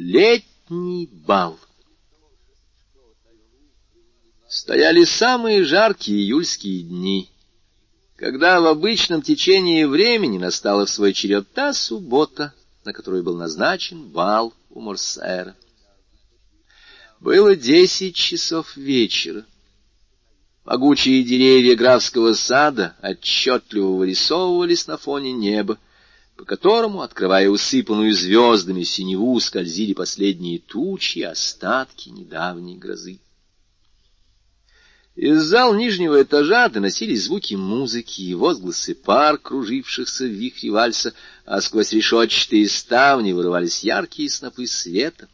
[0.00, 1.58] Летний бал.
[4.48, 7.28] Стояли самые жаркие июльские дни,
[8.14, 14.04] когда в обычном течении времени настала в свой черед та суббота, на которую был назначен
[14.04, 15.56] бал у Морсера.
[17.18, 19.44] Было десять часов вечера.
[20.64, 25.76] Могучие деревья графского сада отчетливо вырисовывались на фоне неба,
[26.38, 33.18] по которому, открывая усыпанную звездами синеву, скользили последние тучи, остатки недавней грозы.
[35.16, 41.12] Из зал нижнего этажа доносились звуки музыки и возгласы пар, кружившихся в вихре вальса,
[41.44, 45.28] а сквозь решетчатые ставни вырывались яркие снопы света.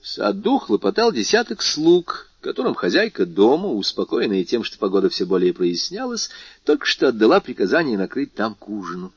[0.00, 6.30] В саду хлопотал десяток слуг, которым хозяйка дома, успокоенная тем, что погода все более прояснялась,
[6.64, 9.12] только что отдала приказание накрыть там к ужину.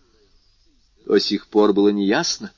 [1.05, 2.51] До сих пор было неясно,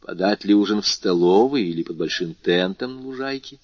[0.00, 3.58] подать ли ужин в столовой или под большим тентом на лужайке.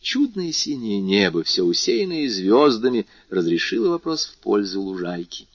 [0.00, 5.48] Чудное синее небо, все усеянное звездами, разрешило вопрос в пользу лужайки.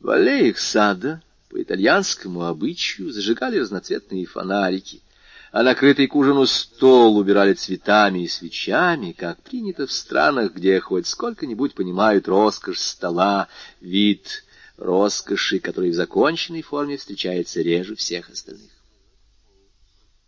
[0.00, 5.02] В аллеях сада по итальянскому обычаю зажигали разноцветные фонарики—
[5.50, 11.06] а накрытый к ужину стол убирали цветами и свечами, как принято в странах, где хоть
[11.06, 13.48] сколько-нибудь понимают роскошь стола,
[13.80, 14.44] вид
[14.78, 18.70] роскоши, который в законченной форме встречается реже всех остальных.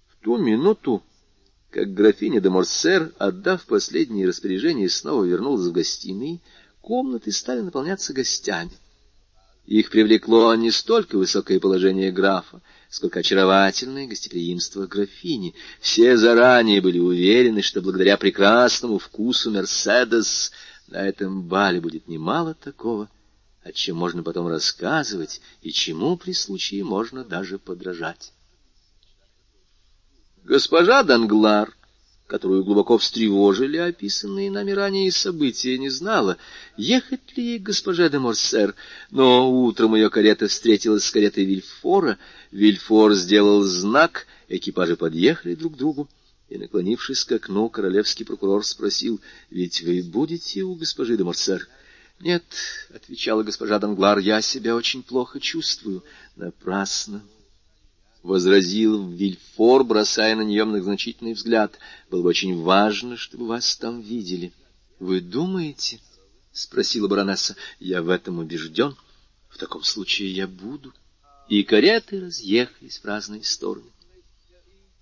[0.08, 1.02] В ту минуту,
[1.70, 6.40] как графиня де Морсер, отдав последние распоряжения, снова вернулась в гостиной,
[6.82, 8.72] комнаты стали наполняться гостями.
[9.66, 15.54] Их привлекло не столько высокое положение графа, сколько очаровательное гостеприимство графини.
[15.80, 20.50] Все заранее были уверены, что благодаря прекрасному вкусу Мерседес
[20.88, 23.08] на этом бале будет немало такого,
[23.62, 28.32] о чем можно потом рассказывать и чему при случае можно даже подражать.
[30.44, 31.74] Госпожа Данглар
[32.30, 36.36] которую глубоко встревожили описанные нами ранее события, не знала,
[36.76, 38.76] ехать ли ей госпожа де Морсер,
[39.10, 42.18] но утром ее карета встретилась с каретой Вильфора,
[42.52, 46.08] Вильфор сделал знак, экипажи подъехали друг к другу,
[46.48, 51.66] и, наклонившись к окну, королевский прокурор спросил, «Ведь вы будете у госпожи де Морсер?»
[52.20, 52.44] «Нет»,—
[52.94, 56.04] отвечала госпожа Данглар,— «я себя очень плохо чувствую».
[56.36, 57.22] «Напрасно»,—
[58.22, 61.78] возразил Вильфор, бросая на нее многозначительный взгляд.—
[62.10, 64.52] Было бы очень важно, чтобы вас там видели.—
[65.00, 66.00] Вы думаете?—
[66.52, 68.94] спросила баронесса.— Я в этом убежден.
[69.48, 70.92] В таком случае я буду.
[71.48, 73.90] И кареты разъехались в разные стороны.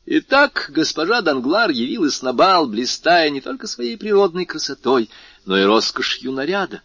[0.07, 5.11] Итак, госпожа Данглар явилась на бал, блистая не только своей природной красотой,
[5.45, 6.83] но и роскошью наряда.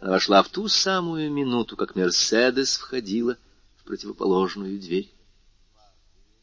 [0.00, 3.36] Она вошла в ту самую минуту, как Мерседес входила
[3.76, 5.12] в противоположную дверь.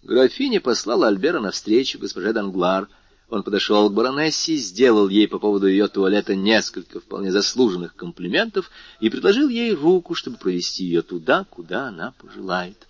[0.03, 2.87] Графиня послала Альбера навстречу госпоже Данглар.
[3.29, 8.69] Он подошел к баронессе, сделал ей по поводу ее туалета несколько вполне заслуженных комплиментов
[8.99, 12.87] и предложил ей руку, чтобы провести ее туда, куда она пожелает.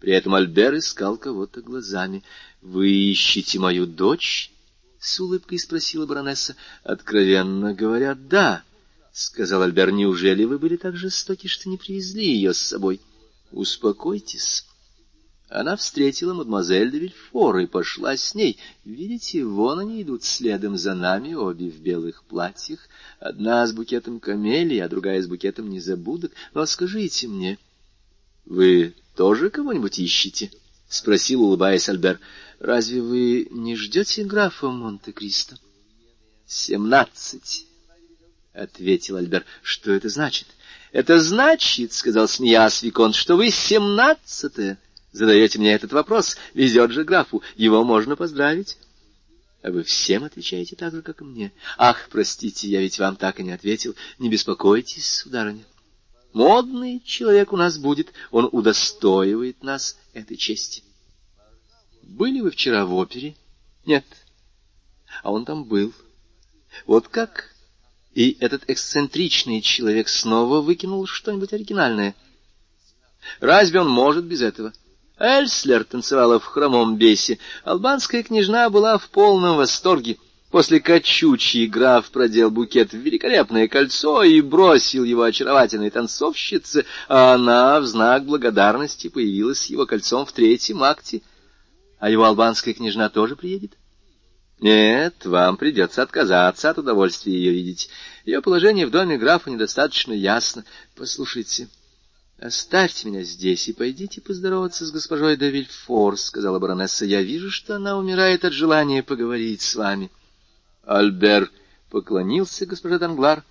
[0.00, 2.24] При этом Альбер искал кого-то глазами.—
[2.62, 4.50] Вы ищете мою дочь?—
[4.98, 8.64] с улыбкой спросила баронесса.— Откровенно говоря, да,—
[9.12, 13.00] сказал Альбер.— Неужели вы были так жестоки, что не привезли ее с собой?—
[13.52, 14.64] Успокойтесь.
[15.48, 18.58] Она встретила мадемуазель де Вильфор и пошла с ней.
[18.86, 22.88] Видите, вон они идут следом за нами, обе в белых платьях.
[23.20, 26.32] Одна с букетом камелий, а другая с букетом незабудок.
[26.54, 27.58] Но скажите мне,
[28.46, 30.50] вы тоже кого-нибудь ищете?—
[30.88, 32.18] спросил, улыбаясь Альбер.—
[32.58, 35.58] Разве вы не ждете графа Монте-Кристо?—
[36.46, 37.66] Семнадцать,—
[38.52, 40.48] ответил Альбер.— Что это значит?—
[40.92, 44.78] Это значит,— сказал смеясь Виконт,— что вы семнадцатая.
[45.12, 48.78] Задаете мне этот вопрос, везет же графу, его можно поздравить.
[49.62, 51.52] А вы всем отвечаете так же, как и мне.
[51.78, 53.94] Ах, простите, я ведь вам так и не ответил.
[54.18, 55.64] Не беспокойтесь, сударыня.
[56.32, 60.82] Модный человек у нас будет, он удостоивает нас этой чести.
[62.02, 63.36] Были вы вчера в опере?
[63.84, 64.04] Нет.
[65.22, 65.92] А он там был.
[66.86, 67.51] Вот как?
[68.14, 72.14] И этот эксцентричный человек снова выкинул что-нибудь оригинальное.
[73.40, 74.72] Разве он может без этого?—
[75.22, 77.38] Эльслер танцевала в хромом бесе.
[77.62, 80.18] Албанская княжна была в полном восторге.
[80.50, 87.80] После качучий граф продел букет в великолепное кольцо и бросил его очаровательной танцовщице, а она
[87.80, 91.22] в знак благодарности появилась с его кольцом в третьем акте.
[92.00, 93.78] А его албанская княжна тоже приедет?
[94.62, 97.90] Нет, вам придется отказаться от удовольствия ее видеть.
[98.24, 100.64] Ее положение в доме графа недостаточно ясно.
[100.94, 101.66] Послушайте,
[102.38, 107.04] «Оставьте меня здесь и пойдите поздороваться с госпожой де Вильфор»,— сказала баронесса.
[107.04, 110.12] «Я вижу, что она умирает от желания поговорить с вами».
[110.84, 111.50] Альбер
[111.90, 113.44] поклонился госпоже Данглар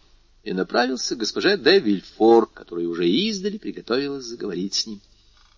[0.44, 5.02] и направился к госпоже де Вильфор, которая уже издали приготовилась заговорить с ним.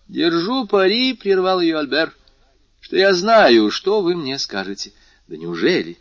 [0.08, 2.12] «Держу пари»,— прервал ее Альбер,—
[2.80, 4.92] «что я знаю, что вы мне скажете».
[5.26, 5.98] «Да неужели?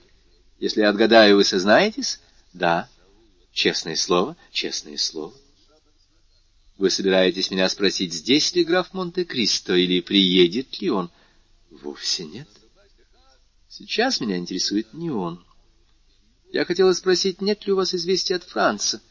[0.59, 2.19] Если я отгадаю, вы сознаетесь?»
[2.53, 2.89] «Да».
[3.51, 5.33] «Честное слово?» «Честное слово».
[6.77, 11.11] Вы собираетесь меня спросить, здесь ли граф Монте-Кристо или приедет ли он?
[11.69, 12.47] Вовсе нет.
[13.69, 15.43] Сейчас меня интересует не он.
[16.51, 19.01] Я хотела спросить, нет ли у вас известия от Франца?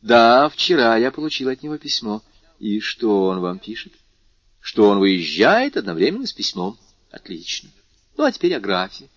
[0.00, 2.22] Да, вчера я получил от него письмо.
[2.58, 3.94] И что он вам пишет?
[4.60, 6.78] Что он выезжает одновременно с письмом.
[7.10, 7.70] Отлично.
[8.16, 9.08] Ну, а теперь о графе.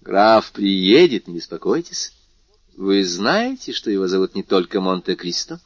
[0.00, 2.12] Граф приедет, не беспокойтесь.
[2.76, 5.60] Вы знаете, что его зовут не только Монте-Кристо?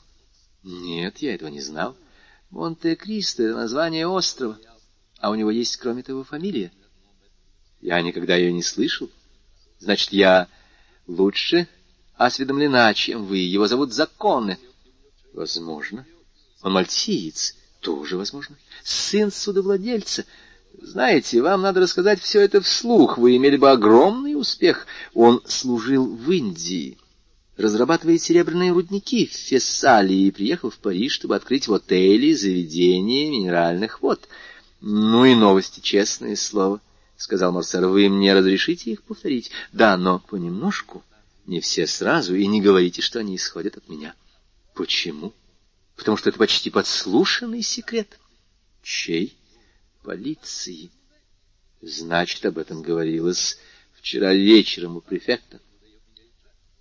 [0.62, 1.96] Нет, я этого не знал.
[2.50, 4.58] Монте-Кристо— это название острова.
[5.20, 6.72] А у него есть, кроме того, фамилия.
[7.81, 9.10] Я никогда ее не слышал.
[9.78, 10.48] Значит, я
[11.06, 11.69] лучше
[12.16, 13.38] осведомлена, чем вы.
[13.38, 14.58] Его зовут Законы.
[15.32, 16.06] Возможно.
[16.62, 17.54] Он мальтиец.
[17.81, 18.56] Тоже возможно.
[18.82, 20.25] Сын судовладельца.
[20.80, 23.18] Знаете, вам надо рассказать все это вслух.
[23.18, 24.86] Вы имели бы огромный успех.
[25.14, 26.98] Он служил в Индии
[27.56, 34.02] разрабатывает серебряные рудники в Фессалии и приехал в Париж, чтобы открыть в отеле заведение минеральных
[34.02, 34.28] вод.
[34.80, 36.80] Ну и новости, честное слово,—
[37.16, 41.02] сказал Морсер.— Вы мне разрешите их повторить?— Да, но понемножку,
[41.46, 44.14] не все сразу, и не говорите, что они исходят от меня.—
[44.74, 45.32] Почему?—
[45.96, 48.18] Потому что это почти подслушанный секрет.—
[48.82, 49.38] Чей?—
[50.04, 50.90] Полиции.—
[51.80, 53.58] Значит, об этом говорилось
[53.94, 55.60] вчера вечером у префекта.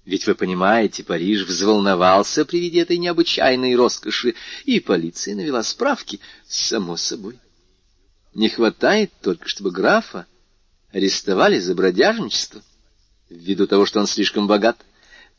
[0.03, 4.35] Ведь вы понимаете, Париж взволновался при виде этой необычайной роскоши,
[4.65, 7.39] и полиция навела справки, само собой.
[8.33, 10.27] Не хватает только, чтобы графа
[10.91, 12.61] арестовали за бродяжничество,
[13.29, 14.83] ввиду того, что он слишком богат.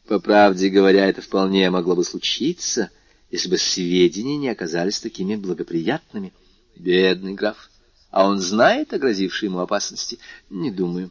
[0.06, 2.90] По правде говоря, это вполне могло бы случиться,
[3.30, 6.32] если бы сведения не оказались такими благоприятными.
[6.76, 7.70] Бедный граф.
[8.14, 10.20] А он знает о грозившей ему опасности?
[10.48, 11.10] Не думаю.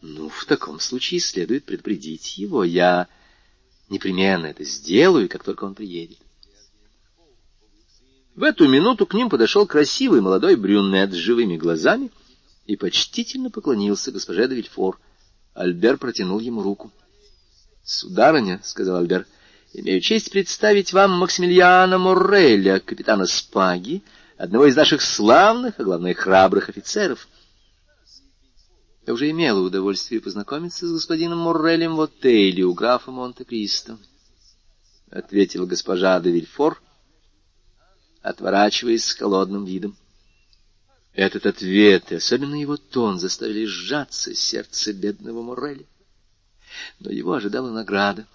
[0.00, 2.64] Ну, в таком случае следует предупредить его.
[2.64, 3.06] Я
[3.90, 6.16] непременно это сделаю, как только он приедет.
[8.34, 12.10] В эту минуту к ним подошел красивый молодой брюнет с живыми глазами
[12.64, 14.98] и почтительно поклонился госпоже де Вильфор.
[15.52, 16.90] Альбер протянул ему руку.—
[17.84, 19.26] Сударыня,— сказал Альбер,—
[19.74, 24.02] имею честь представить вам Максимилиана Морреля, капитана Спаги,
[24.38, 27.28] одного из наших славных, а главное храбрых офицеров—
[29.08, 33.96] я уже имела удовольствие познакомиться с господином Моррелем в отеле у графа Монте-Кристо,—
[35.10, 36.82] ответила госпожа де Вильфор,
[38.20, 39.96] отворачиваясь с холодным видом.
[41.14, 45.86] Этот ответ и особенно его тон заставили сжаться сердце бедного Морреля.
[47.00, 48.26] Но его ожидала награда.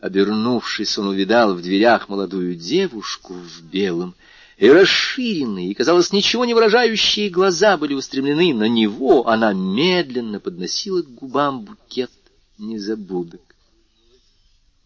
[0.00, 4.14] Обернувшись, он увидал в дверях молодую девушку в белом,
[4.56, 11.02] и расширенные, и, казалось, ничего не выражающие глаза были устремлены на него, она медленно подносила
[11.02, 12.10] к губам букет
[12.58, 13.42] незабудок.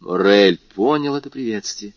[0.00, 1.94] Морель понял это приветствие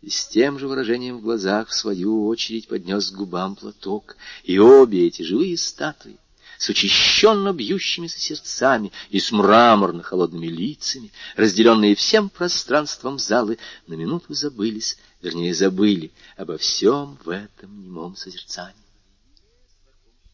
[0.00, 4.58] и с тем же выражением в глазах, в свою очередь, поднес к губам платок, и
[4.58, 6.16] обе эти живые статуи
[6.58, 14.96] с учащенно бьющимися сердцами и с мраморно-холодными лицами, разделенные всем пространством залы, на минуту забылись,
[15.26, 18.76] вернее, забыли обо всем в этом немом созерцании.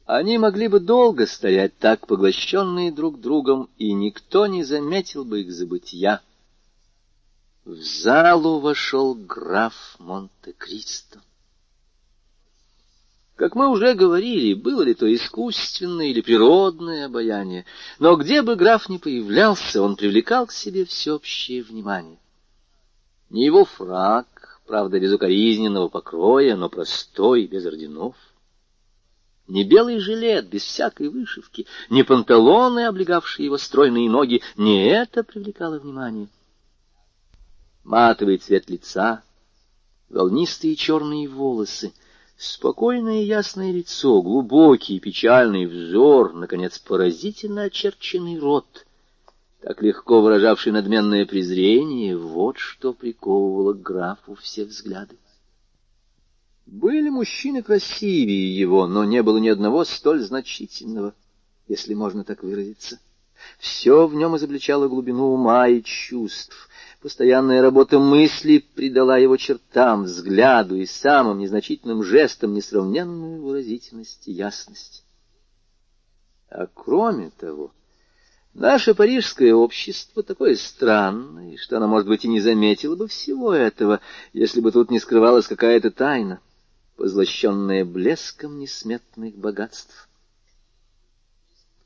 [0.05, 5.53] Они могли бы долго стоять так, поглощенные друг другом, и никто не заметил бы их
[5.53, 6.21] забытия.
[7.65, 11.21] В залу вошел граф Монте-Кристо.
[13.37, 17.65] Как мы уже говорили, было ли то искусственное или природное обаяние,
[17.99, 22.19] но где бы граф ни появлялся, он привлекал к себе всеобщее внимание.
[23.31, 24.27] Не его фраг,
[24.67, 28.17] правда, без укоризненного покроя, но простой, без орденов.
[29.49, 35.79] Не белый жилет, без всякой вышивки, не панталоны, облегавшие его стройные ноги, не это привлекало
[35.79, 36.29] внимание.
[37.85, 39.23] Матовый цвет лица,
[40.09, 41.93] волнистые черные волосы—
[42.45, 48.85] Спокойное и ясное лицо, глубокий печальный взор, наконец, поразительно очерченный рот,
[49.63, 55.17] так легко выражавший надменное презрение, вот что приковывало к графу все взгляды.
[56.67, 61.15] Были мужчины красивее его, но не было ни одного столь значительного,
[61.69, 62.99] если можно так выразиться.
[63.59, 66.69] Все в нем изобличало глубину ума и чувств.
[67.01, 75.05] Постоянная работа мысли придала его чертам, взгляду и самым незначительным жестам несравненную выразительность и ясность.
[76.49, 77.73] А кроме того,
[78.55, 84.01] наше парижское общество такое странное, что оно, может быть, и не заметило бы всего этого,
[84.33, 86.41] если бы тут не скрывалась какая-то тайна,
[86.97, 90.09] позлощенная блеском несметных богатств.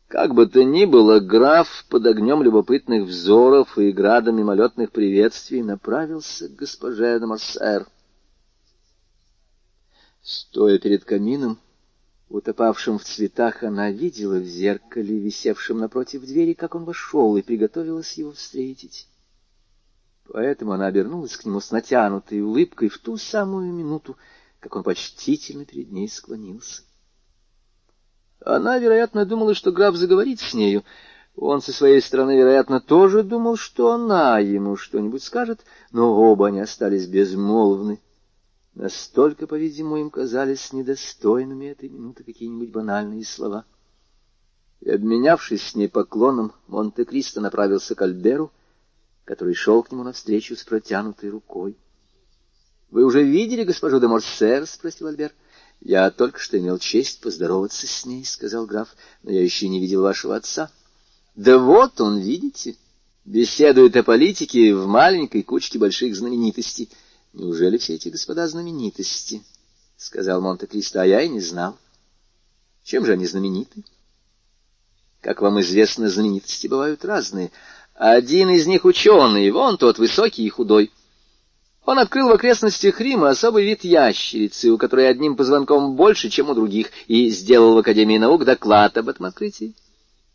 [0.09, 6.49] Как бы то ни было, граф под огнем любопытных взоров и градом мимолетных приветствий направился
[6.49, 7.87] к госпоже де.
[10.23, 11.59] Стоя перед камином,
[12.29, 18.15] утопавшим в цветах, она видела в зеркале, висевшем напротив двери, как он вошел, и приготовилась
[18.15, 19.09] его встретить.
[20.29, 24.17] Поэтому она обернулась к нему с натянутой улыбкой в ту самую минуту,
[24.61, 26.83] как он почтительно перед ней склонился.
[28.45, 30.85] Она, вероятно, думала, что граф заговорит с нею.
[31.37, 35.61] Он со своей стороны, вероятно, тоже думал, что она ему что-нибудь скажет,
[35.93, 38.01] но оба они остались безмолвны.
[38.77, 43.65] Настолько, по-видимому, им казались недостойными этой минуты какие-нибудь банальные слова.
[44.81, 48.53] И, обменявшись с ней поклоном, Монте-Кристо направился к Альберу,
[49.25, 51.79] который шел к нему навстречу с протянутой рукой.—
[52.91, 55.33] Вы уже видели госпожу де Морсер?— спросил Альбер.—
[55.81, 60.03] я только что имел честь поздороваться с ней,— сказал граф,— но я еще не видел
[60.03, 60.71] вашего отца.—
[61.35, 62.77] Да вот он, видите,
[63.25, 66.91] беседует о политике в маленькой кучке больших знаменитостей.
[67.37, 69.43] Неужели все эти господа знаменитости?—
[69.99, 71.77] сказал Монте-Кристо,— а я и не знал.
[72.83, 73.85] Чем же они знамениты?
[75.21, 77.53] Как вам известно, знаменитости бывают разные.
[77.95, 80.91] Один из них ученый, вон тот высокий и худой.
[81.85, 86.55] Он открыл в окрестностях Рима особый вид ящерицы, у которой одним позвонком больше, чем у
[86.55, 89.75] других, и сделал в Академии наук доклад об этом открытии.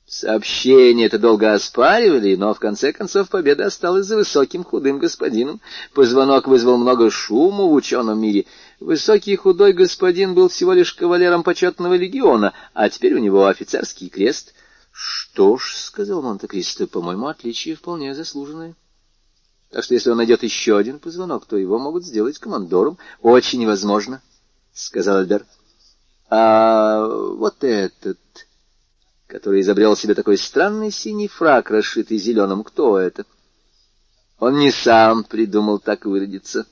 [0.05, 5.61] Сообщение это долго оспаривали, но в конце концов победа осталась за высоким худым господином.
[5.93, 8.45] Позвонок вызвал много шума в ученом мире.
[8.79, 14.53] Высокий худой господин был всего лишь кавалером почетного легиона, а теперь у него офицерский крест.—
[14.91, 18.75] Что ж,— сказал Монте-Кристо,— по-моему, отличие вполне заслуженное.
[19.69, 22.97] Так что если он найдет еще один позвонок, то его могут сделать командором.
[23.21, 24.21] Очень возможно,—
[24.73, 25.45] сказал Альбер.
[26.29, 28.19] А вот этот,
[29.31, 33.25] который изобрел себе такой странный синий фрак, расшитый зеленым, кто это?
[34.39, 36.65] Он не сам придумал так выродиться.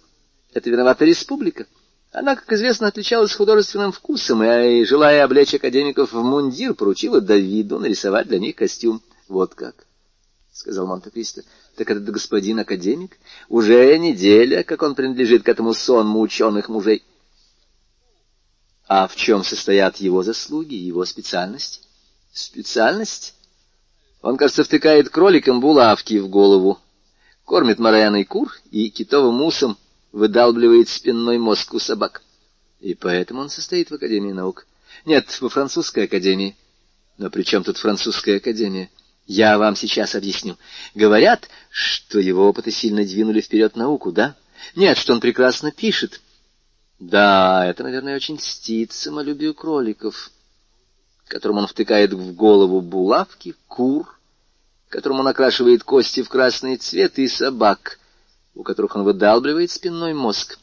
[0.53, 1.67] Это виновата республика.
[2.11, 8.27] Она, как известно, отличалась художественным вкусом, и, желая облечь академиков в мундир, поручила Давиду нарисовать
[8.27, 9.01] для них костюм.
[9.29, 9.85] Вот как.—
[10.51, 11.43] сказал Монте-Кристо.—
[11.77, 13.17] Так этот господин академик?
[13.47, 17.05] Уже неделя, как он принадлежит к этому сонму ученых мужей.—
[18.87, 21.85] А в чем состоят его заслуги, его специальность?—
[22.39, 23.35] Специальность?
[24.21, 26.79] Он, кажется, втыкает кроликам булавки в голову,
[27.43, 29.77] кормит мореной кур и китовым мусом
[30.13, 32.21] выдалбливает спинной мозг у собак.
[32.79, 34.67] И поэтому он состоит в Академии наук.
[35.05, 36.55] Нет, во французской академии.
[37.17, 38.89] Но при чем тут французская академия?
[39.27, 40.57] Я вам сейчас объясню.
[40.95, 44.37] Говорят, что его опыты сильно двинули вперед науку, да?
[44.75, 46.21] Нет, что он прекрасно пишет.
[46.99, 50.31] Да, это, наверное, очень льстит самолюбию кроликов,
[51.29, 54.19] которым он втыкает в голову булавки, кур,
[54.89, 57.99] которым он окрашивает кости в красный цвет, и собак,
[58.55, 60.57] у которых он выдалбливает спинной мозг.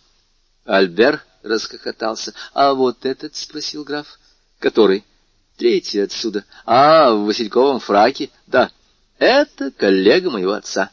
[0.65, 4.19] Альбер расхохотался.— А вот этот?— спросил граф.—
[4.59, 5.05] Который?—
[5.57, 6.45] Третий отсюда.
[6.67, 8.31] А, в васильковом фраке.
[8.49, 8.71] Да,
[9.19, 10.91] это коллега моего отца.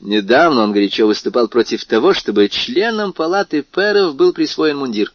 [0.00, 5.12] Недавно он горячо выступал против того, чтобы членам палаты пэров был присвоен мундир.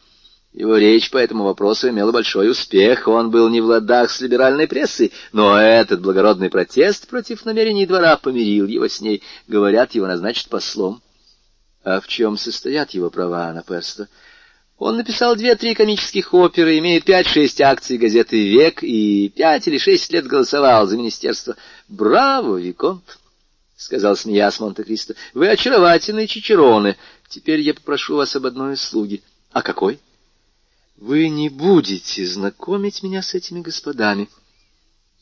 [0.54, 4.68] Его речь по этому вопросу имела большой успех, он был не в ладах с либеральной
[4.68, 9.22] прессой, но этот благородный протест против намерений двора помирил его с ней.
[9.48, 11.04] Говорят, его назначат послом.
[11.84, 14.08] А в чем состоят его права на перство?
[14.80, 20.26] Он написал две-три комических оперы, имеет пять-шесть акций газеты «Век» и пять или шесть лет
[20.26, 21.58] голосовал за министерство.
[21.88, 23.20] «Браво, Виконт!»—
[23.78, 26.98] сказал смеясь Монте-Кристо.— Вы очаровательные чичероны.
[27.28, 30.00] Теперь я попрошу вас об одной услуге.— А какой?—
[31.00, 34.30] Вы не будете знакомить меня с этими господами.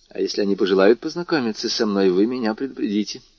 [0.09, 3.21] А если они пожелают познакомиться со мной, вы меня предупредите.—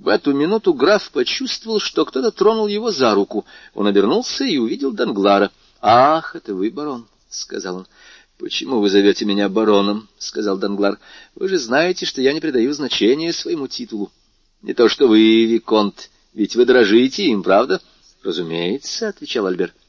[0.00, 3.44] в эту минуту граф почувствовал, что кто-то тронул его за руку.
[3.74, 7.86] Он обернулся и увидел Данглара.— Ах, это вы, барон,— сказал он.—
[8.38, 10.98] Почему вы зовете меня бароном?— сказал Данглар.—
[11.34, 14.10] Вы же знаете, что я не придаю значения своему титулу.
[14.62, 17.82] Не то что вы, Виконт, ведь вы дорожите им, правда?—
[18.22, 19.74] Разумеется,— отвечал Альбер.—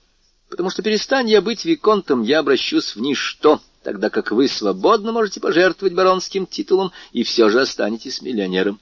[0.51, 5.39] Потому что перестань я быть Виконтом, я обращусь в ничто.— тогда как вы свободно можете
[5.39, 8.79] пожертвовать баронским титулом и все же останетесь миллионером.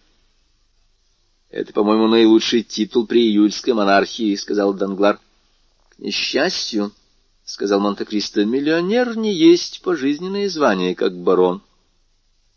[1.52, 5.20] —Это, по-моему, наилучший титул при июльской монархии,— сказал Данглар.—
[5.90, 6.92] К несчастью,—
[7.46, 11.62] сказал Монте-Кристо,— миллионер не есть пожизненное звание, как барон,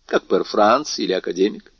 [0.07, 1.71] как пэр Франц или академик.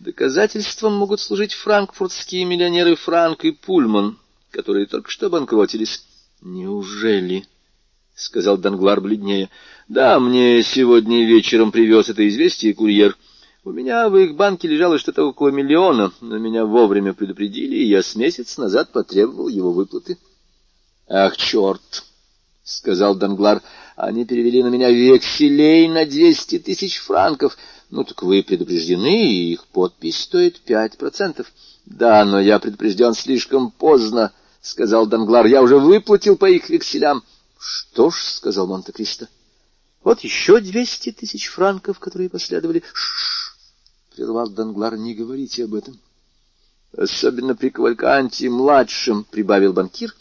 [0.00, 4.18] Доказательством могут служить франкфуртские миллионеры Франк и Пульман,
[4.50, 6.04] которые только что обанкротились.—
[6.46, 7.44] Неужели?—
[8.14, 9.50] сказал Данглар бледнее.—
[9.88, 13.16] Да, мне сегодня вечером привез это известие курьер.
[13.64, 18.00] У меня в их банке лежало что-то около миллиона, но меня вовремя предупредили, и я
[18.00, 20.18] с месяц назад потребовал его выплаты.—
[21.08, 22.04] Ах, черт!—
[22.62, 23.60] сказал Данглар.—
[23.96, 27.58] Они перевели на меня векселей на двести тысяч франков.
[27.90, 31.52] Ну, так вы предупреждены, и их подпись стоит пять процентов.—
[31.86, 34.30] Да, но я предупрежден слишком поздно,—
[34.66, 37.22] сказал Данглар.— Я уже выплатил по их векселям.—
[37.58, 39.28] Что ж,— сказал Монте-Кристо,—
[40.04, 43.54] вот еще двести тысяч франков, которые последовали.— Ш-ш-ш!—
[44.16, 45.98] прервал Данглар,— не говорите об этом.—
[46.96, 50.14] Особенно при Кавальканте-младшем,— прибавил банкир,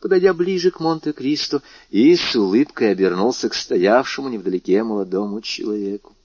[0.00, 6.16] подойдя ближе к Монте-Кристо, и с улыбкой обернулся к стоявшему невдалеке молодому человеку.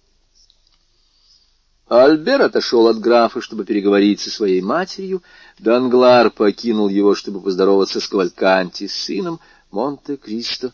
[1.87, 5.21] Альбер отошел от графа, чтобы переговорить со своей матерью.
[5.59, 9.39] Данглар покинул его, чтобы поздороваться с Кавальканти, с сыном.
[9.69, 10.73] Монте-Кристо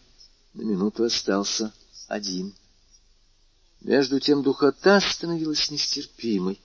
[0.53, 1.73] на минуту остался
[2.07, 2.53] один.
[3.81, 6.61] Между тем духота становилась нестерпимой.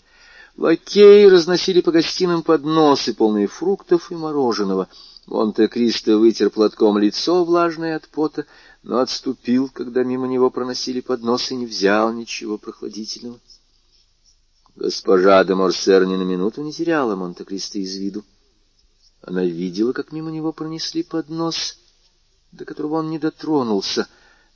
[0.57, 4.89] Лакеи разносили по гостиным подносы, полные фруктов и мороженого.
[5.27, 8.47] Монте-Кристо вытер платком лицо, влажное от пота,
[8.85, 13.41] но отступил, когда мимо него проносили подносы, и не взял ничего прохладительного.
[14.77, 18.25] Госпожа де Морсер ни на минуту не теряла Монте-Кристо из виду.
[19.23, 21.79] Она видела, как мимо него пронесли поднос,
[22.53, 24.07] до которого он не дотронулся.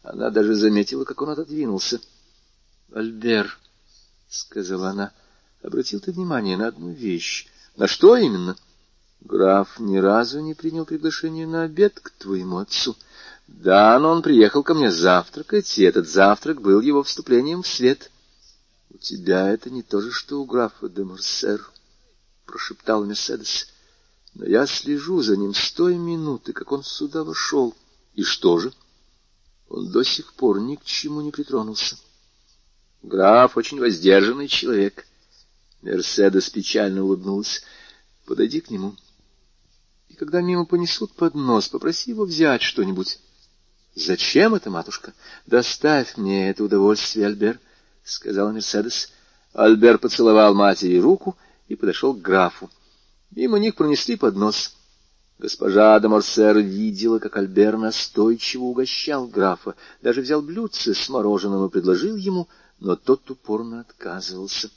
[0.02, 2.00] Она даже заметила, как он отодвинулся.—
[2.92, 3.58] Альбер,—
[4.28, 5.12] сказала она,—
[5.62, 8.56] обратил ты внимание на одну вещь.— На что именно?—
[9.22, 12.94] Граф ни разу не принял приглашение на обед к твоему отцу.—
[13.48, 18.10] Да, но он приехал ко мне завтракать, и этот завтрак был его вступлением в свет.—
[18.92, 21.70] У тебя это не то же, что у графа де Морсер,—
[22.44, 23.68] прошептал Мерседес.—
[24.34, 27.74] Но я слежу за ним с той минуты, как он сюда вошел.
[28.14, 28.72] И что же?
[29.68, 31.96] Он до сих пор ни к чему не притронулся.—
[33.02, 35.06] Граф очень воздержанный человек.
[35.82, 37.62] Мерседес печально улыбнулся.
[38.26, 38.96] Подойди к нему.
[40.08, 43.20] И когда мимо понесут поднос, попроси его взять что-нибудь.
[43.94, 45.14] Зачем это, матушка?
[45.46, 47.60] Доставь мне это удовольствие, Альбер,—
[48.10, 49.10] сказала Мерседес.
[49.52, 51.36] Альбер поцеловал матери руку
[51.68, 52.70] и подошел к графу.
[53.30, 54.76] Мимо них пронесли поднос.
[55.38, 56.08] Госпожа де
[56.60, 62.48] видела, как Альбер настойчиво угощал графа, даже взял блюдце с мороженым и предложил ему—
[62.80, 64.70] но тот упорно отказывался.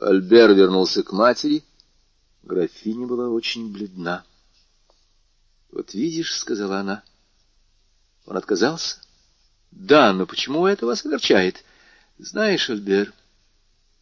[0.00, 1.62] Альбер вернулся к матери.
[2.42, 4.24] Графиня была очень бледна.—
[5.70, 7.04] Вот видишь,— сказала она.—
[8.26, 8.98] Он отказался?—
[9.70, 11.64] Да, но почему это вас огорчает?
[12.24, 13.12] Знаешь, Альбер,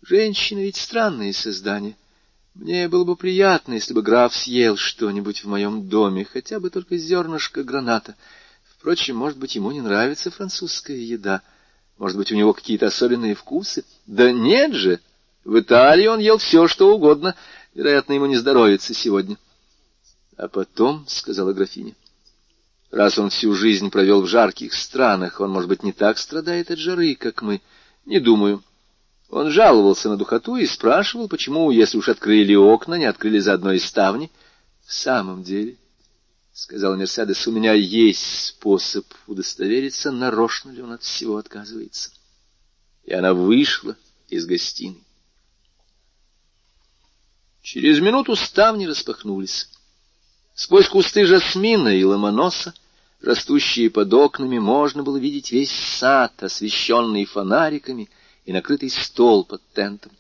[0.02, 1.96] женщины ведь странные создания.
[2.54, 6.98] Мне было бы приятно, если бы граф съел что-нибудь в моем доме, хотя бы только
[6.98, 8.16] зернышко граната.
[8.76, 11.42] Впрочем, может быть, ему не нравится французская еда—
[12.00, 13.85] может быть, у него какие-то особенные вкусы?
[14.06, 15.00] Да нет же!
[15.44, 17.37] В Италии он ел все, что угодно.
[17.74, 19.37] Вероятно, ему не здоровится сегодня.
[20.38, 21.94] А потом,— сказала графиня,—
[22.90, 26.78] раз он всю жизнь провел в жарких странах, он, может быть, не так страдает от
[26.78, 27.61] жары, как мы.
[28.04, 28.62] Не думаю.
[29.28, 33.78] Он жаловался на духоту и спрашивал, почему, если уж открыли окна, не открыли заодно и
[33.78, 34.30] ставни.
[34.84, 35.76] В самом деле,—
[36.52, 42.10] сказал Мерседес,— у меня есть способ удостовериться, нарочно ли он от всего отказывается.
[43.04, 43.96] И она вышла
[44.28, 45.04] из гостиной.
[47.62, 49.68] Через минуту ставни распахнулись.
[50.54, 52.74] Сквозь кусты жасмина и ломоноса,
[53.22, 58.09] растущие под окнами, можно было видеть весь сад, освещенный фонариками
[58.44, 60.12] и накрытый стол под тентом.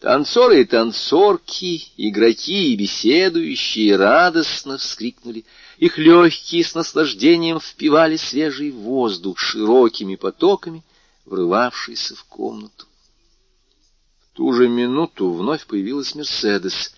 [0.00, 5.46] Танцоры и танцорки, игроки и беседующие радостно вскрикнули.
[5.78, 10.82] Их легкие с наслаждением впивали свежий воздух широкими потоками,
[11.24, 12.86] врывавшийся в комнату.
[14.20, 16.93] В ту же минуту вновь появилась Мерседес,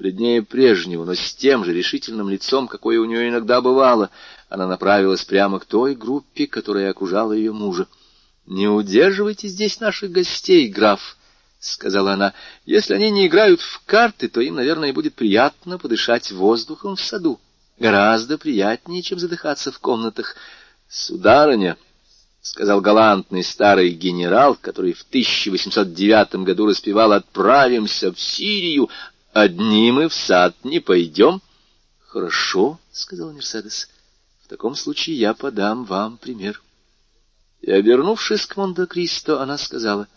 [0.00, 4.10] бледнее прежнего, но с тем же решительным лицом, какое у нее иногда бывало.
[4.48, 7.86] Она направилась прямо к той группе, которая окружала ее мужа.—
[8.46, 11.18] Не удерживайте здесь наших гостей, граф!——
[11.60, 12.32] сказала она,—
[12.64, 17.38] если они не играют в карты, то им, наверное, будет приятно подышать воздухом в саду.
[17.78, 20.34] Гораздо приятнее, чем задыхаться в комнатах.
[20.88, 21.76] Сударыня,—
[22.42, 28.88] сказал галантный старый генерал, который в 1809 году распевал «Отправимся в Сирию,
[29.32, 31.42] одни мы в сад не пойдем».
[32.00, 33.88] «Хорошо»,— сказал Мерседес,—
[34.44, 36.62] «в таком случае я подам вам пример».
[37.60, 40.08] И, обернувшись к Монте-Кристо, она сказала,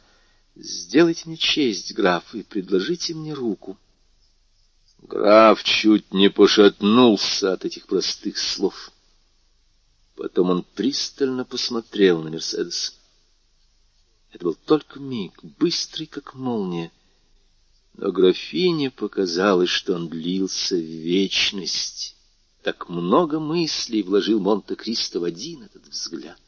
[0.56, 3.78] «Сделайте мне честь, граф, и предложите мне руку».
[5.00, 8.92] Граф чуть не пошатнулся от этих простых слов.
[10.16, 12.98] Потом он пристально посмотрел на Мерседес.
[14.32, 16.92] Это был только миг, быстрый, как молния.
[17.94, 22.16] Но графине показалось, что он длился в вечность.
[22.64, 26.40] Так много мыслей вложил Монте-Кристо в один этот взгляд.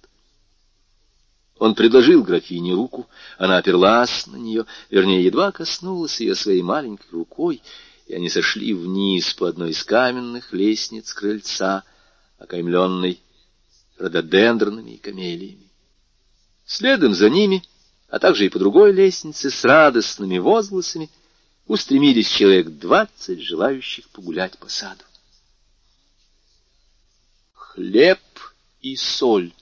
[1.58, 7.62] Он предложил графине руку, она оперлась на нее, вернее, едва коснулась ее своей маленькой рукой,
[8.08, 11.84] и они сошли вниз по одной из каменных лестниц крыльца,
[12.39, 13.19] окаймленной
[13.97, 15.71] рододендронами и камелиями.
[16.65, 17.63] Следом за ними,
[18.10, 21.10] а также и по другой лестнице, с радостными возгласами,
[21.65, 25.04] устремились человек двадцать, желающих погулять по саду.
[27.54, 28.19] Хлеб
[28.82, 29.54] и соль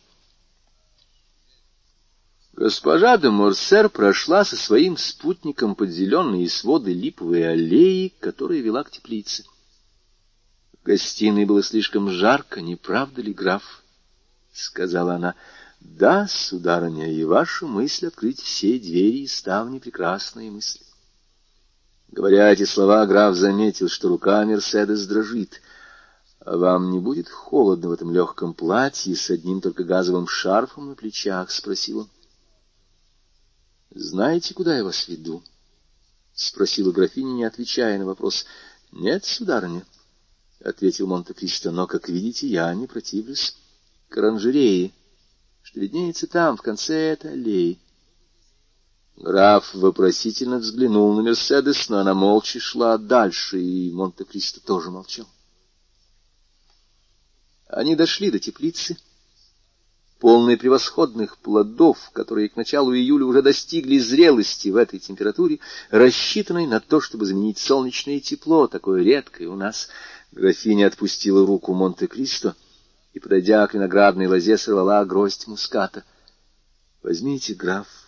[2.53, 8.91] Госпожа де Морсер прошла со своим спутником под зеленые своды липовой аллеи, которая вела к
[8.91, 9.43] теплице.
[10.79, 13.83] В гостиной было слишком жарко, не правда ли, граф?—
[14.53, 15.35] сказала она.—
[15.79, 20.85] Да, сударыня, и ваша мысль открыть все двери и ставни— прекрасные мысли.
[22.13, 25.60] Говоря эти слова, граф заметил, что рука Мерседес дрожит.—
[26.45, 31.49] вам не будет холодно в этом легком платье с одним только газовым шарфом на плечах?—
[31.52, 32.10] спросил он.—
[33.95, 35.41] Знаете, куда я вас веду?—
[36.36, 38.45] спросила графиня, не отвечая на вопрос.—
[38.91, 39.84] Нет, сударыня,—
[40.63, 43.56] ответил Монте-Кристо,— но, как видите, я не противлюсь
[44.10, 44.91] к оранжерее,
[45.63, 47.80] что виднеется там, в конце этой аллеи.
[49.15, 55.28] Граф вопросительно взглянул на Мерседес, но она молча шла дальше, и Монте-Кристо тоже молчал.
[57.67, 58.97] Они дошли до теплицы,
[60.19, 66.80] полной превосходных плодов, которые к началу июля уже достигли зрелости в этой температуре, рассчитанной на
[66.80, 69.89] то, чтобы заменить солнечное тепло, такое редкое у нас.
[70.32, 72.56] Графиня отпустила руку Монте-Кристо,
[73.13, 76.04] и, подойдя к виноградной лозе, сорвала гроздь муската.—
[77.04, 77.88] Возьмите, граф,—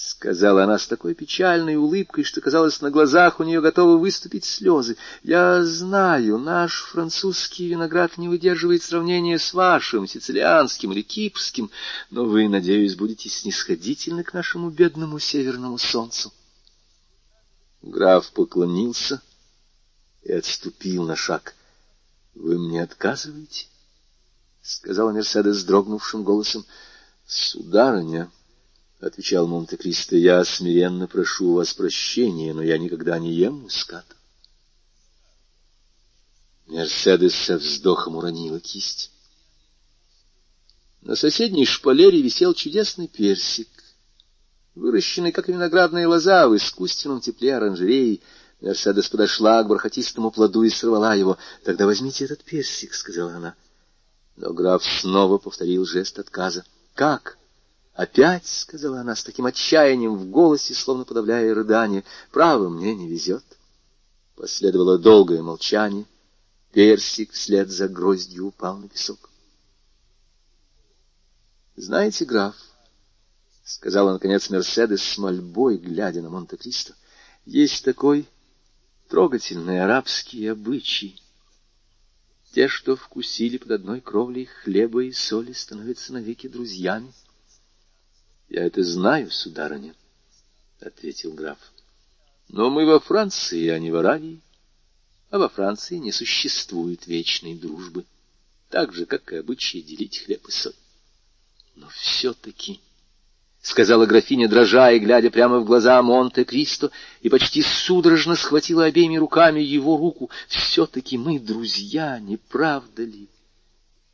[0.00, 4.96] сказала она с такой печальной улыбкой, что, казалось, на глазах у нее готовы выступить слезы.—
[5.22, 11.70] Я знаю, наш французский виноград не выдерживает сравнения с вашим, сицилианским или кипрским,
[12.08, 16.32] но вы, надеюсь, будете снисходительны к нашему бедному северному солнцу.
[17.82, 19.20] Граф поклонился
[20.22, 21.54] и отступил на шаг.—
[22.34, 23.66] Вы мне отказываете?——
[24.62, 26.64] сказала Мерседес дрогнувшим голосом.—
[27.26, 28.30] Сударыня,—
[29.00, 34.16] отвечал Монте-Кристо,— я смиренно прошу у вас прощения, но я никогда не ем муската.
[36.66, 39.10] Мерседес со вздохом уронила кисть.
[41.00, 43.68] На соседней шпалере висел чудесный персик,
[44.74, 48.22] выращенный, как виноградная лоза, в искусственном тепле оранжереи.
[48.60, 53.54] Мерседес подошла к бархатистому плоду и сорвала его.— Тогда возьмите этот персик,— сказала она.—
[54.40, 57.36] но граф снова повторил жест отказа.— Как?
[58.00, 63.44] Опять,— сказала она с таким отчаянием в голосе, словно подавляя рыдание,— право мне не везет.
[64.36, 66.06] Последовало долгое молчание.
[66.72, 69.28] Персик вслед за гроздью упал на песок.—
[71.76, 72.56] Знаете, граф,—
[73.64, 76.94] сказала, наконец, Мерседес с мольбой, глядя на Монте-Кристо,—
[77.44, 78.26] есть такой
[79.10, 81.22] трогательный арабский обычай—
[82.54, 87.12] те, что вкусили под одной кровлей хлеба и соли, становятся навеки друзьями.—
[88.50, 89.94] Я это знаю, сударыня,—
[90.80, 91.58] ответил граф.—
[92.48, 94.40] Но мы во Франции, а не в Аравии.
[95.30, 98.04] А во Франции не существует вечной дружбы,
[98.68, 100.74] так же, как и обычай делить хлеб и соль.
[101.76, 102.80] Но все-таки...—
[103.62, 109.60] сказала графиня, дрожа и глядя прямо в глаза Монте-Кристо, и почти судорожно схватила обеими руками
[109.60, 113.28] его руку.— Все-таки мы друзья, не правда ли?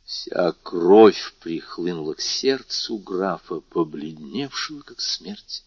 [0.07, 5.65] Вся кровь прихлынула к сердцу графа, побледневшего, как смерть.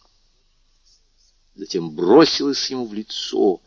[1.54, 3.60] Затем бросилась ему в лицо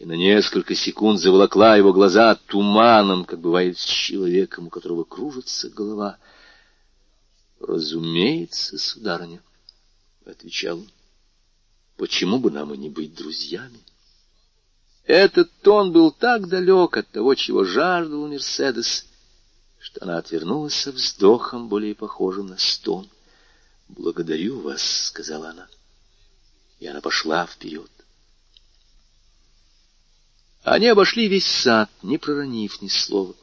[0.00, 5.70] и на несколько секунд заволокла его глаза туманом, как бывает с человеком, у которого кружится
[5.70, 6.18] голова.—
[7.60, 9.40] Разумеется, сударыня
[10.26, 10.90] отвечал он.
[11.96, 13.78] Почему бы нам и не быть друзьями?
[15.04, 19.07] Этот тон был так далек от того, чего жаждал Мерседес,
[19.78, 23.08] что она отвернулась со вздохом, более похожим на стон.
[23.88, 25.68] «Благодарю вас»,— сказала она.
[26.80, 27.90] И она пошла вперед.
[30.62, 33.34] Они обошли весь сад, не проронив ни слова.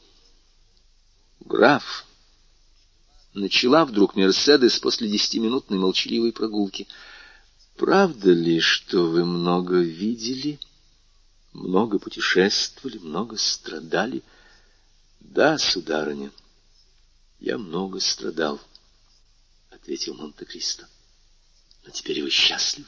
[1.39, 2.05] «Граф»,—
[3.33, 6.87] начала вдруг Мерседес после десятиминутной молчаливой прогулки,—
[7.77, 10.59] «правда ли, что вы много видели,
[11.53, 14.21] много путешествовали, много страдали?»
[15.29, 16.31] «Да, сударыня,
[17.39, 18.61] я много страдал»,—
[19.71, 20.87] ответил Монте-Кристо.
[21.83, 22.87] «Но теперь вы счастливы?»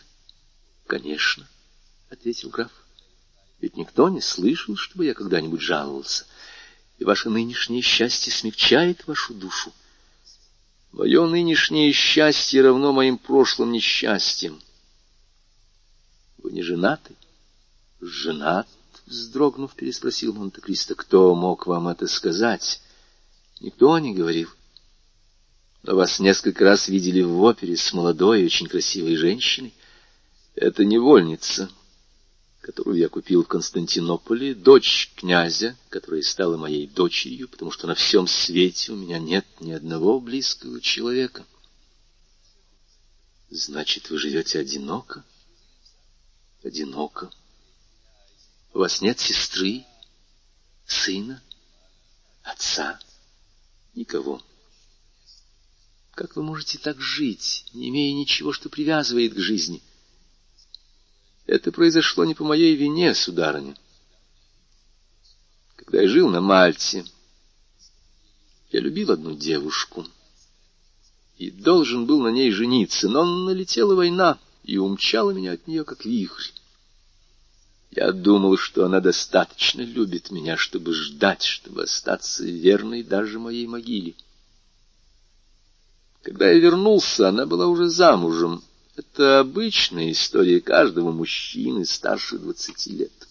[0.85, 1.47] «Конечно»,—
[2.09, 2.71] ответил граф.
[3.59, 6.25] «Ведь никто не слышал, чтобы я когда-нибудь жаловался,
[6.99, 9.73] и ваше нынешнее счастье смягчает вашу душу.
[10.91, 14.61] Мое нынешнее счастье равно моим прошлым несчастьям.
[16.37, 17.15] Вы не женаты?»
[17.99, 18.67] «Женат»,—
[19.07, 20.95] вздрогнув, переспросил Монте-Кристо.
[20.95, 22.81] «Кто мог вам это сказать?»
[23.59, 24.49] «Никто не говорил.
[25.83, 29.73] Но вас несколько раз видели в опере с молодой и очень красивой женщиной.
[30.53, 31.69] Это невольница,
[32.61, 38.27] которую я купил в Константинополе, дочь князя, которая стала моей дочерью, потому что на всем
[38.27, 41.45] свете у меня нет ни одного близкого человека.
[43.49, 45.23] Значит, вы живете одиноко?
[46.63, 47.31] Одиноко.
[48.77, 49.85] У вас нет сестры,
[50.85, 51.41] сына,
[52.43, 52.99] отца,
[53.95, 54.39] никого.
[56.13, 59.81] Как вы можете так жить, не имея ничего, что привязывает к жизни?—
[61.47, 63.75] это произошло не по моей вине, сударыня.
[65.75, 67.03] Когда я жил на Мальте,
[68.69, 70.05] я любил одну девушку
[71.39, 76.05] и должен был на ней жениться, но налетела война и умчала меня от нее, как
[76.05, 76.51] вихрь.
[77.97, 84.13] Я думал, что она достаточно любит меня, чтобы ждать, чтобы остаться верной даже моей могиле.
[86.21, 88.63] Когда я вернулся, она была уже замужем,
[88.95, 93.27] это обычная история каждого мужчины старше двадцати лет.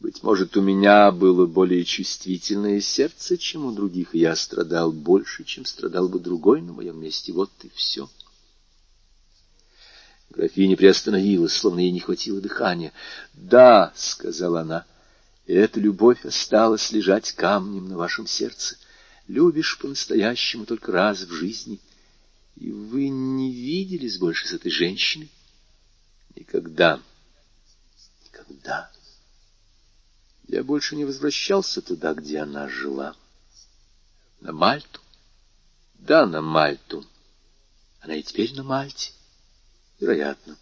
[0.00, 5.44] Быть может, у меня было более чувствительное сердце, чем у других, и я страдал больше,
[5.44, 7.34] чем страдал бы другой на моем месте.
[7.34, 8.08] Вот и все.
[10.30, 12.92] Графиня приостановилась, словно ей не хватило дыхания.
[13.32, 14.84] «Да»,— сказала она,—
[15.46, 18.76] «эта любовь осталась лежать камнем на вашем сердце.
[19.28, 21.80] Любишь по-настоящему только раз в жизни».
[22.56, 25.30] И вы не виделись больше с этой женщиной?
[26.34, 27.00] Никогда.
[28.24, 28.90] Никогда.
[30.48, 33.14] Я больше не возвращался туда, где она жила.
[34.40, 35.00] На Мальту?
[35.94, 37.04] Да, на Мальту.
[38.00, 39.12] Она и теперь на Мальте.
[39.98, 40.56] Вероятно.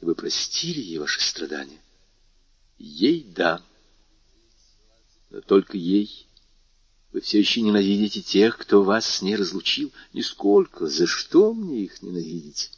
[0.00, 1.80] Вы простили ей ваши страдания?
[2.78, 3.62] Ей— да.
[5.30, 6.26] Но только ей.
[7.12, 9.92] Вы все еще ненавидите тех, кто вас с ней разлучил?
[10.12, 10.86] Нисколько.
[10.86, 12.70] За что мне их ненавидеть?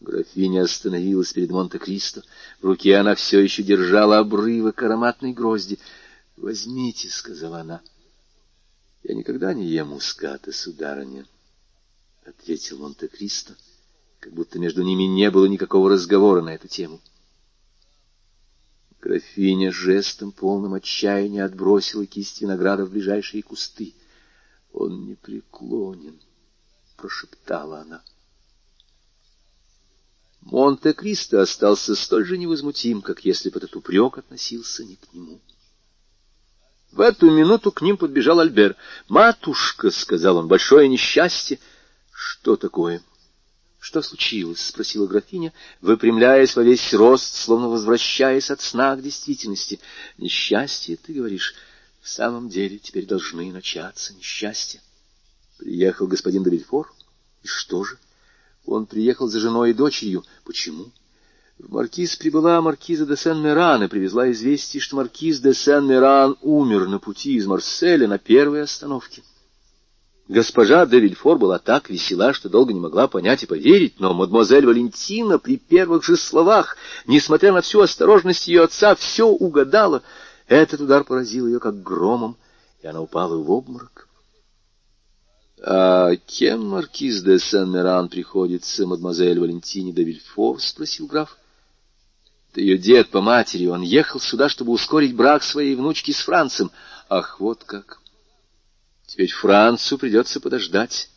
[0.00, 2.22] Графиня остановилась перед Монте-Кристо.
[2.60, 5.78] В руке она все еще держала обрывок ароматной грозди.
[6.36, 7.80] «Возьмите»,— сказала она.
[9.02, 11.26] «Я никогда не ем муската, сударыня»,—
[12.28, 13.54] ответил Монте-Кристо,
[14.20, 17.00] как будто между ними не было никакого разговора на эту тему.
[19.00, 23.94] Графиня жестом, полным отчаяния, отбросила кисть винограда в ближайшие кусты.—
[24.72, 26.20] Он не преклонен,—
[26.96, 28.02] прошептала она.
[30.40, 35.40] Монте-Кристо остался столь же невозмутим, как если бы этот упрек относился не к нему.
[36.90, 38.74] В эту минуту к ним подбежал Альбер.
[39.08, 41.60] «Матушка»,— сказал он,— «большое несчастье».
[42.20, 43.00] «Что такое?»
[43.78, 49.78] Что случилось?— спросила графиня, выпрямляясь во весь рост, словно возвращаясь от сна к действительности.—
[50.18, 51.54] Несчастье, ты говоришь,
[52.00, 54.82] в самом деле теперь должны начаться несчастья.
[55.58, 56.92] Приехал господин Давильфор.
[57.44, 57.98] И что же?
[58.66, 60.24] Он приехал за женой и дочерью.
[60.42, 60.90] Почему?
[61.56, 66.98] В Маркиз прибыла маркиза де Сен-Меран и привезла известие, что маркиз де Сен-Меран умер на
[66.98, 69.22] пути из Марселя на первой остановке.
[70.28, 74.66] Госпожа де Вильфор была так весела, что долго не могла понять и поверить, но мадемуазель
[74.66, 80.02] Валентина при первых же словах, несмотря на всю осторожность ее отца, все угадала.
[80.46, 82.36] Этот удар поразил ее как громом,
[82.82, 84.06] и она упала в обморок.—
[85.64, 91.38] А кем маркиз де Сен-Меран приходится мадемуазель Валентине де Вильфор?— спросил граф.—
[92.52, 93.66] Это ее дед по матери.
[93.66, 96.70] Он ехал сюда, чтобы ускорить брак своей внучки с Францем.
[97.08, 97.97] Ах, вот как!
[99.08, 101.08] Теперь Францу придется подождать.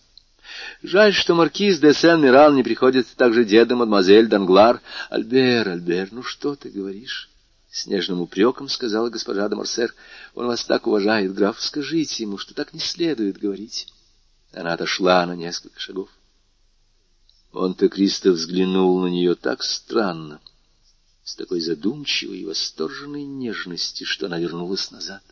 [0.81, 4.81] Жаль, что маркиз де Сен-Миран не приходит также деда мадемуазель Данглар.
[5.09, 7.29] Альбер, Альбер, ну что ты говоришь?—
[7.69, 9.93] с нежным упреком сказала госпожа де Морсер.—
[10.35, 11.61] Он вас так уважает, граф.
[11.61, 13.87] Скажите ему, что так не следует говорить.
[14.53, 16.09] Она отошла на несколько шагов.
[17.51, 20.39] Монте-Кристо взглянул на нее так странно,
[21.25, 25.23] с такой задумчивой и восторженной нежностью, что она вернулась назад.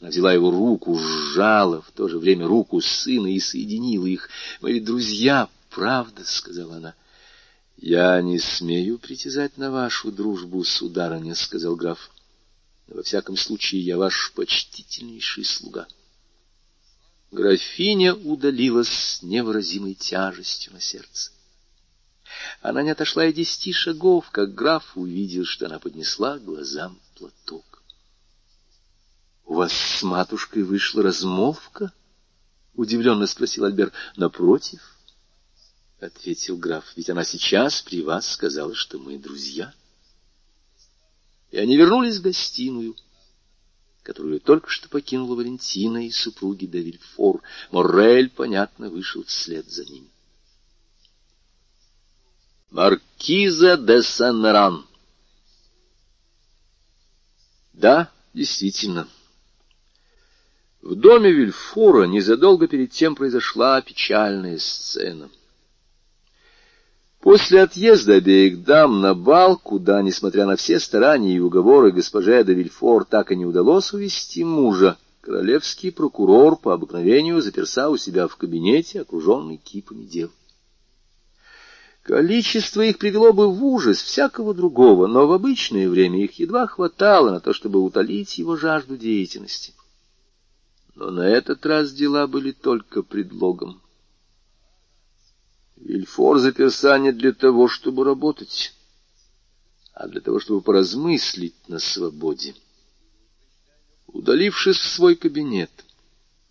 [0.00, 4.28] Она взяла его руку, сжала в то же время руку сына и соединила их.
[4.60, 6.94] «Мы ведь друзья, правда?»— сказала она.—
[7.76, 12.10] Я не смею притязать на вашу дружбу, сударыня,— сказал граф.—
[12.86, 15.88] Во всяком случае, я ваш почтительнейший слуга.
[17.32, 21.32] Графиня удалилась с невыразимой тяжестью на сердце.
[22.62, 27.64] Она не отошла и десяти шагов, как граф увидел, что она поднесла глазам платок.—
[29.44, 31.92] У вас с матушкой вышла размолвка?—
[32.74, 34.98] удивленно спросил Альбер.— Напротив,—
[36.00, 39.72] ответил граф,— ведь она сейчас при вас сказала, что мы друзья.
[41.50, 42.96] И они вернулись в гостиную,
[44.02, 46.98] которую только что покинула Валентина и супруги де.
[47.70, 50.08] Моррель, понятно, вышел вслед за ними.
[52.70, 54.84] Маркиза де Сен-Меран
[57.72, 59.08] Да, действительно,
[60.84, 65.28] в доме Вильфора незадолго перед тем произошла печальная сцена—
[67.24, 72.52] После отъезда обеих дам на бал, куда, несмотря на все старания и уговоры госпоже де
[72.52, 78.36] Вильфор, так и не удалось увести мужа, королевский прокурор по обыкновению заперся у себя в
[78.36, 80.30] кабинете, окруженный кипами дел.
[82.02, 87.30] Количество их привело бы в ужас всякого другого, но в обычное время их едва хватало
[87.30, 89.72] на то, чтобы утолить его жажду деятельности.
[90.94, 93.82] Но на этот раз дела были только предлогом.
[95.76, 98.72] Вильфор заперся не для того, чтобы работать,
[99.92, 102.54] а для того, чтобы поразмыслить на свободе.
[104.06, 105.70] Удалившись в свой кабинет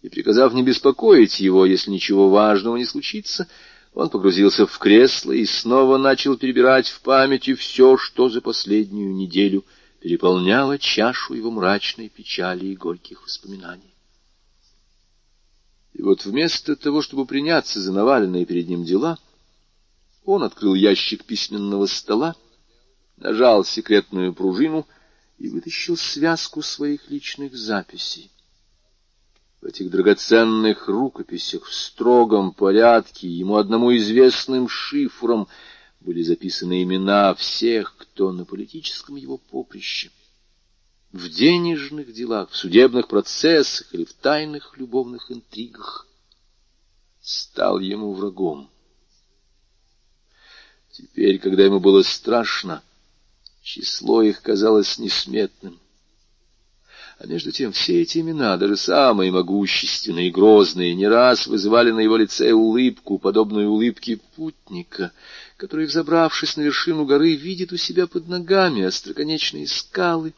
[0.01, 3.47] и приказав не беспокоить его, если ничего важного не случится,
[3.93, 9.63] он погрузился в кресло и снова начал перебирать в памяти все, что за последнюю неделю
[10.01, 13.92] переполняло чашу его мрачной печали и горьких воспоминаний.
[15.93, 19.19] И вот вместо того, чтобы приняться за наваленные перед ним дела,
[20.25, 22.35] он открыл ящик письменного стола,
[23.17, 24.87] нажал секретную пружину
[25.37, 28.31] и вытащил связку своих личных записей.
[29.61, 35.47] В этих драгоценных рукописях в строгом порядке ему одному известным шифром
[35.99, 40.09] были записаны имена всех, кто на политическом его поприще
[41.13, 46.07] в денежных делах, в судебных процессах или в тайных любовных интригах
[47.21, 48.69] стал ему врагом.
[50.91, 52.83] Теперь, когда ему было страшно,
[53.61, 55.79] число их казалось несметным.
[57.19, 61.99] А между тем все эти имена, даже самые могущественные и грозные, не раз вызывали на
[61.99, 65.11] его лице улыбку, подобную улыбке путника,
[65.57, 70.33] который, взобравшись на вершину горы, видит у себя под ногами остроконечные скалы,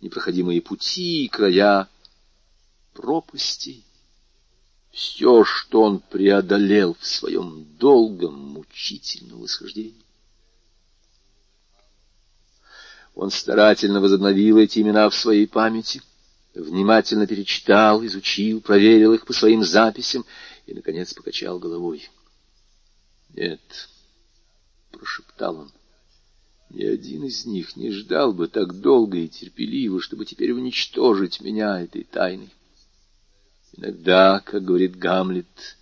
[0.00, 1.88] непроходимые пути и края
[2.94, 3.84] пропастей.
[4.90, 10.02] Все, что он преодолел в своем долгом, мучительном восхождении.
[13.14, 16.02] Он старательно возобновил эти имена в своей памяти,
[16.54, 20.24] внимательно перечитал, изучил, проверил их по своим записям
[20.66, 22.08] и, наконец, покачал головой.
[23.34, 23.60] «Нет»,—
[24.90, 25.72] прошептал он,
[26.70, 31.80] ни один из них не ждал бы так долго и терпеливо, чтобы теперь уничтожить меня
[31.80, 32.50] этой тайной.
[33.76, 35.76] Иногда, как говорит Гамлет,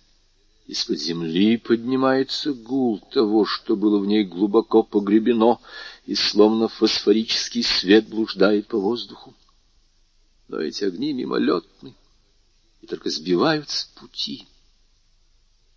[0.65, 5.59] из-под земли поднимается гул того, что было в ней глубоко погребено,
[6.05, 9.35] и словно фосфорический свет блуждает по воздуху.
[10.47, 11.93] Но эти огни мимолетны
[12.81, 14.47] и только сбивают с пути.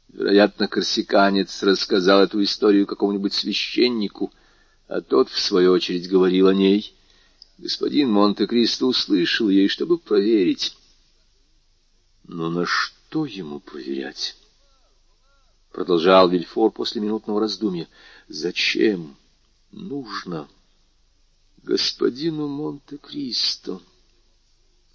[0.09, 4.33] Вероятно, корсиканец рассказал эту историю какому-нибудь священнику—
[4.93, 6.95] а тот, в свою очередь, говорил о ней.
[7.57, 10.77] Господин Монте-Кристо услышал ей, чтобы проверить.
[12.25, 14.37] Но на что ему проверять?
[15.71, 17.89] Продолжал Вильфор после минутного раздумья.
[18.29, 19.17] Зачем
[19.71, 20.47] нужно
[21.63, 23.81] господину Монте-Кристо?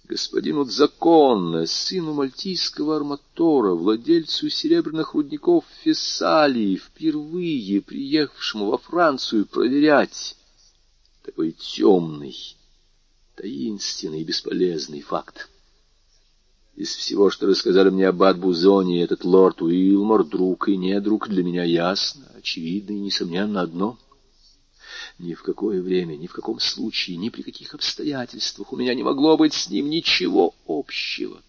[0.08, 10.36] Господину Законно, сыну мальтийского арматора, владельцу серебряных рудников Фессалии, впервые приехавшему во Францию проверять
[11.24, 12.56] такой темный,
[13.36, 15.50] таинственный и бесполезный факт.
[16.74, 21.42] Из всего, что рассказали мне аббат Бузони, этот лорд Уилмор, друг и не друг, для
[21.42, 23.98] меня ясно, очевидно и несомненно одно.
[25.18, 29.02] Ни в какое время, ни в каком случае, ни при каких обстоятельствах у меня не
[29.02, 31.42] могло быть с ним ничего общего.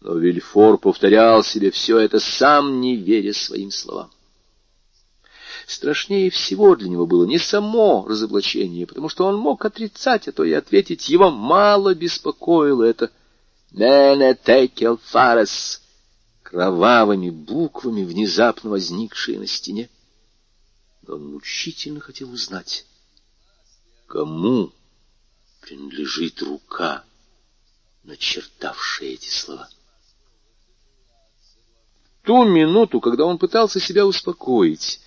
[0.00, 4.10] Но Вильфор повторял себе все это, сам не веря своим словам.
[5.68, 10.42] Страшнее всего для него было не само разоблачение, потому что он мог отрицать, а то
[10.42, 13.12] и ответить, его мало беспокоило это
[13.70, 15.80] «Мене текел фарес»
[16.42, 19.88] кровавыми буквами, внезапно возникшие на стене.
[21.08, 22.86] Он мучительно хотел узнать,
[24.06, 24.72] кому
[25.60, 27.04] принадлежит рука,
[28.04, 29.68] начертавшая эти слова.
[32.22, 35.00] Ту минуту, когда он пытался себя успокоить,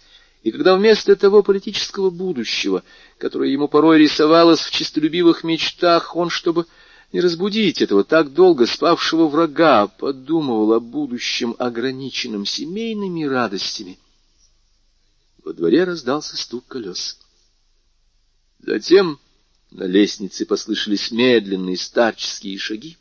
[0.43, 2.83] и когда вместо того политического будущего,
[3.17, 6.65] которое ему порой рисовалось в честолюбивых мечтах, он, чтобы
[7.13, 13.97] не разбудить этого так долго спавшего врага, подумывал о будущем, ограниченном семейными радостями.
[15.45, 17.19] Во дворе раздался стук колес.
[18.57, 19.19] Затем
[19.69, 22.97] на лестнице послышались медленные старческие шаги,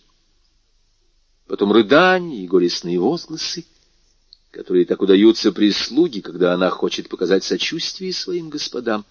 [1.47, 3.65] потом рыдания и горестные возгласы,
[4.51, 9.07] которые так удаются прислуге, когда она хочет показать сочувствие своим господам.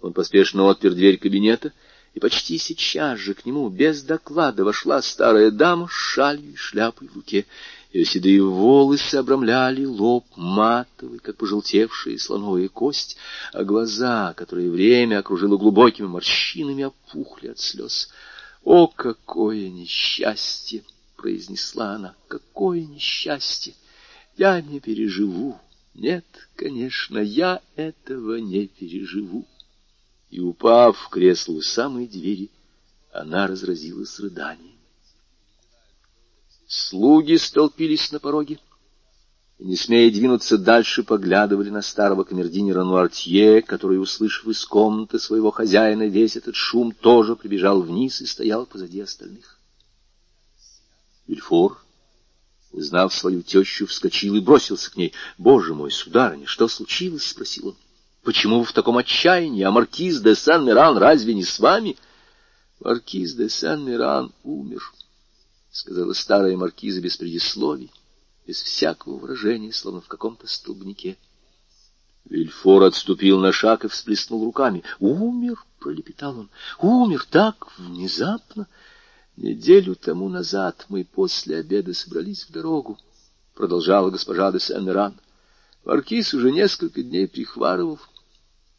[0.00, 1.74] Он поспешно отпер дверь кабинета,
[2.14, 7.08] и почти сейчас же к нему без доклада вошла старая дама с шалью и шляпой
[7.08, 7.44] в руке.
[7.92, 13.16] Ее седые волосы обрамляли лоб матовый, как пожелтевшая слоновая кость,
[13.52, 18.10] а глаза, которые время окружило глубокими морщинами, опухли от слез.
[18.64, 20.82] «О, какое несчастье!»—
[21.16, 22.14] произнесла она.
[22.28, 23.74] «Какое несчастье!»
[24.36, 25.58] Я не переживу.
[25.94, 26.26] Нет,
[26.56, 29.46] конечно, я этого не переживу.
[30.30, 32.50] И, упав в кресло у самой двери,
[33.12, 34.75] она разразилась рыданием.
[36.66, 38.58] Слуги столпились на пороге
[39.58, 45.50] и, не смея двинуться дальше, поглядывали на старого камердинера Нуартье, который, услышав из комнаты своего
[45.50, 49.58] хозяина весь этот шум, тоже прибежал вниз и стоял позади остальных.
[51.26, 51.86] Вильфор
[52.76, 57.76] Узнав свою тещу, вскочил и бросился к ней.— Боже мой, сударыня, что случилось?— спросил он.—
[58.22, 59.62] Почему вы в таком отчаянии?
[59.62, 61.96] А маркиз де Сан-Миран разве не с вами?—
[62.80, 64.92] Маркиз де Сан-Миран умер,—
[65.76, 67.92] сказала старая маркиза без предисловий,
[68.46, 71.18] без всякого выражения, словно в каком-то столбнике.
[72.24, 76.50] Вильфор отступил на шаг и всплеснул руками.— Умер,— пролепетал он,—
[76.80, 78.66] умер так внезапно.—
[79.36, 82.98] Неделю тому назад мы после обеда собрались в дорогу,—
[83.54, 85.20] продолжала госпожа де Сен-Меран.
[85.84, 88.00] Маркиз уже несколько дней прихварывал,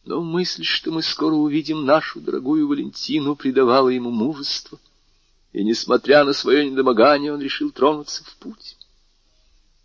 [0.03, 4.79] но мысль, что мы скоро увидим нашу дорогую Валентину, придавала ему мужество,
[5.53, 8.77] и, несмотря на свое недомогание, он решил тронуться в путь.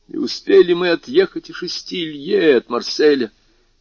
[0.09, 3.33] Не успели мы отъехать и шести лье от Марселя,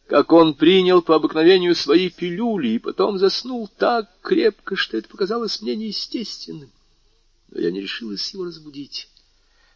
[0.06, 5.60] как он принял по обыкновению свои пилюли и потом заснул так крепко, что это показалось
[5.62, 6.70] мне неестественным
[7.52, 9.08] но я не решилась его разбудить.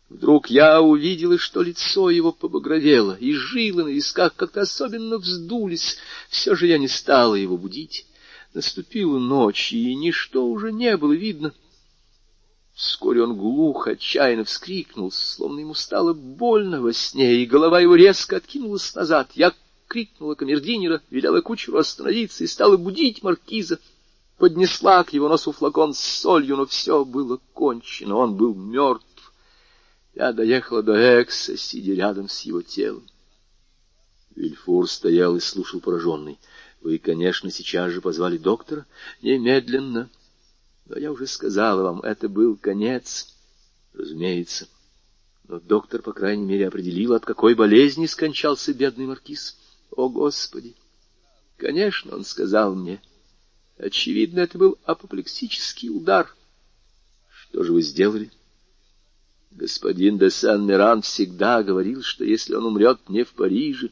[0.08, 5.98] Вдруг я увидела, что лицо его побагровело, и жилы на висках как-то особенно вздулись.
[6.30, 8.06] Все же я не стала его будить.
[8.54, 11.52] Наступила ночь, и ничто уже не было видно.
[12.76, 18.36] Вскоре он глухо, отчаянно вскрикнул, словно ему стало больно во сне, и голова его резко
[18.36, 19.30] откинулась назад.
[19.34, 19.54] Я
[19.88, 23.80] крикнула камердинера, велела кучеру остановиться и стала будить маркиза
[24.36, 29.32] поднесла к его носу флакон с солью, но все было кончено, он был мертв.
[30.14, 33.06] Я доехала до Экса, сидя рядом с его телом.
[34.34, 36.38] Вильфур стоял и слушал пораженный.
[36.82, 38.84] Вы, конечно, сейчас же позвали доктора?
[39.22, 40.10] Немедленно.
[40.86, 43.34] Но я уже сказала вам, это был конец.
[43.92, 44.68] Разумеется.
[45.48, 49.56] Но доктор, по крайней мере, определил, от какой болезни скончался бедный маркиз.
[49.90, 50.74] О, Господи!
[51.56, 53.00] Конечно, он сказал мне,—
[53.78, 56.34] Очевидно, это был апоплексический удар.
[57.28, 58.30] Что же вы сделали?
[59.50, 63.90] Господин де Сан-Миран всегда говорил, что если он умрет не в Париже,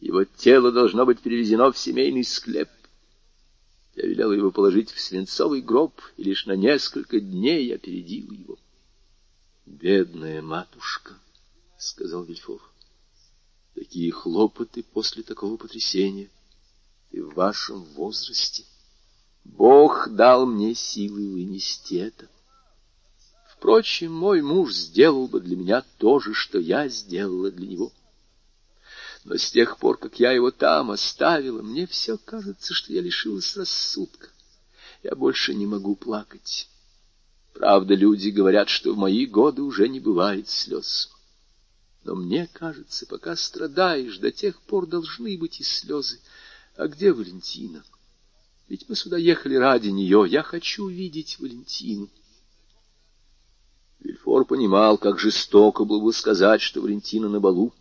[0.00, 2.68] его тело должно быть перевезено в семейный склеп.
[3.96, 8.58] Я велел его положить в свинцовый гроб, и лишь на несколько дней опередил его.—
[9.66, 11.14] Бедная матушка,—
[11.78, 12.60] сказал Вильфов,—
[13.74, 16.28] такие хлопоты после такого потрясения
[17.10, 18.64] и в вашем возрасте.—
[19.44, 22.28] Бог дал мне силы вынести это.
[23.48, 27.92] Впрочем, мой муж сделал бы для меня то же, что я сделала для него.
[29.26, 33.56] Но с тех пор, как я его там оставила, мне все кажется, что я лишилась
[33.56, 34.28] рассудка.
[35.02, 36.68] Я больше не могу плакать.
[37.52, 41.10] Правда, люди говорят, что в мои годы уже не бывает слез.
[42.04, 46.20] Но мне кажется, пока страдаешь, до тех пор должны быть и слезы.
[46.76, 47.82] А где Валентина?
[48.68, 50.24] Ведь мы сюда ехали ради нее.
[50.28, 52.08] Я хочу видеть Валентину.
[53.98, 57.74] Вильфор понимал, как жестоко было бы сказать, что Валентина на балу.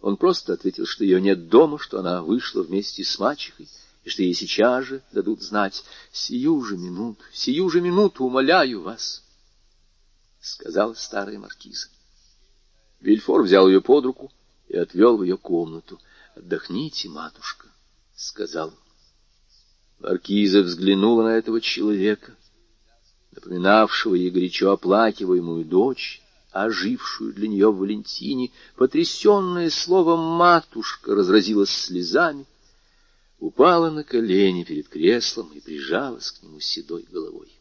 [0.00, 3.68] Он просто ответил, что ее нет дома, что она вышла вместе с мачехой,
[4.04, 5.84] и что ей сейчас же дадут знать.
[6.12, 9.24] «Сию же минуту, сию же минуту, умоляю вас»,—
[10.40, 11.88] сказала старая маркиза.
[13.00, 14.32] Вильфор взял ее под руку
[14.68, 16.00] и отвел в ее комнату.
[16.36, 17.66] «Отдохните, матушка»,—
[18.16, 18.72] сказал.
[19.98, 22.36] Маркиза взглянула на этого человека,
[23.32, 26.22] напоминавшего ей горячо оплакиваемую дочь,
[26.64, 32.46] ожившую для нее Валентине, потрясенное словом «матушка» разразилась слезами,
[33.38, 37.52] упала на колени перед креслом и прижалась к нему седой головой.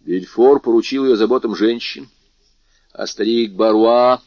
[0.00, 2.08] Бельфор поручил ее заботам женщин,
[2.92, 4.22] а старик Баруа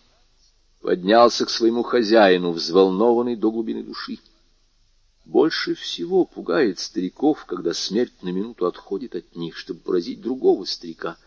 [0.82, 4.20] поднялся к своему хозяину, взволнованный до глубины души.
[5.26, 11.18] Больше всего пугает стариков, когда смерть на минуту отходит от них, чтобы поразить другого старика.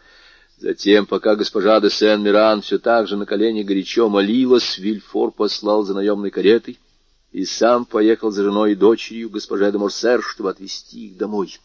[0.58, 5.94] Затем, пока госпожа де Сен-Миран все так же на колени горячо молилась, Вильфор послал за
[5.94, 6.78] наемной каретой
[7.32, 11.58] и сам поехал за женой и дочерью госпожа де Морсер, чтобы отвезти их домой.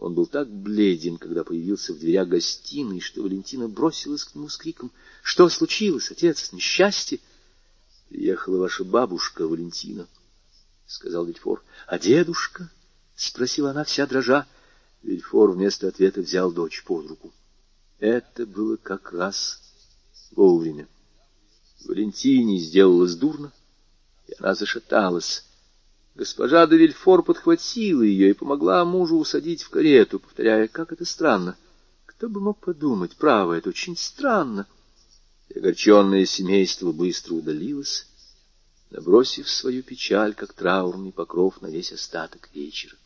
[0.00, 4.56] Он был так бледен, когда появился в дверях гостиной, что Валентина бросилась к нему с
[4.56, 4.90] криком.—
[5.22, 6.52] Что случилось, отец?
[6.52, 7.20] Несчастье?—
[8.08, 10.08] Приехала ваша бабушка, Валентина,—
[10.86, 12.68] сказал Вильфор.— А дедушка?—
[13.14, 14.46] спросила она вся дрожа.
[15.02, 17.32] Вильфор вместо ответа взял дочь под руку.
[18.04, 19.62] Это было как раз
[20.32, 20.86] вовремя.
[21.86, 23.50] Валентине сделалось дурно,
[24.28, 25.42] и она зашаталась.
[26.14, 31.56] Госпожа де Вильфор подхватила ее и помогла мужу усадить в карету, повторяя, как это странно.
[32.04, 34.66] Кто бы мог подумать, право, это очень странно.
[35.48, 38.06] И огорченное семейство быстро удалилось,
[38.90, 42.98] набросив свою печаль, как траурный покров на весь остаток вечера.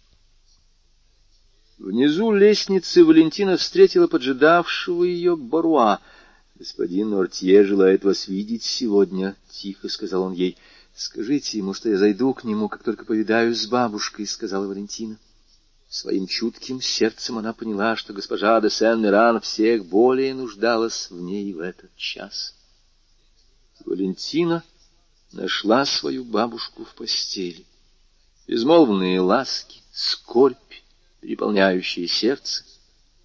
[1.78, 6.00] Внизу лестницы Валентина встретила поджидавшего ее Баруа.—
[6.58, 10.56] Господин Нортье желает вас видеть сегодня,— тихо сказал он ей.—
[10.96, 15.16] Скажите ему, что я зайду к нему, как только повидаюсь с бабушкой,— сказала Валентина.
[15.88, 21.60] Своим чутким сердцем она поняла, что госпожа де Сен-Миран всех более нуждалась в ней в
[21.60, 22.54] этот час.
[23.86, 24.64] Валентина
[25.30, 27.64] нашла свою бабушку в постели.
[28.48, 30.58] Безмолвные ласки, скорбь,
[31.20, 32.64] переполняющие сердце,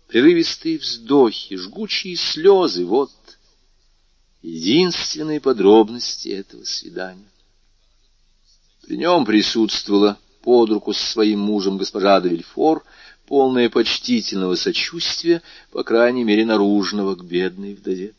[0.07, 3.11] прерывистые вздохи, жгучие слезы— вот
[4.41, 7.29] единственные подробности этого свидания.
[8.81, 12.83] При нем присутствовала под руку со своим мужем госпожа де Вильфор,
[13.25, 15.41] полная почтительного сочувствия,
[15.71, 18.13] по крайней мере, наружного к бедной вдове.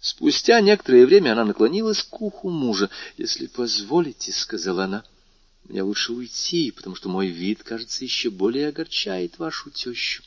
[0.00, 2.88] Спустя некоторое время она наклонилась к уху мужа.
[3.18, 5.04] «Если позволите,— сказала она,—
[5.68, 10.22] мне лучше уйти, потому что мой вид, кажется, еще более огорчает вашу тещу».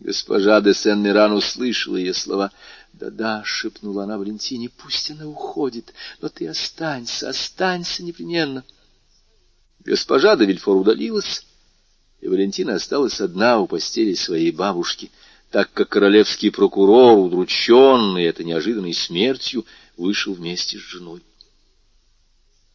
[0.00, 2.52] Госпожа де Сен-Миран услышала ее слова.
[2.92, 8.64] «Да-да»,— шепнула она Валентине,— «пусть она уходит, но ты останься, останься непременно».
[9.80, 11.46] Госпожа де Вильфор удалилась,
[12.20, 15.10] и Валентина осталась одна у постели своей бабушки—
[15.50, 19.64] так как королевский прокурор, удрученный этой неожиданной смертью,
[19.96, 21.22] вышел вместе с женой.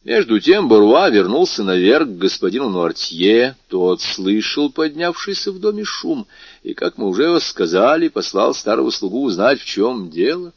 [0.04, 3.56] Между тем Баруа вернулся наверх к господину Нуартье.
[3.68, 6.26] Тот слышал поднявшийся в доме шум,
[6.62, 10.52] и, как мы уже сказали, послал старого слугу узнать, в чем дело.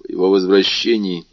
[0.00, 1.26] По его возвращении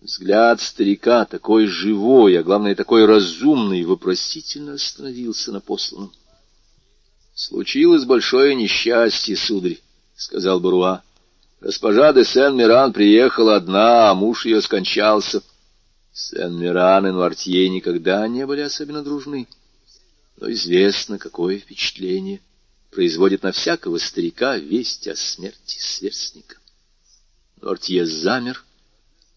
[0.00, 6.10] взгляд старика, такой живой, а главное, такой разумный, вопросительно остановился на посланном.—
[7.34, 9.78] Случилось большое несчастье, сударь,—
[10.16, 11.02] сказал Баруа.
[11.60, 15.40] Госпожа де Сен-Миран приехала одна, а муж ее скончался.
[16.14, 19.48] Сен-Миран и Нуартье никогда не были особенно дружны.
[20.36, 22.40] Но известно, какое впечатление
[22.92, 26.56] производит на всякого старика весть о смерти сверстника.
[27.60, 28.64] Нуартье замер,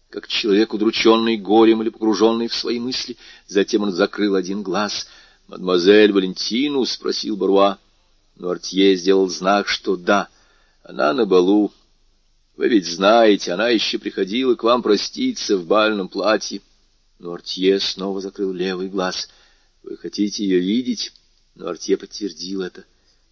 [0.08, 3.16] как человек, удрученный горем или погруженный в свои мысли.
[3.48, 5.08] Затем он закрыл один глаз.
[5.48, 7.78] «Мадемуазель Валентину?»— спросил Баруа.
[8.36, 10.28] Но Артье сделал знак, что да,
[10.84, 11.72] она на балу.
[12.56, 16.60] Вы ведь знаете, она еще приходила к вам проститься в бальном платье.
[17.18, 19.28] Но Артье снова закрыл левый глаз.
[19.82, 21.12] Вы хотите ее видеть?
[21.54, 22.84] Но Артье подтвердил это.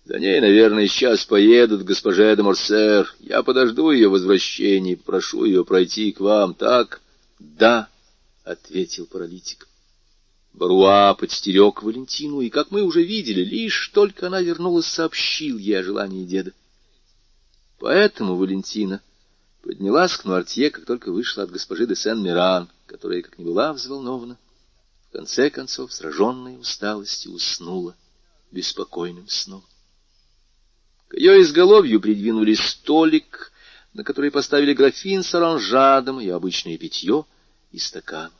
[0.04, 3.12] За ней, наверное, сейчас поедут госпоже де Морсер.
[3.20, 7.00] Я подожду ее возвращения, прошу ее пройти к вам, так?—
[7.38, 7.88] Да,—
[8.44, 9.68] ответил паралитик.
[10.54, 15.82] Баруа подстерег Валентину, и, как мы уже видели, лишь только она вернулась, сообщил ей о
[15.82, 16.52] желании деда.
[17.78, 19.02] Поэтому Валентина
[19.66, 24.38] поднялась к Нуартье, как только вышла от госпожи де Сен-Миран, которая, как ни была взволнована,
[25.08, 27.96] в конце концов, сраженной усталостью, уснула
[28.52, 29.64] беспокойным сном.
[31.08, 33.50] К ее изголовью придвинули столик,
[33.92, 37.24] на который поставили графин с оранжадом и обычное питье
[37.72, 38.30] и стакан.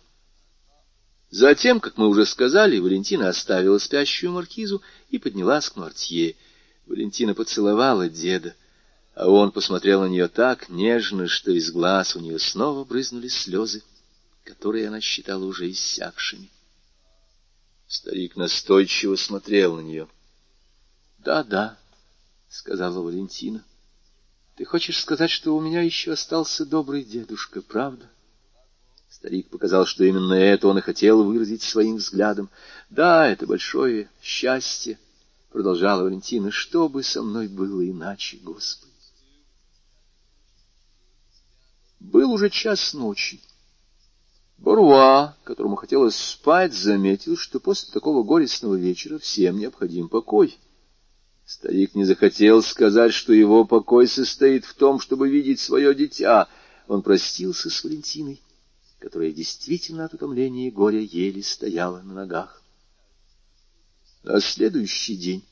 [1.30, 6.36] Затем, как мы уже сказали, Валентина оставила спящую маркизу и поднялась к Нуартье.
[6.86, 8.54] Валентина поцеловала деда,
[9.16, 13.82] а он посмотрел на нее так нежно, что из глаз у нее снова брызнули слезы,
[14.44, 16.50] которые она считала уже иссякшими.
[17.88, 20.06] Старик настойчиво смотрел на нее.
[21.16, 21.78] «Да, да»,—
[22.50, 23.64] сказала Валентина.
[24.56, 28.10] «Ты хочешь сказать, что у меня еще остался добрый дедушка, правда?»
[29.08, 32.50] Старик показал, что именно это он и хотел выразить своим взглядом.
[32.90, 34.98] «Да, это большое счастье»,—
[35.52, 38.95] продолжала Валентина,— «что бы со мной было иначе, Господи?»
[42.01, 43.40] Был уже час ночи.
[44.59, 50.59] Боруа, которому хотелось спать, заметил, что после такого горестного вечера всем необходим покой.
[51.44, 56.49] Старик не захотел сказать, что его покой состоит в том, чтобы видеть свое дитя.
[56.88, 58.40] Он простился с Валентиной
[58.99, 62.62] которая действительно от утомления и горя еле стояла на ногах.
[64.24, 65.44] А следующий день,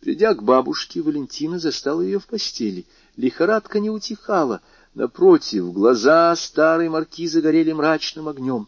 [0.00, 2.86] придя к бабушке, Валентина застала ее в постели.
[3.16, 4.62] Лихорадка не утихала.
[4.96, 8.66] Напротив, глаза старой маркизы горели мрачным огнем,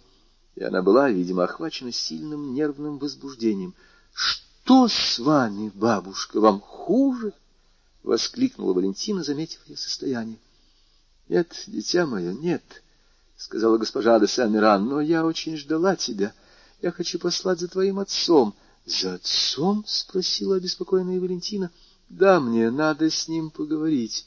[0.57, 3.75] и она была, видимо, охвачена сильным нервным возбуждением.—
[4.13, 7.33] Что с вами, бабушка, вам хуже?—
[8.03, 10.37] воскликнула Валентина, заметив ее состояние.—
[11.31, 12.83] Нет, дитя мое, нет.——
[13.39, 16.35] сказала госпожа де Сен-Миран,— но я очень ждала тебя.
[16.83, 18.55] Я хочу послать за твоим отцом.—
[18.85, 21.71] За отцом?— спросила обеспокоенная Валентина.—
[22.11, 24.27] Да, мне надо с ним поговорить.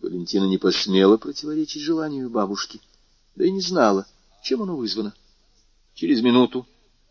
[0.00, 2.80] Валентина не посмела противоречить желанию бабушки,
[3.34, 4.06] да и не знала,
[4.42, 5.14] чем оно вызвано.
[5.94, 6.66] Через минуту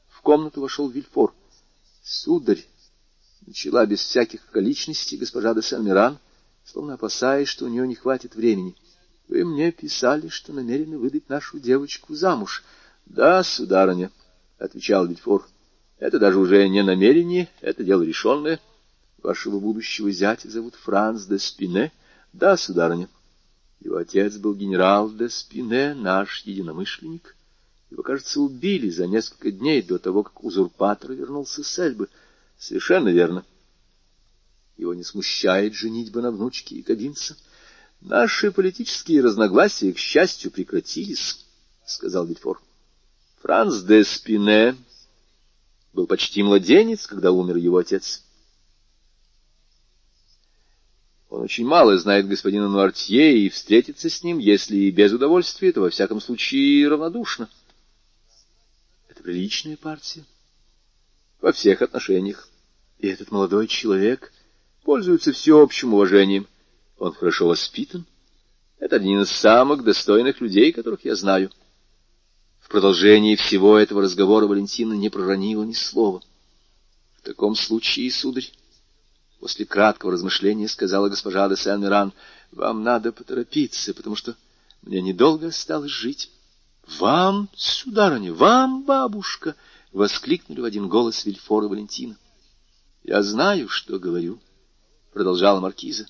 [0.08, 1.34] в комнату вошел Вильфор.—
[2.04, 2.66] Сударь,—
[3.46, 6.18] начала без всяких околичностей госпожа де Сен-Миран,
[6.64, 8.76] словно опасаясь, что у нее не хватит времени—
[9.28, 12.64] вы мне писали, что намерены выдать нашу девочку замуж.—
[13.06, 14.10] Да, сударыня,—
[14.58, 15.46] отвечал Вильфор.—
[16.00, 18.62] Это даже уже не намерение, это дело решенное.
[19.22, 21.92] Вашего будущего зятя зовут Франц де Спине.—
[22.34, 23.10] Да, сударыня.
[23.80, 27.36] Его отец был генерал де Спине, наш единомышленник.
[27.90, 32.10] Его, кажется, убили за несколько дней до того, как узурпатор вернулся с Эльбы.
[32.58, 33.46] Совершенно верно.
[34.78, 37.36] Его не смущает женитьба на внучке Якобинца.—
[38.02, 41.44] Наши политические разногласия, к счастью, прекратились,—
[41.86, 42.62] сказал Вильфор.
[43.42, 44.76] Франц де Спине
[45.94, 48.24] был почти младенец, когда умер его отец.
[51.30, 55.82] Он очень мало знает господина Нуартье, и встретиться с ним, если и без удовольствия, то
[55.82, 57.50] во всяком случае равнодушно.
[59.10, 60.24] Это приличная партия.
[61.42, 62.50] Во всех отношениях.
[63.00, 64.32] И этот молодой человек
[64.84, 66.48] пользуется всеобщим уважением—
[66.98, 68.06] он хорошо воспитан.
[68.80, 71.52] Это один из самых достойных людей, которых я знаю.
[72.60, 76.22] В продолжении всего этого разговора Валентина не проронила ни слова.
[77.18, 78.50] В таком случае, сударь,
[79.40, 82.14] после краткого размышления сказала госпожа де Сен-Миран,
[82.52, 84.36] вам надо поторопиться, потому что
[84.82, 86.32] мне недолго осталось жить.—
[87.00, 89.56] Вам, сударыня, вам, бабушка!—
[89.92, 92.16] воскликнули в один голос Вильфор и Валентина.—
[93.04, 94.40] Я знаю, что говорю,—
[95.14, 96.08] продолжала маркиза.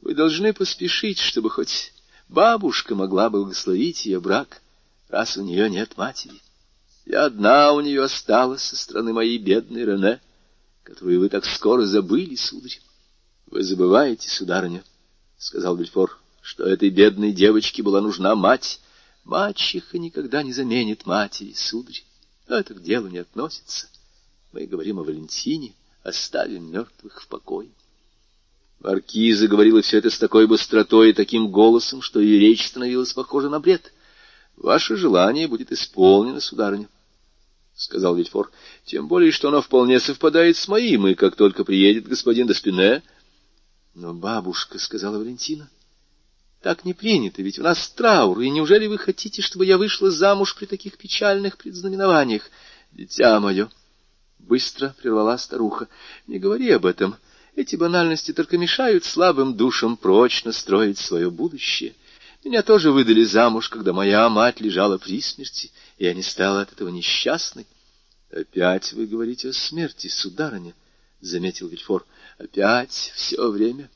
[0.00, 1.92] Вы должны поспешить, чтобы хоть
[2.28, 4.62] бабушка могла благословить ее брак,
[5.08, 6.40] раз у нее нет матери.
[7.04, 10.20] Я одна у нее осталась со стороны моей бедной Рене,
[10.86, 12.80] которую вы так скоро забыли, сударь.—
[13.50, 14.84] Вы забываете, сударыня,—
[15.38, 18.80] сказал Бельфор,— что этой бедной девочке была нужна мать.
[19.24, 22.04] Мачеха никогда не заменит матери, сударь.
[22.46, 23.88] Но это к делу не относится.
[24.52, 25.74] Мы говорим о Валентине,
[26.04, 27.68] оставим мертвых в покое.
[28.78, 33.48] Маркиза говорила все это с такой быстротой и таким голосом, что ее речь становилась похожа
[33.48, 33.92] на бред.—
[34.56, 36.88] Ваше желание будет исполнено, сударыня,—
[37.76, 38.50] сказал Вильфор,—
[38.84, 43.02] тем более, что оно вполне совпадает с моим, и как только приедет господин Доспине...—
[43.94, 45.70] Но бабушка,— сказала Валентина,—
[46.62, 50.56] так не принято, ведь у нас траур, и неужели вы хотите, чтобы я вышла замуж
[50.56, 52.50] при таких печальных предзнаменованиях?—
[52.92, 53.70] Дитя мое!—
[54.38, 55.88] быстро прервала старуха.—
[56.26, 57.16] Не говори об этом.—
[57.56, 61.94] эти банальности только мешают слабым душам прочно строить свое будущее.
[62.46, 66.70] Меня тоже выдали замуж, когда моя мать лежала при смерти, и я не стала от
[66.70, 67.66] этого несчастной.—
[68.30, 70.72] Опять вы говорите о смерти, сударыня,—
[71.20, 72.06] заметил Вильфор.—
[72.38, 73.90] Опять все время.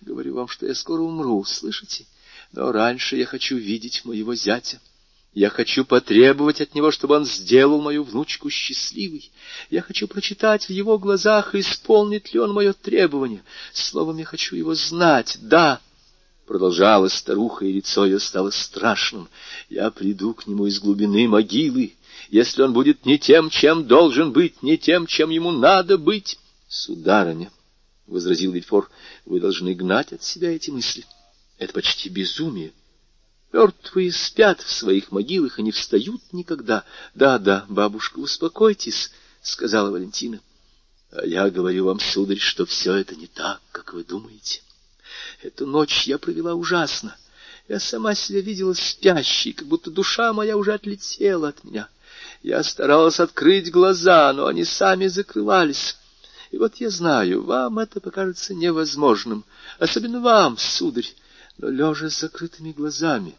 [0.00, 2.06] Говорю вам, что я скоро умру, слышите?
[2.52, 4.80] Но раньше я хочу видеть моего зятя.
[5.32, 9.32] Я хочу потребовать от него, чтобы он сделал мою внучку счастливой.
[9.68, 13.42] Я хочу прочитать в его глазах, исполнит ли он мое требование.
[13.72, 15.38] Словом, я хочу его знать.
[15.40, 15.80] Да,—
[16.46, 19.28] продолжала старуха, и лицо ее стало страшным.
[19.68, 21.94] Я приду к нему из глубины могилы,
[22.30, 26.38] если он будет не тем, чем должен быть, не тем, чем ему надо быть.—
[26.68, 27.52] Сударыня,—
[28.06, 28.90] возразил Вильфор,—
[29.24, 31.04] вы должны гнать от себя эти мысли.
[31.58, 32.72] Это почти безумие.—
[33.52, 36.84] Мертвые спят в своих могилах и не встают никогда.
[37.14, 40.40] Да, да, бабушка, успокойтесь,— сказала Валентина.
[41.14, 44.62] А я говорю вам, сударь, что все это не так, как вы думаете.
[45.42, 47.16] Эту ночь я провела ужасно.
[47.68, 51.88] Я сама себя видела спящей, как будто душа моя уже отлетела от меня.
[52.42, 55.96] Я старалась открыть глаза, но они сами закрывались.
[56.50, 59.44] И вот я знаю, вам это покажется невозможным,
[59.78, 61.10] особенно вам, сударь,
[61.56, 63.34] но, лежа с закрытыми глазами,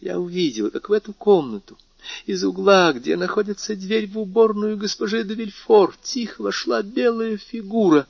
[0.00, 1.78] я увидела, как в эту комнату,
[2.26, 8.06] из угла, где находится дверь в уборную госпожи де Вильфор, тихо вошла белая фигура.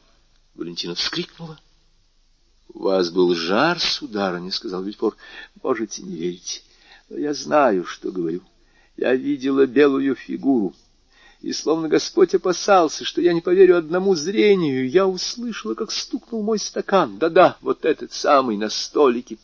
[0.54, 1.58] Валентина вскрикнула.—
[2.78, 5.16] У вас был жар, сударыня,— сказал Вильфор.—
[5.64, 6.62] Можете не верить,
[7.08, 8.40] но я знаю, что говорю.
[8.96, 10.72] Я видела белую фигуру,
[11.40, 16.60] и, словно Господь опасался, что я не поверю одному зрению, я услышала, как стукнул мой
[16.60, 17.18] стакан.
[17.18, 19.38] Да-да, вот этот самый на столике.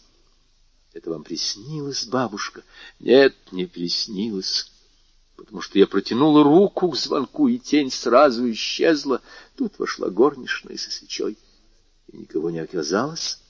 [0.93, 2.63] Это вам приснилось, бабушка?
[3.01, 4.71] Нет, не приснилось,
[5.35, 9.21] потому что я протянула руку к звонку, и тень сразу исчезла.
[9.57, 11.37] Тут вошла горничная со свечой,
[12.15, 13.41] никого не оказалось.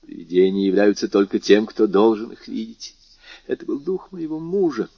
[0.00, 2.94] Привидения являются только тем, кто должен их видеть.
[3.46, 4.88] Это был дух моего мужа.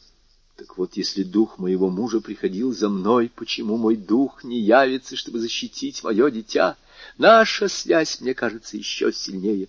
[0.56, 5.38] Так вот, если дух моего мужа приходил за мной, почему мой дух не явится, чтобы
[5.38, 6.76] защитить мое дитя?
[7.18, 9.68] Наша связь, мне кажется, еще сильнее.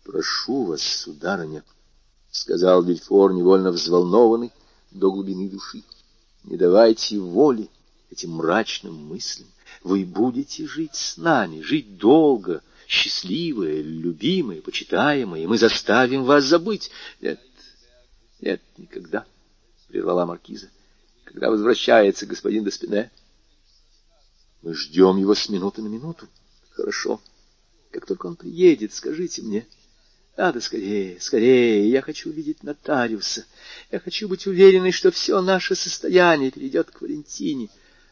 [0.04, 1.62] —Прошу вас, сударыня,—
[2.30, 4.50] сказал Вильфор, невольно взволнованный
[4.90, 5.82] до глубины души,—
[6.44, 7.68] не давайте воли
[8.10, 9.48] этим мрачным мыслям.
[9.82, 16.90] Вы будете жить с нами, жить долго, счастливые, любимые, почитаемые, мы заставим вас забыть.
[17.20, 17.40] Нет,
[18.40, 19.24] нет, никогда,—
[19.88, 20.68] прервала маркиза.
[21.24, 23.10] Когда возвращается господин Доспине?
[24.62, 26.26] Мы ждем его с минуты на минуту.
[26.72, 27.20] Хорошо.
[27.92, 29.66] Как только он приедет, скажите мне...
[30.36, 33.44] Надо скорее, скорее, я хочу увидеть нотариуса.
[33.90, 37.68] Я хочу быть уверенной, что все наше состояние перейдет к Валентине.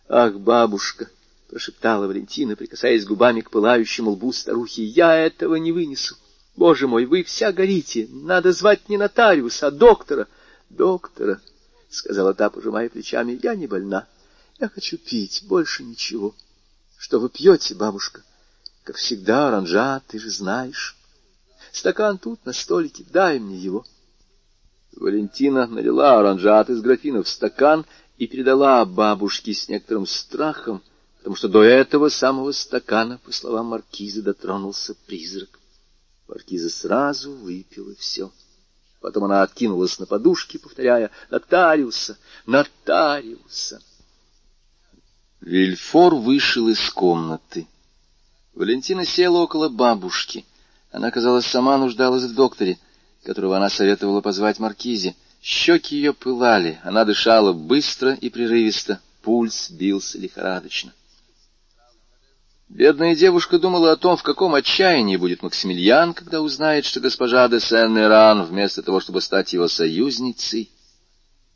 [0.09, 1.09] Ах, бабушка,—
[1.49, 6.17] прошептала Валентина, прикасаясь губами к пылающему лбу старухи,— я этого не вынесу.
[6.57, 8.07] Боже мой, вы вся горите.
[8.11, 10.29] Надо звать не нотариуса, а доктора.
[10.69, 11.41] Доктора,—
[11.89, 14.07] сказала та, пожимая плечами,— я не больна.
[14.61, 16.35] Я хочу пить, больше ничего.
[16.99, 18.23] Что вы пьете, бабушка?
[18.85, 20.97] Как всегда, оранжа, ты же знаешь.
[21.73, 23.87] Стакан тут, на столике, дай мне его.
[24.97, 27.87] Валентина налила оранжат из графина в стакан
[28.19, 30.83] и передала бабушке с некоторым страхом,
[31.29, 35.61] потому что до этого самого стакана, по словам маркиза, дотронулся призрак.
[36.27, 38.33] Маркиза сразу выпила все.
[39.03, 42.17] Потом она откинулась на подушки, повторяя «Нотариуса!
[42.47, 43.83] Нотариуса!».
[45.43, 47.67] Вильфор вышел из комнаты.
[48.55, 50.47] Валентина села около бабушки—
[50.93, 52.79] она, казалось, сама нуждалась в докторе,
[53.23, 55.15] которого она советовала позвать Маркизе.
[55.43, 60.95] Щеки ее пылали, она дышала быстро и прерывисто, пульс бился лихорадочно.
[62.69, 67.61] Бедная девушка думала о том, в каком отчаянии будет Максимилиан, когда узнает, что госпожа де
[67.61, 70.71] Сен-Эран, вместо того, чтобы стать его союзницей,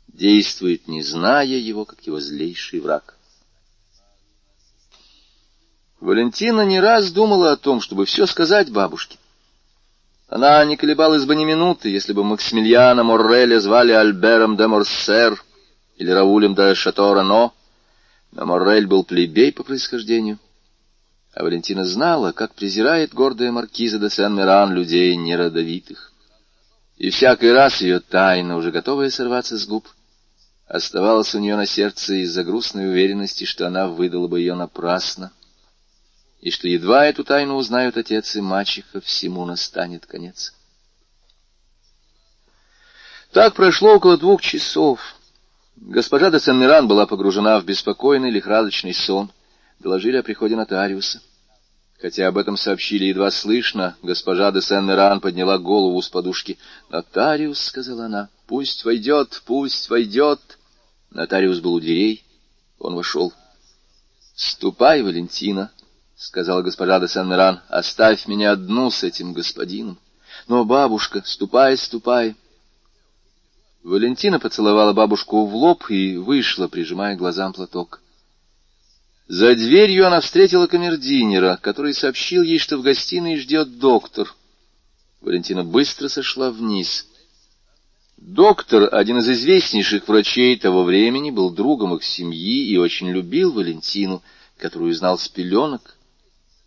[0.07, 3.15] действует, не зная его, как его злейший враг.
[5.99, 9.17] Валентина не раз думала о том, чтобы все сказать бабушке.
[10.27, 15.41] Она не колебалась бы ни минуты, если бы Максимилиана Морреля звали Альбером де Морсер
[15.95, 17.51] или Раулем де Шато-Рено,
[18.31, 20.39] но Моррель был плебей по происхождению.
[21.33, 26.11] А Валентина знала, как презирает гордая маркиза де Сен-Меран людей неродовитых.
[26.97, 29.87] И всякий раз ее тайна, уже готовая сорваться с губ,
[30.67, 35.31] оставалась у нее на сердце из-за грустной уверенности, что она выдала бы ее напрасно
[36.43, 40.53] и что едва эту тайну узнают отец и мачеха, всему настанет конец.
[43.31, 44.99] Так прошло около двух часов.
[45.77, 49.31] Госпожа де Сен-Миран была погружена в беспокойный лихорадочный сон.
[49.83, 51.21] Доложили о приходе нотариуса.
[52.01, 56.57] Хотя об этом сообщили едва слышно, госпожа де Сен-Миран подняла голову с подушки.
[56.89, 60.39] «Нотариус»,— сказала она,— «пусть войдет, пусть войдет».
[61.11, 62.23] Нотариус был у дверей.
[62.79, 63.33] Он вошел.
[64.35, 65.69] «Ступай, Валентина»,—
[66.15, 69.99] сказала госпожа де Сен-Меран,— оставь меня одну с этим господином.
[70.47, 72.35] Но, бабушка, ступай, ступай.
[73.83, 77.99] Валентина поцеловала бабушку в лоб и вышла, прижимая глазам платок.
[79.27, 84.33] За дверью она встретила камердинера, который сообщил ей, что в гостиной ждет доктор.
[85.21, 87.07] Валентина быстро сошла вниз.
[88.17, 94.21] Доктор, один из известнейших врачей того времени, был другом их семьи и очень любил Валентину,
[94.57, 95.95] которую знал с пеленок.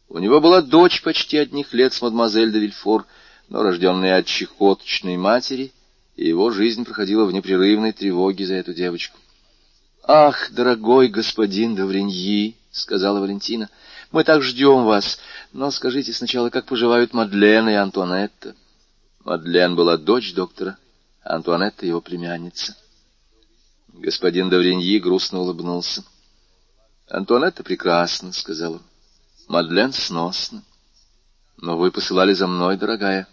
[0.08, 3.06] У него была дочь почти одних лет с мадемуазель де Вильфор,
[3.48, 5.72] но рожденная от чехоточной матери,
[6.16, 9.18] и его жизнь проходила в непрерывной тревоге за эту девочку.—
[10.08, 13.68] Ах, дорогой господин Давриньи,— сказала Валентина,—
[14.12, 15.18] мы так ждем вас,
[15.52, 18.54] но скажите сначала, как поживают Мадлен и Антуанетта.
[19.24, 20.78] Мадлен была дочь доктора,
[21.24, 22.76] а Антуанетта— его племянница.
[23.88, 26.04] Господин Давриньи грустно улыбнулся.—
[27.08, 28.82] Антуанетта прекрасна,— сказал он.
[29.48, 30.62] Мадлен сносно.
[31.56, 33.26] Но вы посылали за мной, дорогая.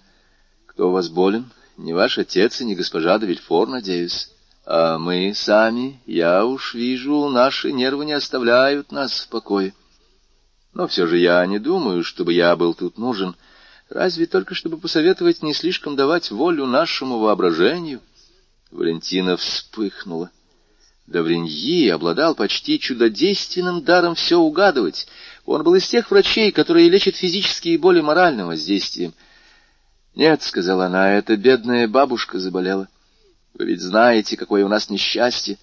[0.65, 1.51] Кто у вас болен?
[1.77, 4.32] Не ваш отец и не госпожа де Вильфор, надеюсь.
[4.65, 9.73] А мы сами, я уж вижу, наши нервы не оставляют нас в покое.
[10.73, 13.35] Но все же я не думаю, чтобы я был тут нужен,
[13.89, 17.99] разве только чтобы посоветовать не слишком давать волю нашему воображению.
[18.71, 20.31] Валентина вспыхнула.
[21.07, 25.07] Давриньи обладал почти чудодейственным даром все угадывать.
[25.45, 29.13] Он был из тех врачей, которые лечат физические боли моральным воздействием.—
[30.15, 32.87] Нет,— сказала она,— эта бедная бабушка заболела.
[33.53, 35.57] Вы ведь знаете, какое у нас несчастье.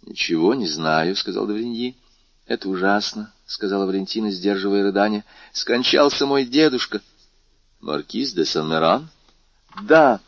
[0.06, 1.96] —Ничего не знаю,— сказал Давриньи.—
[2.46, 7.02] Это ужасно,— сказала Валентина, сдерживая рыдание.— Скончался мой дедушка.—
[7.80, 9.10] Маркиз де Сан-Меран?—
[9.82, 10.20] Да.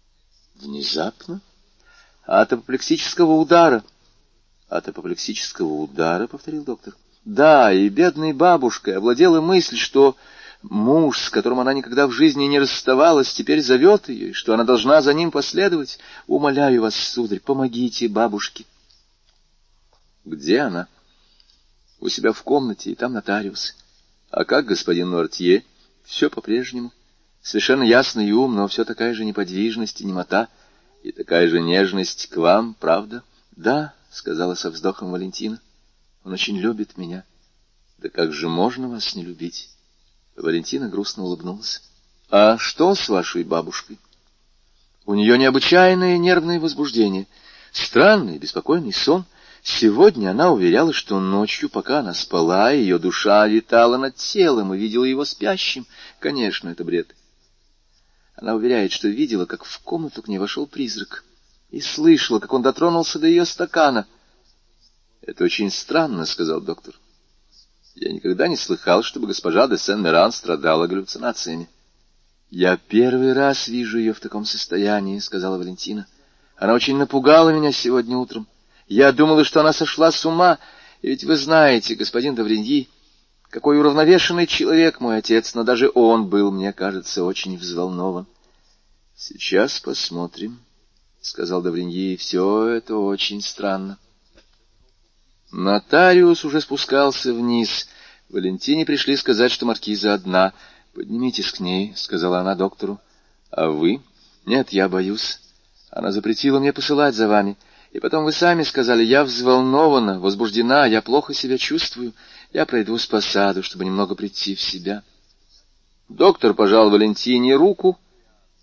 [0.54, 1.40] —Внезапно?—
[2.24, 3.84] От апоплексического удара.—
[4.68, 6.94] От апоплексического удара,— повторил доктор.—
[7.24, 10.16] Да, и бедной бабушкой овладела мысль, что
[10.62, 14.64] Муж, с которым она никогда в жизни не расставалась, теперь зовет ее, и что она
[14.64, 15.98] должна за ним последовать.
[16.26, 18.66] Умоляю вас, сударь, помогите бабушке.
[20.26, 20.86] Где она?
[21.98, 23.74] У себя в комнате, и там нотариус.
[24.30, 25.64] А как господин Нуартье?
[26.04, 26.92] Все по-прежнему.
[27.42, 30.48] Совершенно ясный и ум, но все такая же неподвижность и немота,
[31.02, 33.22] и такая же нежность к вам, правда?
[33.52, 35.60] Да,— сказала со вздохом Валентина.
[36.22, 37.24] Он очень любит меня.
[37.96, 39.70] Да как же можно вас не любить?
[40.42, 41.82] Валентина грустно улыбнулась.—
[42.30, 43.98] А что с вашей бабушкой?
[45.04, 47.26] У нее необычайное нервное возбуждение,
[47.72, 49.24] странный беспокойный сон.
[49.62, 55.04] Сегодня она уверяла, что ночью, пока она спала, ее душа летала над телом и видела
[55.04, 55.86] его спящим.
[56.18, 57.14] Конечно, это бред.
[58.34, 61.24] Она уверяет, что видела, как в комнату к ней вошел призрак,
[61.70, 64.06] и слышала, как он дотронулся до ее стакана.—
[65.22, 66.94] Это очень странно,— сказал доктор.—
[67.94, 71.68] я никогда не слыхал, чтобы госпожа де Сен-Меран страдала галлюцинациями.—
[72.50, 76.06] Я первый раз вижу ее в таком состоянии,— сказала Валентина.—
[76.56, 78.46] Она очень напугала меня сегодня утром.
[78.88, 80.58] Я думала, что она сошла с ума,
[81.02, 82.88] и ведь вы знаете, господин Давриньи,
[83.50, 88.26] какой уравновешенный человек мой отец, но даже он был, мне кажется, очень взволнован.—
[89.16, 90.60] Сейчас посмотрим,—
[91.20, 93.98] сказал Давриньи,— все это очень странно.—
[95.52, 97.88] Нотариус уже спускался вниз.
[98.28, 100.52] Валентине пришли сказать, что маркиза одна.
[100.94, 103.00] «Поднимитесь к ней»,— сказала она доктору.
[103.50, 104.00] «А вы?»
[104.46, 105.40] «Нет, я боюсь.
[105.90, 107.56] Она запретила мне посылать за вами.
[107.92, 112.12] И потом вы сами сказали, я взволнована, возбуждена, я плохо себя чувствую.
[112.52, 115.02] Я пройдусь по саду, чтобы немного прийти в себя».
[116.08, 117.98] Доктор пожал Валентине руку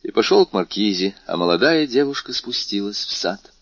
[0.04, 3.54] и пошел к маркизе, а молодая девушка спустилась в сад.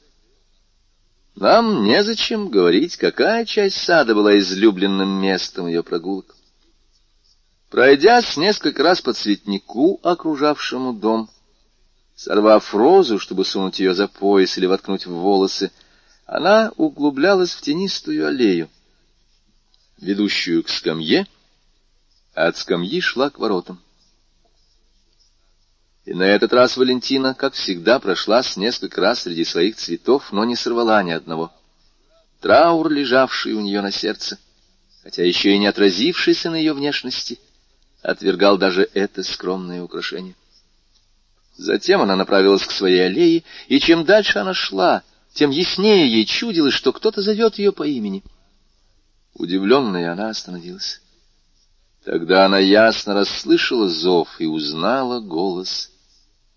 [1.36, 6.36] Нам незачем говорить, какая часть сада была излюбленным местом ее прогулок.
[7.70, 11.30] Пройдясь несколько раз по цветнику, окружавшему дом,
[12.16, 15.72] сорвав розу, чтобы сунуть ее за пояс или воткнуть в волосы,
[16.26, 18.70] она углублялась в тенистую аллею,
[19.98, 21.28] ведущую к скамье,
[22.34, 23.82] а от скамьи шла к воротам.
[26.06, 30.56] И на этот раз Валентина, как всегда, прошлась несколько раз среди своих цветов, но не
[30.56, 31.52] сорвала ни одного.
[32.42, 34.38] Траур, лежавший у нее на сердце,
[35.02, 37.40] хотя еще и не отразившийся на ее внешности,
[38.04, 40.36] отвергал даже это скромное украшение.
[41.58, 45.02] Затем она направилась к своей аллее, и чем дальше она шла,
[45.34, 48.24] тем яснее ей чудилось, что кто-то зовет ее по имени.
[49.34, 51.02] Удивленная она остановилась.
[52.04, 55.90] Тогда она ясно расслышала зов и узнала голос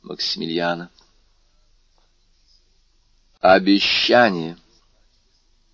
[0.02, 0.90] Максимилиана.
[3.40, 4.56] Обещание.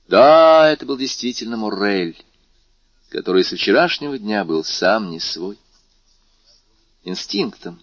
[0.09, 2.17] Да, это был действительно Моррель.
[3.09, 5.57] который со вчерашнего дня был сам не свой.
[7.05, 7.81] Инстинктом,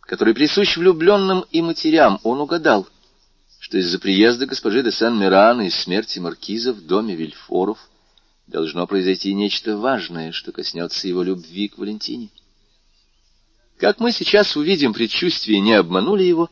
[0.00, 2.88] который присущ влюбленным и матерям, он угадал,
[3.58, 7.78] что из-за приезда госпожи де Сен-Миран и смерти маркиза в доме Вильфоров
[8.46, 12.30] должно произойти нечто важное, что коснется его любви к Валентине.
[13.78, 16.50] Как мы сейчас увидим, предчувствия не обманули его,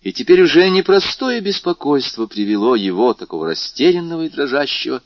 [0.00, 5.02] и теперь уже непростое беспокойство привело его, такого растерянного и дрожащего,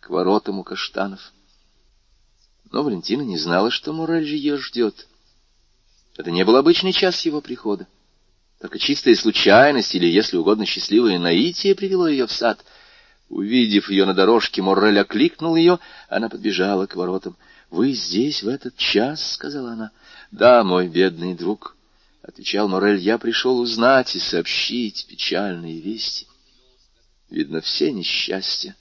[0.00, 1.32] к воротам у каштанов.
[2.70, 5.06] Но Валентина не знала, что Морель ее ждет.
[6.16, 7.86] Это не был обычный час его прихода.
[8.60, 12.64] Только чистая случайность или, если угодно, счастливое наитие привело ее в сад.
[13.28, 15.78] Увидев ее на дорожке, Моррель окликнул ее,
[16.08, 17.36] она подбежала к воротам.—
[17.70, 19.90] Вы здесь в этот час?— сказала она.—
[20.30, 21.76] Да, мой бедный друг,—
[22.22, 26.26] отвечал Моррель,— я пришел узнать и сообщить печальные вести.—
[27.30, 28.76] Видно, все несчастья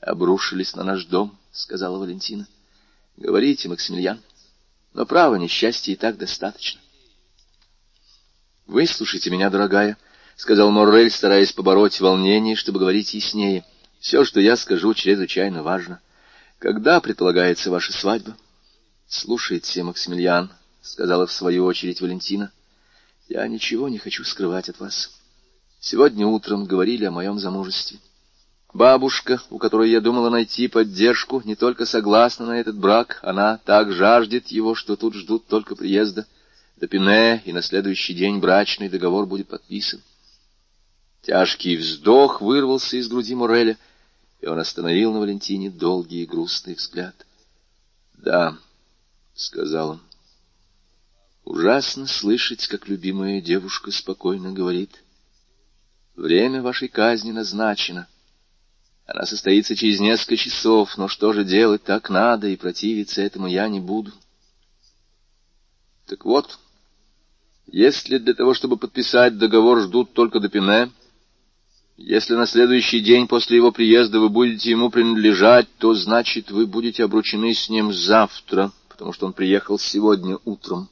[0.00, 2.46] обрушились на наш дом,— сказала Валентина.—
[3.16, 4.22] Говорите, Максимилиан,
[4.94, 6.80] но право несчастья и так достаточно.—
[8.66, 9.98] Выслушайте меня, дорогая,—
[10.36, 13.64] сказал Моррель, стараясь побороть волнение, чтобы говорить яснее.—
[13.98, 16.00] Все, что я скажу, чрезвычайно важно.
[16.60, 18.36] Когда предполагается ваша свадьба?—
[19.08, 20.52] Слушайте, Максимилиан,—
[20.86, 22.50] сказала в свою очередь Валентина,—
[23.28, 25.10] я ничего не хочу скрывать от вас.
[25.80, 27.98] Сегодня утром говорили о моем замужестве.
[28.72, 33.92] Бабушка, у которой я думала найти поддержку, не только согласна на этот брак, она так
[33.92, 36.26] жаждет его, что тут ждут только приезда
[36.76, 40.02] до Пине, и на следующий день брачный договор будет подписан.
[41.22, 43.76] Тяжкий вздох вырвался из груди Мореля,
[44.40, 47.14] и он остановил на Валентине долгий и грустный взгляд.—
[48.14, 48.56] Да,—
[49.34, 50.00] сказал он,—
[51.46, 55.02] ужасно слышать, как любимая девушка спокойно говорит.
[56.14, 58.06] Время вашей казни назначено.—
[59.06, 63.68] она состоится через несколько часов, но что же делать, так надо, и противиться этому я
[63.68, 64.12] не буду.
[66.06, 66.58] Так вот,
[67.68, 70.48] если для того, чтобы подписать договор, ждут только до
[71.96, 77.04] если на следующий день после его приезда вы будете ему принадлежать, то, значит, вы будете
[77.04, 80.90] обручены с ним завтра, потому что он приехал сегодня утром.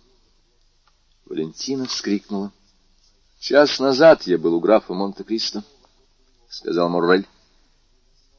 [1.27, 2.53] Валентина вскрикнула.—
[3.41, 5.65] Час назад я был у графа Монте-Кристо,—
[6.49, 7.27] сказал Моррель.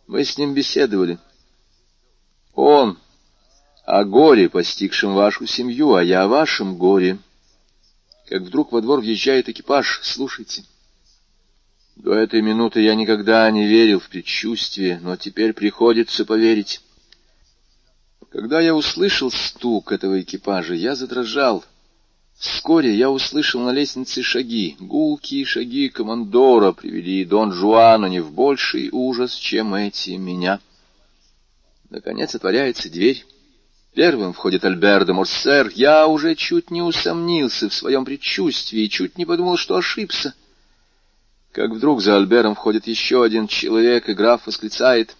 [0.08, 1.18] Мы с ним беседовали.
[2.54, 2.98] Он
[3.86, 7.18] о горе, постигшем вашу семью, а я о вашем горе.
[8.28, 10.64] Как вдруг во двор въезжает экипаж, слушайте.
[11.96, 16.82] До этой минуты я никогда не верил в предчувствие, но теперь приходится поверить.
[18.30, 21.64] Когда я услышал стук этого экипажа, я задрожал—
[22.38, 28.90] Вскоре я услышал на лестнице шаги, гулкие шаги командора привели Дон Жуана не в больший
[28.92, 30.60] ужас, чем эти меня.
[31.90, 33.26] Наконец отворяется дверь.
[33.94, 35.72] Первым входит Альбер де Морсер.
[35.74, 40.34] Я уже чуть не усомнился в своем предчувствии и чуть не подумал, что ошибся.
[41.54, 45.16] Как вдруг за Альбером входит еще один человек, и граф восклицает.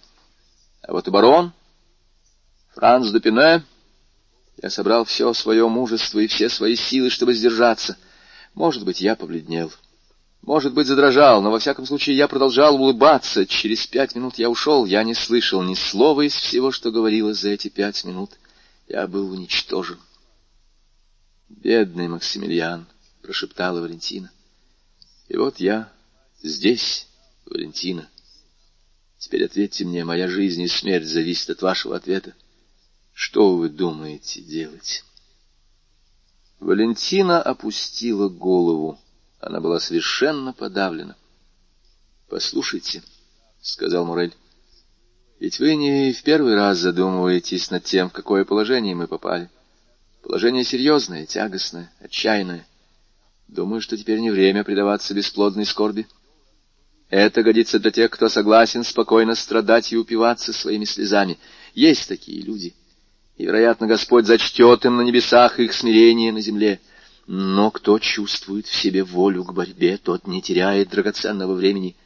[0.82, 1.52] А вот и барон,
[2.74, 3.64] Франц де Пине...
[4.62, 7.96] Я собрал все свое мужество и все свои силы, чтобы сдержаться.
[8.54, 9.70] Может быть, я побледнел.
[10.40, 13.46] Может быть, задрожал, но во всяком случае я продолжал улыбаться.
[13.46, 17.50] Через пять минут я ушел, я не слышал ни слова из всего, что говорилось за
[17.50, 18.30] эти пять минут.
[18.88, 19.98] Я был уничтожен.
[21.48, 22.86] «Бедный Максимилиан»,—
[23.22, 24.30] прошептала Валентина.
[25.28, 25.92] «И вот я
[26.42, 27.08] здесь,
[27.44, 28.08] Валентина.
[29.18, 32.34] Теперь ответьте мне, моя жизнь и смерть зависят от вашего ответа.
[33.18, 35.02] Что вы думаете делать?
[36.60, 38.98] Валентина опустила голову.
[39.40, 41.16] Она была совершенно подавлена.—
[42.28, 43.02] Послушайте,—
[43.62, 44.34] сказал Мурель,—
[45.40, 49.48] ведь вы не в первый раз задумываетесь над тем, в какое положение мы попали.
[50.22, 52.66] Положение серьезное, тягостное, отчаянное.
[53.48, 56.06] Думаю, что теперь не время предаваться бесплодной скорби.
[57.08, 61.38] Это годится для тех, кто согласен спокойно страдать и упиваться своими слезами.
[61.72, 62.74] Есть такие люди—
[63.36, 66.80] и, вероятно, Господь зачтет им на небесах их смирение на земле.
[67.26, 71.96] Но кто чувствует в себе волю к борьбе, тот не теряет драгоценного времени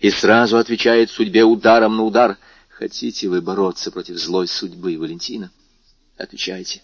[0.00, 2.36] и сразу отвечает судьбе ударом на удар.
[2.68, 5.50] Хотите вы бороться против злой судьбы, Валентина?
[6.18, 6.82] Отвечайте.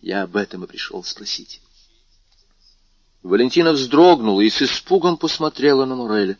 [0.00, 1.60] Я об этом и пришел спросить.
[3.22, 6.38] Валентина вздрогнула и с испугом посмотрела на Муреля.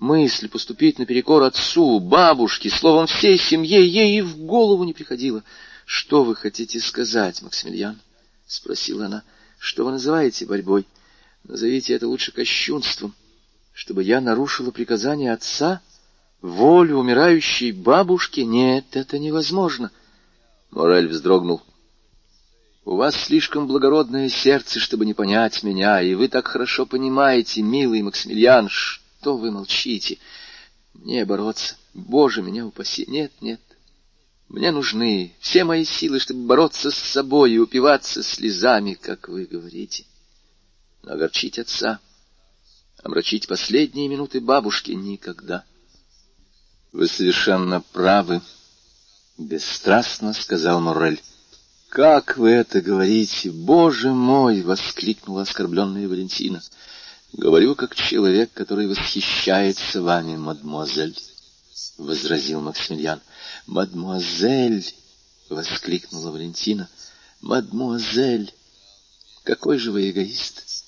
[0.00, 5.42] Мысль поступить наперекор отцу, бабушке, словом, всей семье ей и в голову не приходила—
[5.88, 7.98] что вы хотите сказать, Максимилиан?—
[8.46, 9.22] спросила она.—
[9.58, 10.86] Что вы называете борьбой?
[11.44, 13.14] Назовите это лучше кощунством.
[13.72, 15.80] Чтобы я нарушила приказание отца?
[16.42, 18.40] Волю умирающей бабушки?
[18.40, 19.90] Нет, это невозможно.
[20.70, 21.62] Морель вздрогнул.
[22.84, 28.02] У вас слишком благородное сердце, чтобы не понять меня, и вы так хорошо понимаете, милый
[28.02, 30.18] Максимилиан, что вы молчите.
[30.92, 33.06] Мне бороться, Боже, меня упаси.
[33.08, 33.62] Нет, нет.
[34.48, 40.04] Мне нужны все мои силы, чтобы бороться с собой и упиваться слезами, как вы говорите.
[41.02, 42.00] Но огорчить отца,
[43.02, 45.64] омрачить последние минуты бабушки никогда.
[46.92, 48.40] Вы совершенно правы,—
[49.38, 51.22] бесстрастно сказал Моррель.
[51.90, 53.52] «Как вы это говорите?
[53.52, 56.60] Боже мой!»— воскликнула оскорбленная Валентина.
[57.32, 61.16] «Говорю, как человек, который восхищается вами, мадемуазель»,—
[61.96, 63.20] возразил Максимилиан.
[63.66, 64.94] «Мадемуазель!»—
[65.48, 66.88] воскликнула Валентина.
[67.40, 68.52] «Мадемуазель!
[69.44, 70.84] Какой же вы эгоист!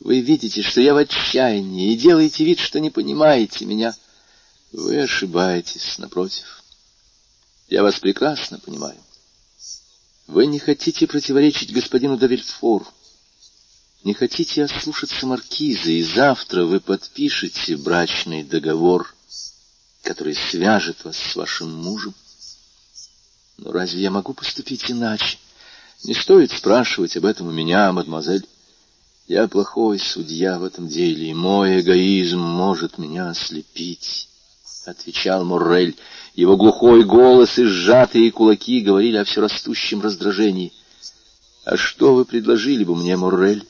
[0.00, 3.94] Вы видите, что я в отчаянии, и делаете вид, что не понимаете меня.
[4.72, 6.62] Вы ошибаетесь, напротив.
[7.68, 8.98] Я вас прекрасно понимаю.
[10.26, 12.86] Вы не хотите противоречить господину Давильфору,
[14.04, 19.14] не хотите ослушаться маркиза, и завтра вы подпишете брачный договор,
[20.02, 22.14] который свяжет вас с вашим мужем.
[23.58, 25.38] Но разве я могу поступить иначе?
[26.04, 28.46] Не стоит спрашивать об этом у меня, мадемуазель.
[29.26, 34.28] Я плохой судья в этом деле, и мой эгоизм может меня ослепить,—
[34.86, 35.96] отвечал Моррель.
[36.34, 40.72] Его глухой голос и сжатые кулаки говорили о все растущем раздражении.
[41.64, 43.64] «А что вы предложили бы мне, Моррель?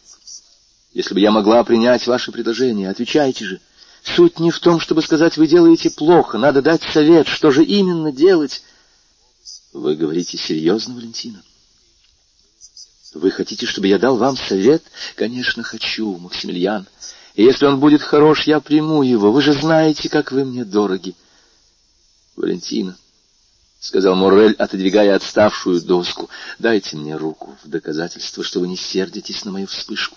[0.92, 3.60] Если бы я могла принять ваше предложение, отвечайте же.
[4.02, 8.12] Суть не в том, чтобы сказать, вы делаете плохо, надо дать совет, что же именно
[8.12, 8.62] делать».
[9.72, 11.42] «Вы говорите серьезно, Валентина?»
[13.14, 14.82] «Вы хотите, чтобы я дал вам совет?»
[15.16, 16.86] «Конечно, хочу, Максимилиан.
[17.34, 19.32] И если он будет хорош, я приму его.
[19.32, 21.14] Вы же знаете, как вы мне дороги».
[22.36, 22.96] Валентина,—
[23.80, 26.28] сказал Моррель, отодвигая отставшую доску,—
[26.58, 30.16] дайте мне руку в доказательство, что вы не сердитесь на мою вспышку.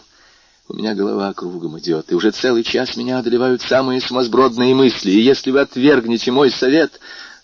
[0.69, 5.21] У меня голова кругом идет, и уже целый час меня одолевают самые сумасбродные мысли, и
[5.21, 6.99] если вы отвергнете мой совет...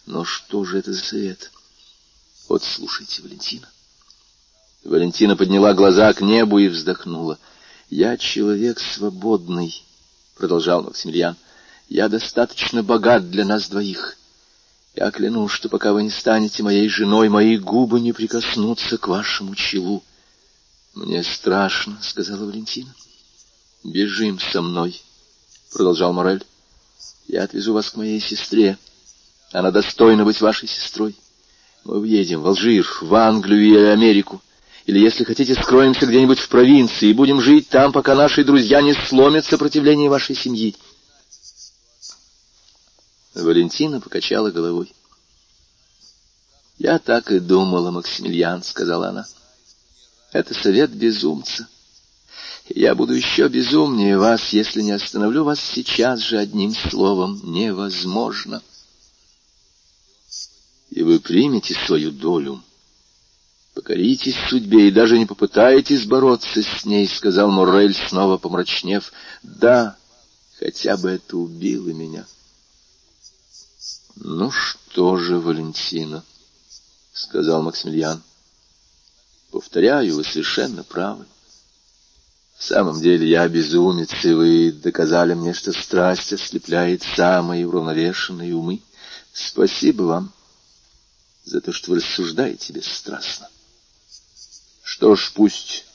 [0.05, 1.51] Но что же это за совет?
[2.47, 3.69] Вот слушайте, Валентина.
[4.83, 7.37] Валентина подняла глаза к небу и вздохнула.
[7.91, 9.83] «Я человек свободный»,—
[10.35, 11.35] продолжал Максимилиан.
[11.89, 14.17] «Я достаточно богат для нас двоих.
[14.95, 19.53] Я клянусь, что пока вы не станете моей женой, мои губы не прикоснутся к вашему
[19.53, 20.03] челу.—
[20.95, 22.93] Мне страшно,— сказала Валентина.—
[23.83, 25.01] Бежим со мной,—
[25.73, 26.43] продолжал Морель.—
[27.27, 28.77] Я отвезу вас к моей сестре.
[29.51, 31.15] Она достойна быть вашей сестрой.
[31.85, 34.41] Мы уедем в Алжир, в Англию и Америку.
[34.85, 38.93] Или, если хотите, скроемся где-нибудь в провинции и будем жить там, пока наши друзья не
[38.93, 40.75] сломят сопротивление вашей семьи.
[43.33, 44.93] Валентина покачала головой.
[46.77, 49.25] «Я так и думала, Максимилиан»,— сказала она.
[50.31, 51.67] «Это совет безумца.
[52.69, 57.39] Я буду еще безумнее вас, если не остановлю вас сейчас же одним словом.
[57.43, 58.61] Невозможно».
[60.91, 62.63] «И вы примете свою долю».
[63.73, 69.11] «Покоритесь судьбе и даже не попытаетесь бороться с ней»,— сказал Моррель, снова помрачнев.
[69.41, 69.95] «Да,
[70.59, 72.25] хотя бы это убило меня».
[74.15, 76.23] «Ну что же, Валентина»,—
[77.13, 78.21] сказал Максимилиан,—
[79.51, 81.25] «повторяю, вы совершенно правы.
[82.59, 88.81] В самом деле я безумец, и вы доказали мне, что страсть ослепляет самые уравновешенные умы.
[89.31, 90.33] Спасибо вам
[91.45, 93.47] за то, что вы рассуждаете бесстрастно.
[94.83, 95.85] Что ж, пусть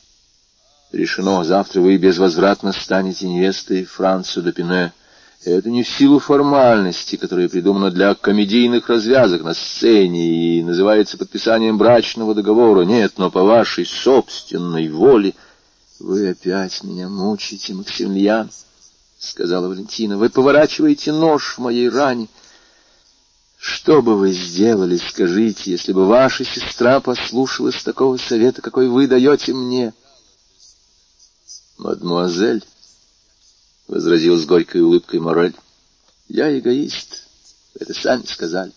[0.91, 4.95] решено, завтра вы безвозвратно станете невестой Францу де Пине,—
[5.45, 11.77] это не в силу формальности, которая придумана для комедийных развязок на сцене и называется подписанием
[11.77, 12.87] брачного договора.
[12.87, 15.35] Нет, но по вашей собственной воле.
[16.05, 18.51] Вы опять меня мучите, Максимилиан,—
[19.19, 20.19] сказала Валентина.
[20.19, 22.29] Вы поворачиваете нож в моей ране.
[23.57, 29.55] Что бы вы сделали, скажите, если бы ваша сестра послушалась такого совета, какой вы даете
[29.55, 29.95] мне?
[31.79, 32.63] Мадемуазель,—
[33.89, 35.57] возразил с горькой улыбкой Морель.—
[36.29, 37.23] Я эгоист,
[37.81, 38.73] это сами сказали.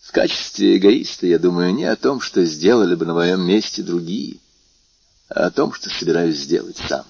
[0.00, 4.40] В качестве эгоиста я думаю не о том, что сделали бы на моем месте другие,
[5.34, 7.04] а о том, что собираюсь сделать сам.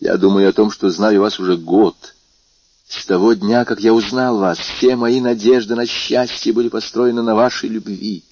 [0.00, 1.96] Я думаю о том, что знаю вас уже год.
[2.88, 7.34] С того дня, как я узнал вас, все мои надежды на счастье были построены на
[7.34, 8.24] вашей любви.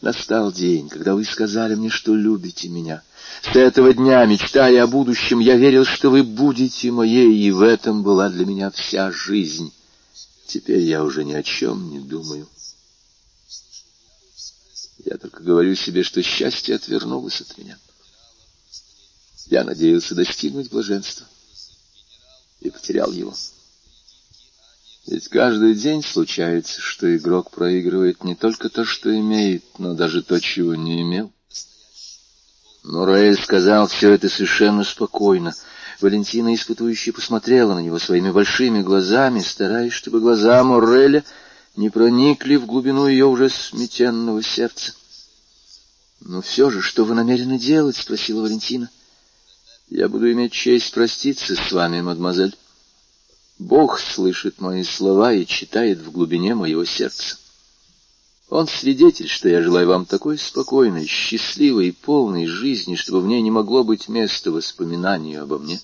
[0.00, 3.02] Настал день, когда вы сказали мне, что любите меня—
[3.42, 8.02] с этого дня, мечтая о будущем, я верил, что вы будете моей, и в этом
[8.02, 9.72] была для меня вся жизнь.
[10.46, 12.46] Теперь я уже ни о чем не думаю.
[15.04, 17.78] Я только говорю себе, что счастье отвернулось от меня.
[19.46, 21.26] Я надеялся достигнуть блаженства
[22.60, 23.34] и потерял его.
[25.06, 30.38] Ведь каждый день случается, что игрок проигрывает не только то, что имеет, но даже то,
[30.38, 31.32] чего не имел.
[32.82, 35.54] Мурель сказал все это совершенно спокойно.
[36.00, 41.24] Валентина испытующе посмотрела на него своими большими глазами, стараясь, чтобы глаза Мореля
[41.78, 44.94] не проникли в глубину ее уже сметенного сердца.—
[46.20, 48.90] Но все же, что вы намерены делать?— спросила Валентина.—
[49.88, 52.56] Я буду иметь честь проститься с вами, мадемуазель.
[53.60, 57.38] Бог слышит мои слова и читает в глубине моего сердца.
[58.48, 63.40] Он свидетель, что я желаю вам такой спокойной, счастливой и полной жизни, чтобы в ней
[63.40, 65.80] не могло быть места воспоминанию обо мне.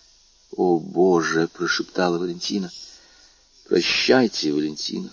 [0.56, 2.70] —О, Боже!— прошептала Валентина.—
[3.68, 5.10] Прощайте, Валентина,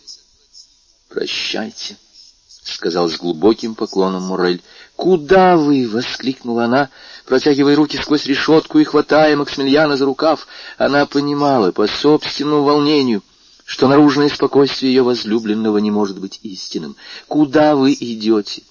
[1.12, 1.98] прощайте,—
[2.64, 4.62] сказал с глубоким поклоном Мурель.—
[4.96, 6.90] Куда вы?— воскликнула она,
[7.26, 10.48] протягивая руки сквозь решетку и хватая Максимилиана за рукав.
[10.78, 13.24] Она понимала по собственному волнению—
[13.72, 16.98] что наружное спокойствие ее возлюбленного не может быть истинным.
[17.30, 18.64] Куда вы идете?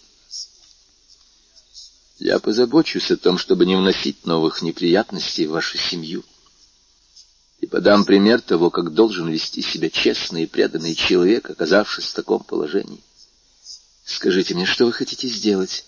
[2.19, 6.23] Я позабочусь о том, чтобы не вносить новых неприятностей в вашу семью.
[7.61, 12.43] И подам пример того, как должен вести себя честный и преданный человек, оказавшись в таком
[12.43, 13.03] положении.
[14.05, 15.85] Скажите мне, что вы хотите сделать?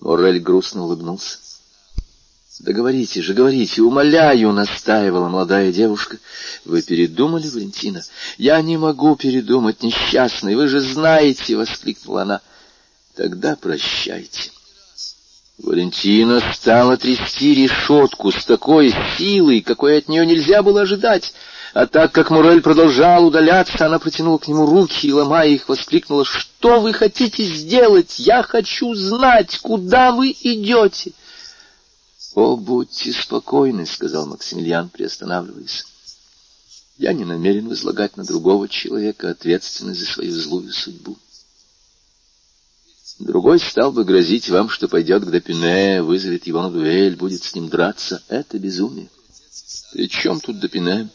[0.00, 1.38] Моррель грустно улыбнулся.
[2.60, 6.18] Да говорите же, говорите, умоляю, настаивала молодая девушка.
[6.64, 8.02] Вы передумали, Валентина?
[8.38, 12.40] Я не могу передумать, несчастный, вы же знаете, воскликнула она.
[13.14, 14.50] Тогда прощайте.
[15.58, 21.32] Валентина стала трясти решетку с такой силой, какой от нее нельзя было ожидать.
[21.72, 26.24] А так как Мурель продолжал удаляться, она протянула к нему руки и, ломая их, воскликнула,
[26.24, 28.18] «Что вы хотите сделать?
[28.18, 31.12] Я хочу знать, куда вы идете!»
[32.34, 35.86] «О, будьте спокойны»,— сказал Максимилиан, приостанавливаясь.
[36.98, 41.16] «Я не намерен возлагать на другого человека ответственность за свою злую судьбу.
[43.18, 47.54] Другой стал бы грозить вам, что пойдет к Допине, вызовет его на дуэль, будет с
[47.54, 48.22] ним драться.
[48.28, 49.08] Это безумие.
[49.92, 51.08] При чем тут Допине?»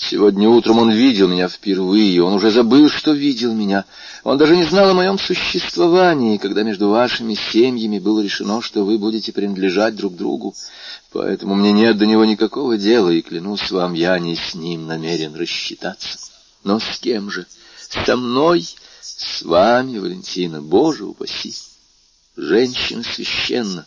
[0.00, 3.84] Сегодня утром он видел меня впервые, он уже забыл, что видел меня.
[4.22, 8.96] Он даже не знал о моем существовании, когда между вашими семьями было решено, что вы
[8.96, 10.54] будете принадлежать друг другу.
[11.10, 15.34] Поэтому мне нет до него никакого дела, и, клянусь вам, я не с ним намерен
[15.34, 16.16] рассчитаться.
[16.62, 17.46] Но с кем же?
[18.06, 18.64] Со мной?
[19.16, 21.54] С вами, Валентина, Боже упаси!
[22.36, 23.86] Женщина священна,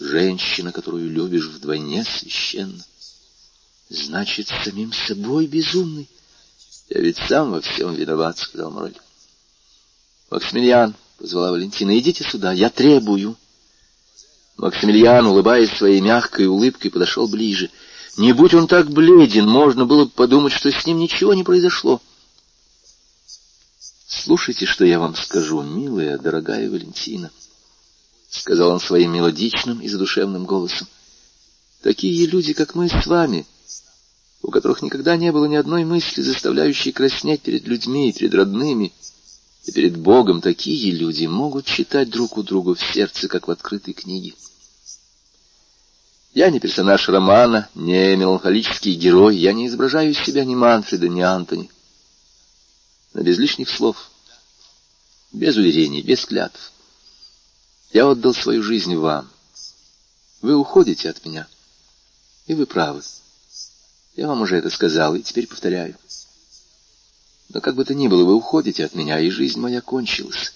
[0.00, 2.84] женщина, которую любишь, вдвойне священна.
[3.90, 6.08] Значит, самим собой безумный.
[6.88, 9.00] Я ведь сам во всем виноват,— сказал Морель.
[10.30, 13.36] Максимилиан,— позвала Валентина,— идите сюда, я требую.
[14.56, 17.70] Максимилиан, улыбаясь своей мягкой улыбкой, подошел ближе.
[18.16, 22.00] Не будь он так бледен, можно было бы подумать, что с ним ничего не произошло.
[24.10, 27.30] «Слушайте, что я вам скажу, милая, дорогая Валентина»,—
[28.28, 30.88] сказал он своим мелодичным и задушевным голосом.
[31.80, 33.46] «Такие люди, как мы с вами,—
[34.42, 38.92] у которых никогда не было ни одной мысли, заставляющей краснеть перед людьми и перед родными,
[39.66, 43.94] и перед Богом, такие люди могут читать друг у друга в сердце, как в открытой
[43.94, 44.34] книге.
[46.34, 51.20] Я не персонаж романа, не меланхолический герой, я не изображаю из себя ни Манфреда, ни
[51.20, 51.70] Антони.
[53.12, 54.10] Но без лишних слов,
[55.32, 56.72] без уверений, без клятв.
[57.92, 59.30] Я отдал свою жизнь вам.
[60.42, 61.48] Вы уходите от меня,
[62.46, 63.02] и вы правы.
[64.14, 65.96] Я вам уже это сказал, и теперь повторяю.
[67.48, 70.52] Но как бы то ни было, вы уходите от меня, и жизнь моя кончилась.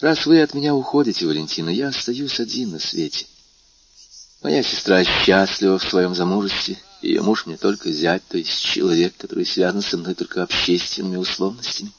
[0.00, 3.26] Раз вы от меня уходите, Валентина, я остаюсь один на свете.
[4.42, 9.44] Моя сестра счастлива в своем замужестве, ее муж мне только зять, то есть человек, который
[9.44, 11.92] связан со мной только общественными условностями.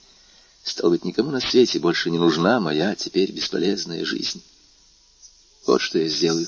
[0.63, 4.41] Стал быть, никому на свете больше не нужна моя теперь бесполезная жизнь.
[5.67, 6.47] Вот что я сделаю.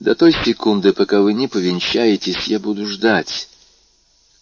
[0.00, 3.48] До той секунды, пока вы не повенчаетесь, я буду ждать.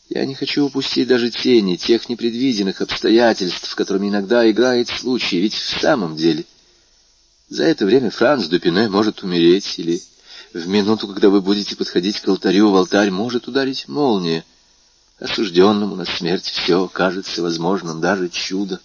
[0.08, 5.80] Я не хочу упустить даже тени тех непредвиденных обстоятельств, которыми иногда играет случай, ведь в
[5.80, 6.44] самом деле
[7.48, 10.02] за это время Франц Дупине может умереть, или
[10.52, 14.44] в минуту, когда вы будете подходить к алтарю, в алтарь может ударить молния.
[15.18, 18.80] Осужденному на смерть все кажется возможным, даже чудо,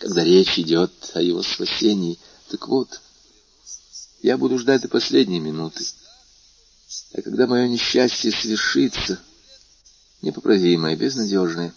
[0.00, 2.18] когда речь идет о его спасении.
[2.50, 3.00] Так вот,
[4.22, 5.84] я буду ждать до последней минуты.
[7.14, 9.18] А когда мое несчастье свершится,
[10.22, 11.74] непоправимое, безнадежное,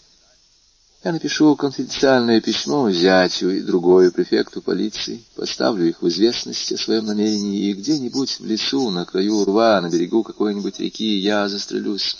[1.08, 7.06] Я напишу конфиденциальное письмо зятю и другое префекту полиции, поставлю их в известность о своем
[7.06, 12.14] намерении, и где-нибудь в лесу, на краю рва, на берегу какой-нибудь реки я застрелюсь.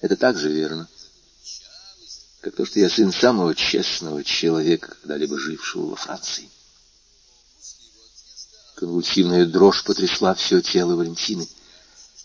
[0.00, 0.88] Это также верно,
[2.40, 6.48] как то, что я сын самого честного человека, когда-либо жившего во Франции.
[8.76, 11.46] Конвульсивная дрожь потрясла все тело Валентины.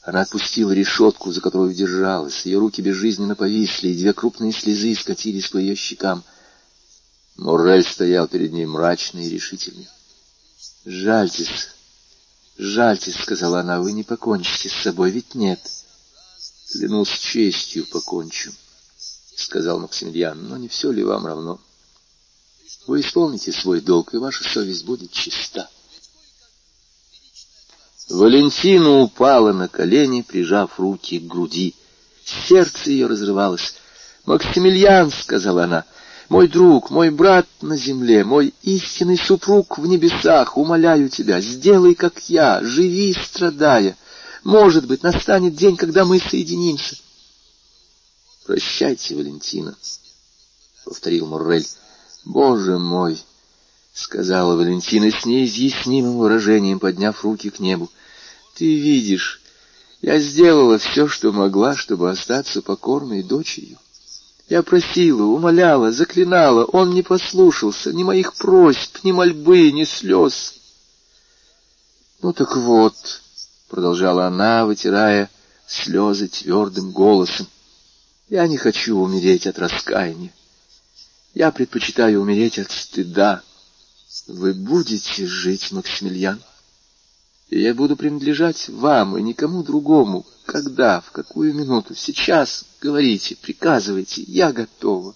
[0.07, 2.45] Она отпустила решетку, за которую держалась.
[2.45, 6.23] Ее руки безжизненно повисли, и две крупные слезы скатились по ее щекам.
[7.35, 9.89] Моррель стоял перед ней мрачный и решительный.—
[10.85, 11.67] Жальтесь,
[12.57, 15.59] жальтесь,— сказала она,— вы не покончите с собой, ведь нет.—
[16.71, 18.53] Клянусь честью покончу,—
[19.35, 21.59] сказал Максимилиан,— но не все ли вам равно?
[22.87, 25.69] Вы исполните свой долг, и ваша совесть будет чиста.
[28.09, 31.75] Валентина упала на колени, прижав руки к груди.
[32.23, 33.75] Сердце ее разрывалось.
[34.25, 35.85] «Максимилиан»,— сказала она,—
[36.29, 42.19] «мой друг, мой брат на земле, мой истинный супруг в небесах, умоляю тебя, сделай, как
[42.29, 43.97] я, живи, страдая.
[44.43, 46.95] Может быть, настанет день, когда мы соединимся».
[48.45, 49.75] «Прощайте, Валентина»,—
[50.85, 51.67] повторил Муррель.
[52.23, 53.21] «Боже мой!»—
[53.97, 57.89] сказала Валентина с неизъяснимым выражением, подняв руки к небу.
[58.53, 59.41] Ты видишь,
[60.01, 63.79] я сделала все, что могла, чтобы остаться покорной дочерью.
[64.49, 70.53] Я просила, умоляла, заклинала, он не послушался ни моих просьб, ни мольбы, ни слез.
[72.21, 72.95] Ну так вот,—
[73.67, 75.29] продолжала она, вытирая
[75.65, 77.47] слезы твердым голосом,—
[78.29, 80.31] я не хочу умереть от раскаяния.
[81.33, 83.41] Я предпочитаю умереть от стыда.
[84.27, 86.41] Вы будете жить, Максимилиан?—
[87.49, 90.25] и я буду принадлежать вам и никому другому.
[90.45, 95.15] Когда, в какую минуту, сейчас, говорите, приказывайте, я готова.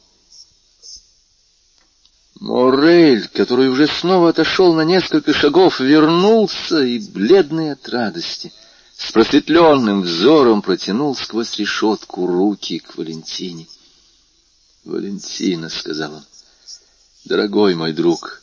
[2.40, 8.52] Морель, который уже снова отошел на несколько шагов, вернулся и, бледный от радости,
[8.98, 13.68] с просветленным взором протянул сквозь решетку руки к Валентине.
[14.86, 16.26] «Валентина»,— сказал он,—
[17.26, 18.41] «дорогой мой друг,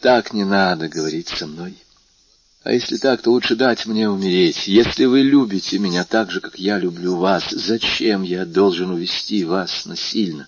[0.00, 1.76] так не надо говорить со мной».
[2.62, 4.66] А если так, то лучше дать мне умереть.
[4.66, 9.86] Если вы любите меня так же, как я люблю вас, зачем я должен увести вас
[9.86, 10.46] насильно?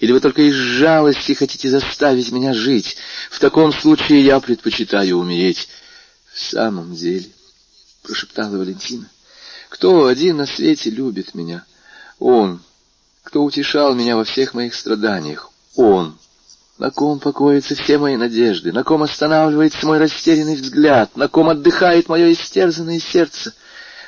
[0.00, 2.96] Или вы только из жалости хотите заставить меня жить?
[3.30, 5.68] В таком случае я предпочитаю умереть.
[6.32, 7.26] В самом деле,—
[8.02, 9.08] прошептала Валентина,—
[9.68, 11.64] кто один на свете любит меня?
[12.18, 12.60] Он,
[13.22, 15.52] кто утешал меня во всех моих страданиях.
[15.76, 16.18] Он,
[16.78, 22.08] на ком покоятся все мои надежды, на ком останавливается мой растерянный взгляд, на ком отдыхает
[22.08, 23.54] мое истерзанное сердце.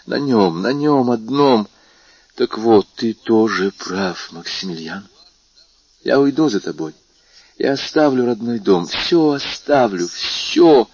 [0.06, 1.68] На нем, на нем одном.
[2.34, 5.06] Так вот, ты тоже прав, Максимилиан.
[6.02, 6.94] Я уйду за тобой.
[7.59, 8.86] Я оставлю родной дом.
[8.86, 10.88] Все оставлю, все.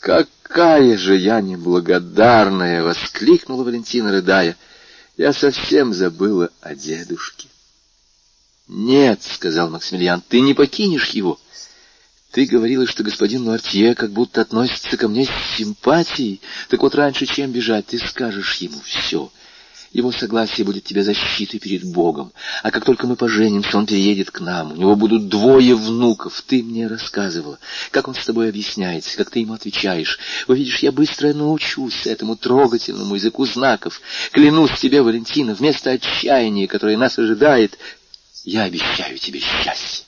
[0.00, 4.56] Какая же я неблагодарная!— воскликнула Валентина, рыдая.
[5.16, 7.48] Я совсем забыла о дедушке.
[8.68, 11.38] «Нет»,— сказал Максимилиан,— «ты не покинешь его.
[12.32, 16.40] Ты говорила, что господин Нуартье как будто относится ко мне с симпатией.
[16.70, 19.30] Так вот, раньше, чем бежать, ты скажешь ему все.
[19.92, 22.32] Его согласие будет тебе защитой перед Богом.
[22.62, 24.72] А как только мы поженимся, он переедет к нам.
[24.72, 26.42] У него будут двое внуков.
[26.46, 27.58] Ты мне рассказывала,
[27.90, 30.18] как он с тобой объясняется, как ты ему отвечаешь.
[30.48, 34.00] Вы видишь, я быстро научусь этому трогательному языку знаков.
[34.30, 37.76] Клянусь тебе, Валентина, вместо отчаяния, которое нас ожидает,
[38.44, 40.04] я обещаю тебе счастье.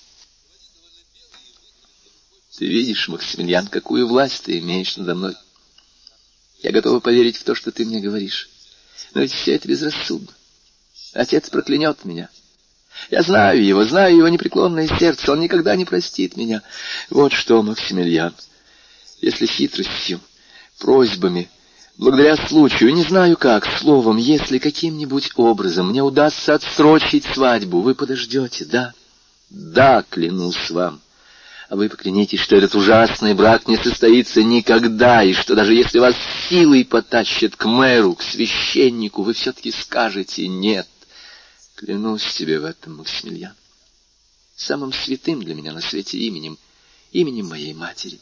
[2.56, 5.34] Ты видишь, Максимилиан, какую власть ты имеешь надо мной.
[6.62, 8.48] Я готова поверить в то, что ты мне говоришь.
[9.12, 10.32] Но ведь все это безрассудно.
[11.12, 12.28] Отец проклянет меня.
[13.10, 15.32] Я знаю его, знаю его непреклонное сердце.
[15.32, 16.62] Он никогда не простит меня.
[17.10, 18.34] Вот что, Максимилиан,
[19.20, 20.20] если хитростью,
[20.78, 21.50] просьбами,
[21.96, 28.64] Благодаря случаю, не знаю как, словом, если каким-нибудь образом мне удастся отсрочить свадьбу, вы подождете,
[28.64, 28.92] да?
[29.48, 31.00] Да, клянусь вам.
[31.68, 36.16] А вы поклянитесь, что этот ужасный брак не состоится никогда, и что даже если вас
[36.48, 40.88] силой потащат к мэру, к священнику, вы все-таки скажете «нет».
[41.76, 43.54] Клянусь тебе в этом, Максимилиан.
[44.56, 46.58] Самым святым для меня на свете именем,
[47.12, 48.18] именем моей матери.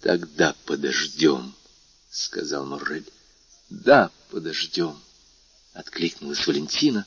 [0.00, 1.54] Тогда подождем.—
[2.10, 3.10] сказал Моррель.—
[3.70, 4.98] Да, подождем,—
[5.74, 7.06] откликнулась Валентина,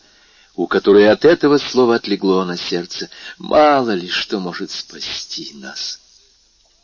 [0.55, 3.09] у которой от этого слова отлегло на сердце.
[3.37, 5.99] Мало ли что может спасти нас.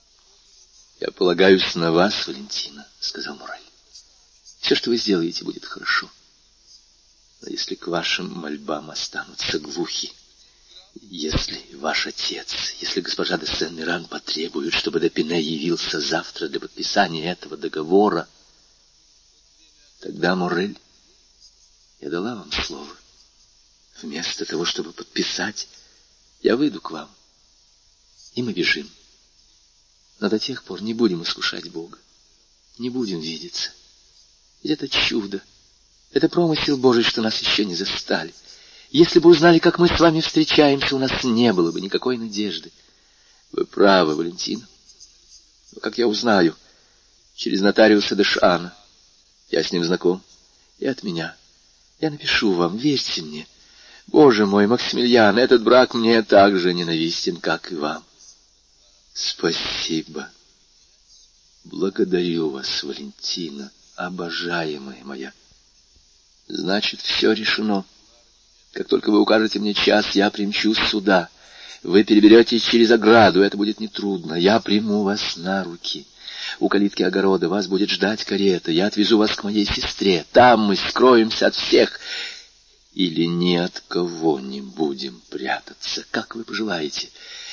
[0.99, 3.61] —Я полагаюсь на вас, Валентина,— сказал Моррель.—
[4.61, 6.09] Все, что вы сделаете, будет хорошо.
[7.41, 10.11] Но если к вашим мольбам останутся глухи,
[11.01, 17.57] если ваш отец, если госпожа де Сен-Миран потребует, чтобы Депине явился завтра для подписания этого
[17.57, 18.27] договора,
[19.99, 20.77] тогда, Морель,
[21.99, 22.95] я дала вам слово.
[24.01, 25.67] Вместо того, чтобы подписать,
[26.41, 27.09] я выйду к вам,
[28.35, 28.89] и мы бежим.
[30.19, 31.97] Но до тех пор не будем искушать Бога,
[32.77, 33.71] не будем видеться.
[34.63, 35.41] Ведь это чудо,
[36.11, 38.33] это промысел Божий, что нас еще не застали.
[38.89, 42.71] Если бы узнали, как мы с вами встречаемся, у нас не было бы никакой надежды.
[43.51, 44.65] Вы правы, Валентин.
[45.73, 46.55] Но как я узнаю?
[47.35, 48.73] Через нотариуса Дэшана.
[49.49, 50.21] Я с ним знаком.
[50.79, 51.35] И от меня.
[51.99, 53.47] Я напишу вам, верьте мне.
[54.07, 58.05] Боже мой, Максимилиан, этот брак мне так же ненавистен, как и вам.
[59.13, 60.29] Спасибо.
[61.65, 65.33] Благодарю вас, Валентина, обожаемая моя.
[66.47, 67.83] Значит, все решено.
[68.73, 71.29] Как только вы укажете мне час, я примчусь сюда.
[71.83, 74.33] Вы переберетесь через ограду, это будет нетрудно.
[74.33, 76.05] Я приму вас на руки.
[76.59, 78.71] У калитки огорода вас будет ждать карета.
[78.71, 80.25] Я отвезу вас к моей сестре.
[80.31, 81.99] Там мы скроемся от всех.
[82.93, 87.09] Или ни от кого не будем прятаться, как вы пожелаете.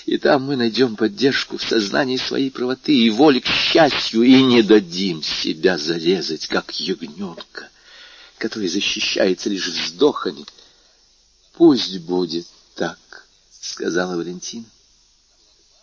[0.06, 4.62] И там мы найдем поддержку в сознании своей правоты и воли к счастью, и не
[4.62, 7.68] дадим себя зарезать, как ягненка,
[8.38, 10.44] который защищается лишь вздохами.
[11.54, 12.98] Пусть будет так,—
[13.60, 14.66] сказала Валентина.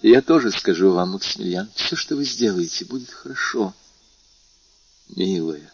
[0.01, 3.73] Я тоже скажу вам, Максимилиан, все, что вы сделаете, будет хорошо.
[5.09, 5.71] Милая,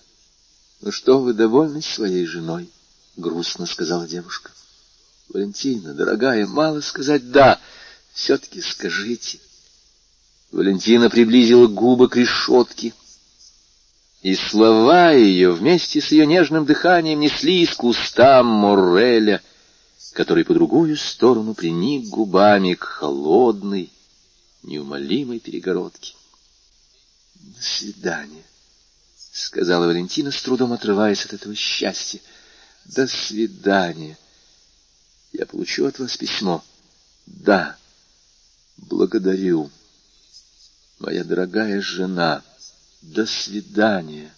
[0.81, 2.69] ну что вы довольны своей женой?—
[3.17, 4.51] грустно сказала девушка.
[5.29, 7.59] Валентина, дорогая, мало сказать «да».
[8.13, 9.39] Все-таки скажите.
[10.51, 12.93] Валентина приблизила губы к решетке,
[14.21, 19.43] и слова ее вместе с ее нежным дыханием неслись к устам Морреля,
[20.13, 23.91] который по другую сторону приник губами к холодной,
[24.63, 26.15] неумолимой перегородке.—
[27.35, 28.43] До свидания,—
[29.31, 32.19] сказала Валентина, с трудом отрываясь от этого счастья.—
[32.85, 34.17] До свидания.
[35.33, 36.63] Я получу от вас письмо.—
[37.25, 37.77] Да.—
[38.77, 39.69] Благодарю.
[40.99, 42.41] Моя дорогая жена,
[43.01, 44.33] до свидания.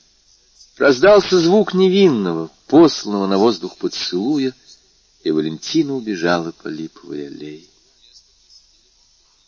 [0.77, 4.53] Раздался звук невинного, посланного на воздух поцелуя,
[5.23, 7.65] и Валентина убежала по липовой аллее.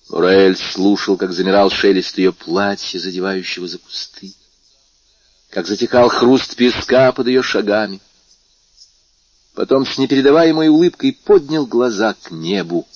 [0.10, 4.34] Мураэль слушал, как замирал шелест ее платья, задевающего за кусты,
[5.50, 8.02] как затекал хруст песка под ее шагами.
[9.54, 12.88] Потом с непередаваемой улыбкой поднял глаза к небу,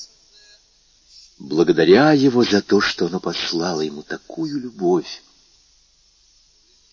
[1.39, 5.22] благодаря его за то, что оно послало ему такую любовь,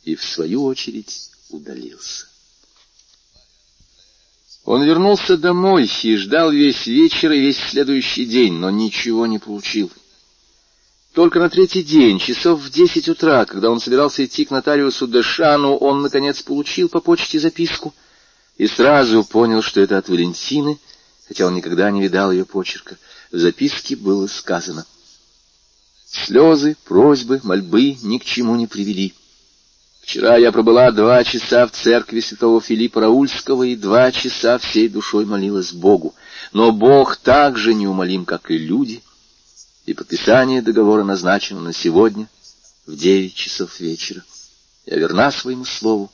[0.04, 2.31] и, в свою очередь, удалился.
[4.64, 9.90] Он вернулся домой и ждал весь вечер и весь следующий день, но ничего не получил.
[11.12, 15.76] Только на третий день, часов в десять утра, когда он собирался идти к нотариусу Дэшану,
[15.76, 17.92] он, наконец, получил по почте записку
[18.56, 20.78] и сразу понял, что это от Валентины,
[21.26, 22.96] хотя он никогда не видал ее почерка.
[23.32, 24.86] В записке было сказано.
[26.06, 29.12] Слезы, просьбы, мольбы ни к чему не привели.
[30.02, 35.24] Вчера я пробыла два часа в церкви святого Филиппа Раульского и два часа всей душой
[35.24, 36.14] молилась Богу.
[36.52, 39.00] Но Бог так же неумолим, как и люди,
[39.86, 42.28] и подписание договора назначено на сегодня
[42.84, 44.24] в девять часов вечера.
[44.86, 46.10] Я верна своему слову,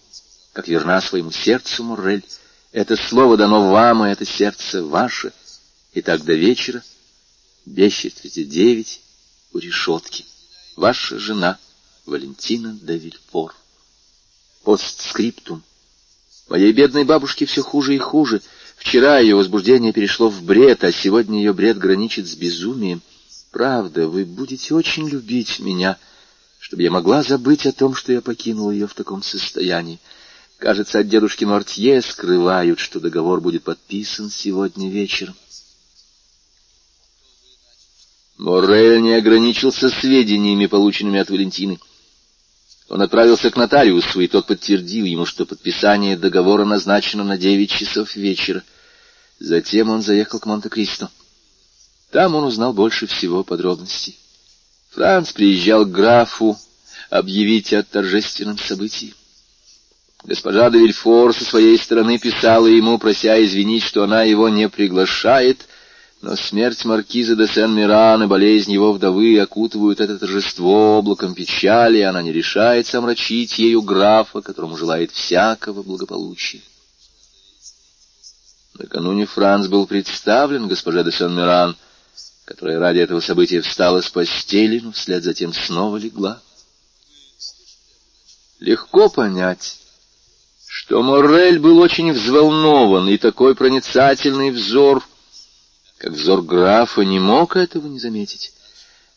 [0.52, 2.24] как верна своему сердцу, Моррель.
[2.72, 5.32] Это слово дано вам, и это сердце ваше.
[5.94, 6.82] И так до вечера
[7.64, 9.00] без четверти девять
[9.54, 10.26] у решетки.
[10.76, 11.58] Ваша жена
[12.04, 13.54] Валентина де Вильфор.
[14.68, 15.62] Постскриптум.
[16.50, 18.42] Моей бедной бабушке все хуже и хуже.
[18.76, 23.00] Вчера ее возбуждение перешло в бред, а сегодня ее бред граничит с безумием.
[23.50, 25.96] Правда, вы будете очень любить меня,
[26.58, 30.00] чтобы я могла забыть о том, что я покинула ее в таком состоянии.
[30.58, 35.34] Кажется, от дедушки Мортье скрывают, что договор будет подписан сегодня вечером.
[38.36, 41.78] Моррель не ограничился сведениями, полученными от Валентины.
[42.88, 48.16] Он отправился к нотариусу, и тот подтвердил ему, что подписание договора назначено на девять часов
[48.16, 48.62] вечера.
[49.38, 51.10] Затем он заехал к Монте-Кристо.
[52.10, 54.18] Там он узнал больше всего подробностей.
[54.90, 56.58] Франц приезжал к графу
[57.10, 59.14] объявить о торжественном событии.
[60.24, 65.68] Госпожа де Вильфор со своей стороны писала ему, прося извинить, что она его не приглашает—
[66.20, 72.02] но смерть маркиза де Сен-Миран и болезнь его вдовы окутывают это торжество облаком печали, и
[72.02, 76.60] она не решается омрачить ею графа, которому желает всякого благополучия.
[78.74, 81.76] Накануне Франц был представлен госпоже де Сен-Миран,
[82.44, 86.40] которая ради этого события встала с постели, но вслед за тем снова легла.
[88.58, 89.78] Легко понять,
[90.66, 95.04] что Моррель был очень взволнован, и такой проницательный взор,
[95.98, 98.52] как взор графа, не мог этого не заметить.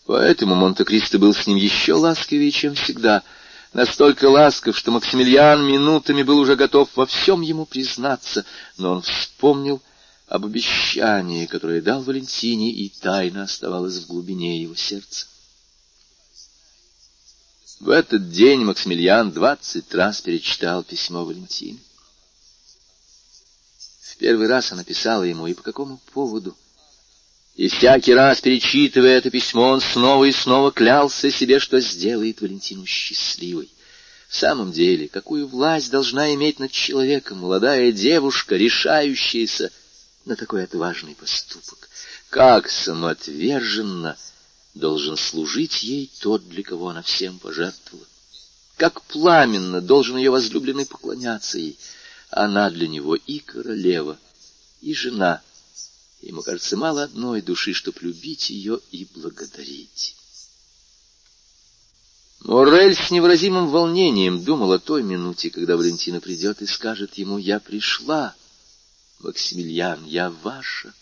[0.06, 3.24] Поэтому Монте-Кристо был с ним еще ласковее, чем всегда,
[3.72, 8.46] настолько ласков, что Максимилиан минутами был уже готов во всем ему признаться,
[8.78, 9.82] но он вспомнил
[10.28, 15.28] об обещании, которое дал Валентине, и тайна оставалась в глубине его сердца.
[17.80, 21.80] В этот день Максимилиан двадцать раз перечитал письмо Валентины.
[24.02, 26.56] В первый раз она писала ему, и по какому поводу.
[27.62, 32.88] И всякий раз, перечитывая это письмо, он снова и снова клялся себе, что сделает Валентину
[32.88, 33.70] счастливой.
[34.28, 39.72] В самом деле, какую власть должна иметь над человеком молодая девушка, решающаяся
[40.26, 41.88] на такой отважный поступок?
[42.32, 44.18] Как самоотверженно
[44.74, 48.08] должен служить ей тот, для кого она всем пожертвовала.
[48.78, 51.78] Как пламенно должен ее возлюбленный поклоняться ей.
[52.32, 54.18] Она для него и королева,
[54.82, 55.44] и жена.
[56.22, 60.16] Ему кажется, мало одной души, чтоб любить ее и благодарить.
[62.42, 67.60] Морель с невыразимым волнением думал о той минуте, когда Валентина придет и скажет ему «Я
[67.60, 68.36] пришла,
[69.20, 70.94] Максимилиан, я ваша».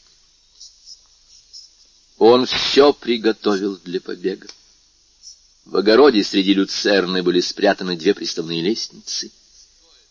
[2.18, 4.48] Он все приготовил для побега.
[5.66, 9.32] В огороде среди люцерны были спрятаны две приставные лестницы.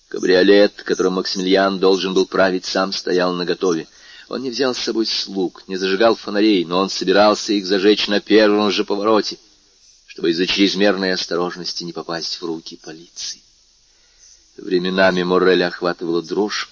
[0.08, 3.86] Кабриолет, которым Максимилиан должен был править, сам стоял наготове.
[4.28, 8.20] Он не взял с собой слуг, не зажигал фонарей, но он собирался их зажечь на
[8.20, 9.38] первом же повороте,
[10.06, 13.40] чтобы из-за чрезмерной осторожности не попасть в руки полиции.
[14.58, 16.68] Временами Морреля охватывала дрожь,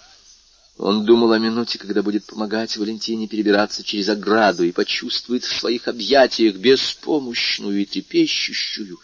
[0.77, 5.89] он думал о минуте, когда будет помогать Валентине перебираться через ограду и почувствует в своих
[5.89, 8.99] объятиях беспомощную и трепещущую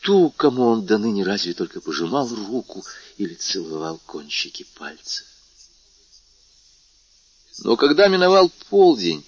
[0.00, 2.84] ту, кому он до ныне разве только пожимал руку
[3.16, 5.31] или целовал кончики пальцев.
[7.58, 9.24] Но когда миновал полдень,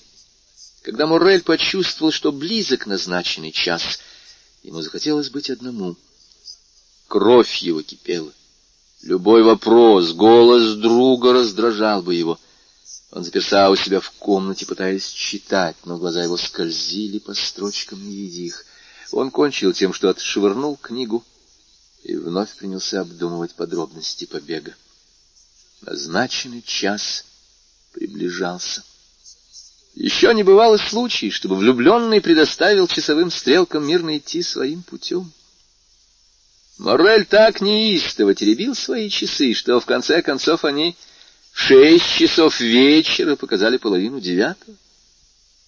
[0.83, 4.01] когда Моррель почувствовал, что близок назначенный час,
[4.63, 5.97] ему захотелось быть одному.
[7.09, 8.33] Кровь его кипела.
[9.03, 12.39] Любой вопрос, голос друга раздражал бы его.
[13.11, 18.17] Он заперся у себя в комнате, пытаясь читать, но глаза его скользили по строчкам, не
[18.17, 18.65] видя их.
[19.13, 21.23] Он кончил тем, что отшвырнул книгу
[22.03, 24.75] и вновь принялся обдумывать подробности побега.
[25.83, 27.25] Назначенный час
[27.95, 28.83] приближался.
[29.95, 35.33] Еще не бывало случаев, чтобы влюбленный предоставил часовым стрелкам мирно идти своим путем.
[36.79, 40.97] Моррель так неистово теребил свои часы, что в конце концов они
[41.53, 44.77] в шесть часов вечера показали половину девятого.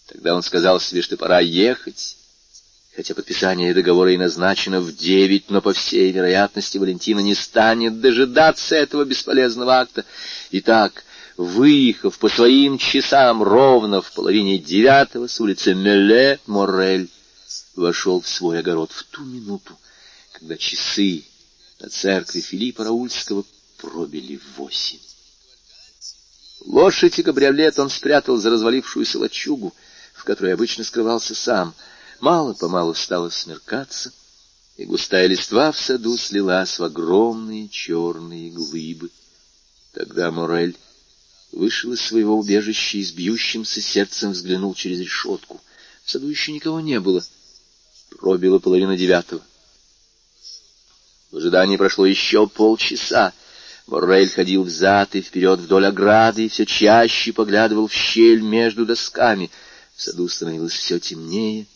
[0.09, 2.17] Тогда он сказал себе, что пора ехать,
[2.97, 8.75] хотя подписание договора и назначено в девять, но, по всей вероятности, Валентина не станет дожидаться
[8.75, 10.05] этого бесполезного акта.
[10.51, 11.05] Итак,
[11.37, 17.11] выехав по своим часам ровно в половине девятого с улицы Меле, Моррель
[17.75, 19.77] вошел в свой огород в ту минуту,
[20.33, 21.25] когда часы
[21.81, 23.45] на церкви Филиппа Раульского
[23.79, 24.99] пробили восемь.
[26.65, 29.75] Лошадь и кабриолет он спрятал за развалившуюся лачугу,
[30.15, 31.75] в которой обычно скрывался сам.
[32.21, 34.11] Мало-помалу стало смеркаться,
[34.79, 39.11] и густая листва в саду слилась в огромные черные глыбы.
[39.93, 40.77] Тогда Морель
[41.53, 45.61] вышел из своего убежища и с бьющимся сердцем взглянул через решетку.
[46.05, 47.25] В саду еще никого не было.
[48.19, 49.43] Пробило половина девятого.
[51.31, 53.33] В ожидании прошло еще полчаса.
[53.87, 59.51] Моррель ходил взад и вперед вдоль ограды и все чаще поглядывал в щель между досками.
[59.95, 61.67] В саду становилось все темнее,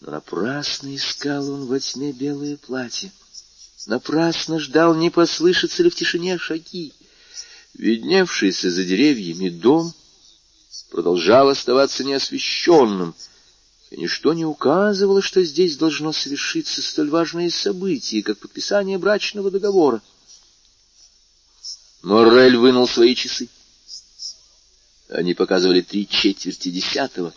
[0.00, 3.10] но напрасно искал он во тьме белое платье.
[3.86, 6.92] Напрасно ждал, не послышатся ли в тишине шаги.
[7.78, 9.92] Видневшийся за деревьями дом
[10.90, 13.14] продолжал оставаться неосвещенным—
[13.90, 20.02] и ничто не указывало, что здесь должно совершиться столь важное событие, как подписание брачного договора.
[22.02, 23.48] Моррель вынул свои часы.
[25.08, 27.32] Они показывали три четверти десятого.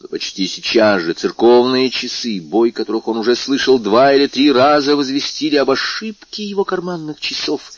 [0.00, 4.96] Но почти сейчас же церковные часы, бой которых он уже слышал два или три раза,
[4.96, 7.72] возвестили об ошибке его карманных часов,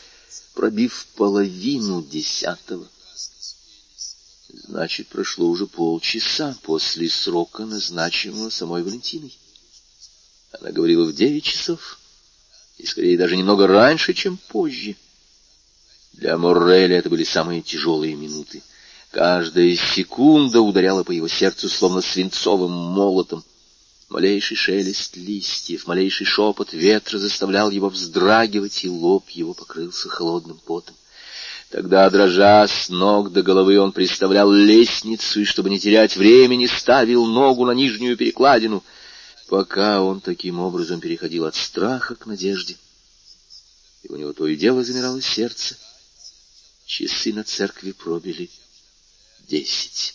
[0.55, 2.87] пробив половину десятого.
[4.67, 9.37] Значит, прошло уже полчаса после срока, назначенного самой Валентиной.
[10.59, 11.99] Она говорила в девять часов,
[12.77, 14.95] и скорее даже немного раньше, чем позже.
[16.13, 18.63] Для Морреля это были самые тяжелые минуты.
[19.11, 23.43] Каждая секунда ударяла по его сердцу, словно свинцовым молотом.
[24.09, 30.95] Малейший шелест листьев, малейший шепот ветра заставлял его вздрагивать, и лоб его покрылся холодным потом.
[31.71, 37.25] Тогда, дрожа с ног до головы, он представлял лестницу, и, чтобы не терять времени, ставил
[37.25, 38.83] ногу на нижнюю перекладину,
[39.47, 42.77] пока он таким образом переходил от страха к надежде.
[44.03, 45.75] И у него то и дело замирало сердце.
[46.85, 48.51] Часы на церкви пробили
[49.47, 50.13] десять.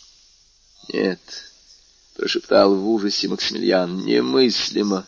[0.93, 1.19] Нет,—
[2.21, 5.07] прошептал в ужасе Максимилиан,— немыслимо,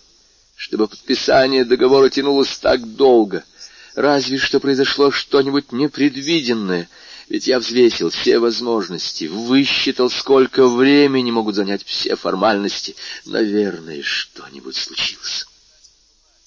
[0.56, 3.44] чтобы подписание договора тянулось так долго—
[3.94, 6.88] Разве что произошло что-нибудь непредвиденное,
[7.28, 12.96] ведь я взвесил все возможности, высчитал, сколько времени могут занять все формальности.
[13.26, 15.46] Наверное, что-нибудь случилось.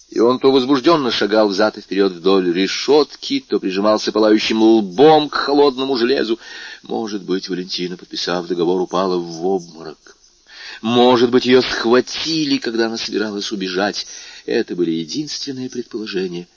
[0.10, 5.36] И он то возбужденно шагал взад и вперед вдоль решетки, то прижимался пылающим лбом к
[5.36, 6.40] холодному железу.
[6.84, 10.18] Может быть, Валентина, подписав договор, упала в обморок.
[10.86, 14.06] Может быть, ее схватили, когда она собиралась убежать.
[14.45, 16.48] Это были единственные предположения,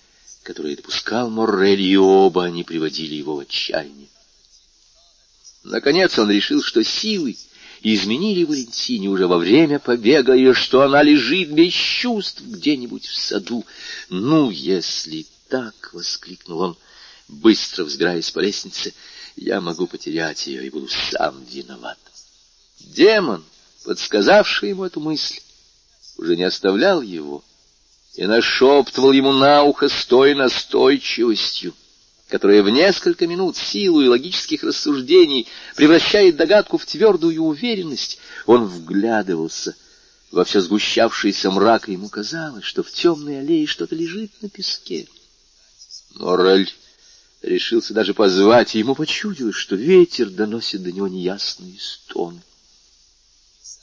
[0.42, 4.09] которые допускал Моррель, и оба они приводили его в отчаяние.
[5.64, 7.38] Наконец он решил, что силы
[7.80, 13.64] изменили Валентине уже во время побега, и что она лежит без чувств где-нибудь в саду.
[14.10, 16.76] «Ну, если так!»— воскликнул он,
[17.28, 18.92] быстро взбираясь по лестнице.
[19.36, 21.98] «Я могу потерять ее и буду сам виноват».
[22.78, 23.42] Демон,
[23.89, 25.40] подсказавший ему эту мысль,
[26.19, 27.43] уже не оставлял его
[28.16, 31.73] и нашептывал ему на ухо с той настойчивостью,
[32.28, 38.19] которая в несколько минут силу и логических рассуждений превращает догадку в твердую уверенность.
[38.44, 39.74] Он вглядывался
[40.31, 45.09] во все сгущавшийся мрак, и ему казалось, что в темной аллее что-то лежит на песке.
[46.16, 46.70] Морель
[47.40, 52.43] решился даже позвать, и ему почудилось, что ветер доносит до него неясные стоны.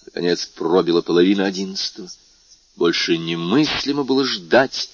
[0.06, 2.10] Наконец пробила половина одиннадцатого.
[2.76, 4.90] Больше немыслимо было ждать.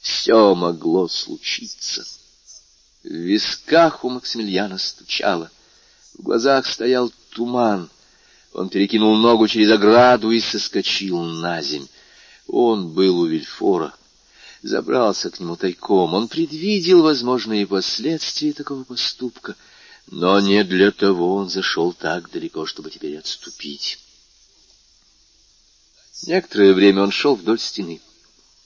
[0.00, 2.04] Все могло случиться.
[3.02, 5.50] В висках у Максимилиана стучало.
[6.18, 7.90] В глазах стоял туман.
[8.52, 11.86] Он перекинул ногу через ограду и соскочил на земь.
[12.46, 13.94] Он был у Вильфора.
[14.62, 16.14] Забрался к нему тайком.
[16.14, 19.56] Он предвидел возможные последствия такого поступка.
[20.06, 23.98] Но не для того он зашел так далеко, чтобы теперь отступить.
[26.22, 28.00] Некоторое время он шел вдоль стены.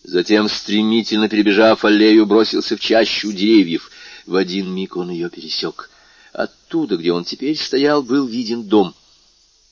[0.05, 3.91] Затем, стремительно перебежав аллею, бросился в чащу деревьев.
[4.27, 5.91] В один миг он ее пересек.
[6.33, 8.95] Оттуда, где он теперь стоял, был виден дом.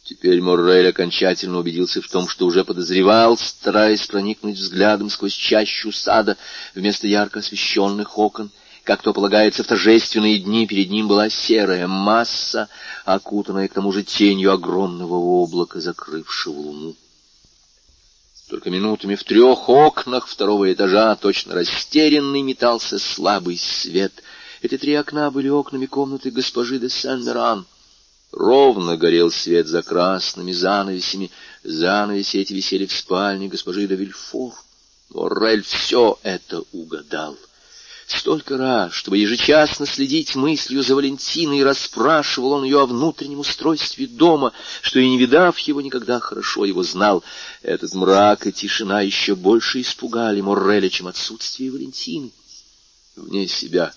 [0.03, 6.37] Теперь Моррель окончательно убедился в том, что уже подозревал, стараясь проникнуть взглядом сквозь чащу сада
[6.75, 8.51] вместо ярко освещенных окон.
[8.85, 12.69] Как то полагается в торжественные дни, перед ним была серая масса,
[13.05, 16.97] окутанная к тому же тенью огромного облака, закрывшего луну.
[18.49, 24.13] Только минутами в трех окнах второго этажа точно растерянный метался слабый свет.
[24.63, 27.67] Эти три окна были окнами комнаты госпожи де Сен-Меран.
[28.31, 31.33] Ровно горел свет за красными занавесями.
[31.65, 34.53] Занавеси эти висели в спальне госпожи де Вильфор.
[35.11, 37.37] Моррель все это угадал.
[38.07, 44.53] Столько раз, чтобы ежечасно следить мыслью за Валентиной, расспрашивал он ее о внутреннем устройстве дома,
[44.81, 47.25] что и не видав его никогда хорошо его знал.
[47.63, 52.31] Этот мрак и тишина еще больше испугали Морреля, чем отсутствие Валентины.
[53.17, 53.93] Вне себя,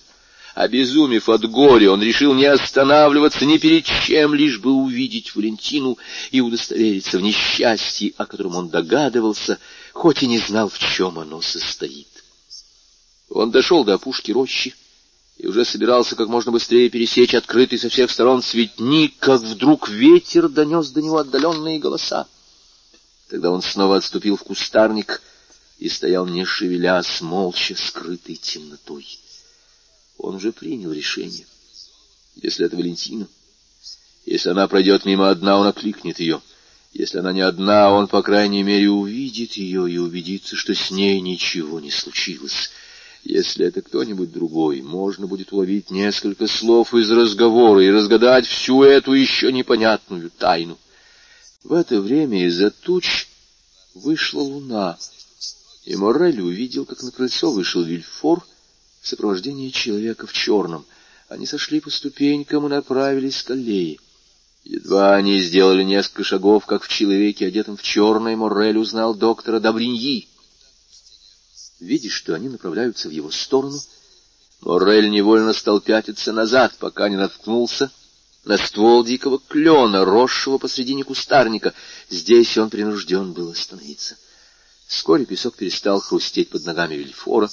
[0.56, 5.98] обезумев от горя, он решил не останавливаться ни перед чем, лишь бы увидеть Валентину
[6.32, 9.60] и удостовериться в несчастье, о котором он догадывался,
[9.92, 12.08] хоть и не знал, в чем оно состоит.
[13.30, 14.74] Он дошел до опушки рощи
[15.38, 20.48] и уже собирался как можно быстрее пересечь открытый со всех сторон цветник, как вдруг ветер
[20.48, 22.26] донес до него отдаленные голоса.
[23.28, 25.22] Тогда он снова отступил в кустарник
[25.78, 29.06] и стоял, не шевелясь, молча, скрытый темнотой.
[30.18, 31.46] Он уже принял решение.
[32.34, 33.28] Если это Валентина,
[34.26, 36.42] если она пройдет мимо одна, он окликнет ее.
[36.92, 41.20] Если она не одна, он, по крайней мере, увидит ее и убедится, что с ней
[41.20, 42.70] ничего не случилось.
[43.24, 49.12] Если это кто-нибудь другой, можно будет уловить несколько слов из разговора и разгадать всю эту
[49.12, 50.78] еще непонятную тайну.
[51.62, 53.28] В это время из-за туч
[53.94, 54.98] вышла луна,
[55.84, 58.42] и Моррель увидел, как на крыльцо вышел Вильфор
[59.02, 60.86] в сопровождении человека в черном.
[61.28, 63.98] Они сошли по ступенькам и направились к аллее.
[64.64, 70.29] Едва они сделали несколько шагов, как в человеке, одетом в черное, Моррель узнал доктора Добриньи.
[71.80, 73.80] Видя, что они направляются в его сторону,
[74.60, 77.90] Моррель невольно стал пятиться назад, пока не наткнулся
[78.44, 81.72] на ствол дикого клена, росшего посредине кустарника.
[82.10, 84.16] Здесь он принужден был остановиться.
[84.86, 87.48] Вскоре песок перестал хрустеть под ногами Вильфора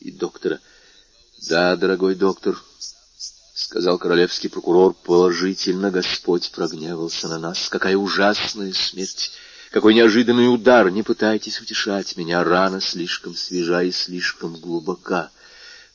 [0.00, 0.60] и доктора.—
[1.48, 2.62] Да, дорогой доктор,—
[3.54, 7.68] сказал королевский прокурор,— положительно Господь прогневался на нас.
[7.68, 9.32] Какая ужасная смерть!
[9.76, 10.88] Какой неожиданный удар!
[10.90, 15.30] Не пытайтесь утешать меня, рана слишком свежа и слишком глубока.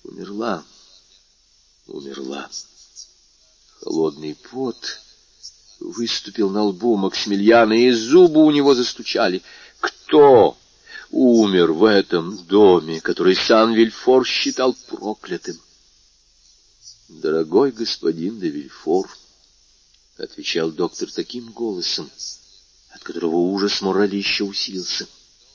[0.04, 0.64] Умерла,
[1.88, 2.48] умерла.
[3.80, 5.00] Холодный пот
[5.80, 9.42] выступил на лбу Максимилиана, и зубы у него застучали.
[9.80, 10.56] Кто
[11.10, 15.60] умер в этом доме, который сам Вильфор считал проклятым?
[17.10, 19.10] «Дорогой господин де Вильфор»,—
[20.20, 22.12] отвечал доктор таким голосом,
[22.92, 25.08] от которого ужас морали еще усилился,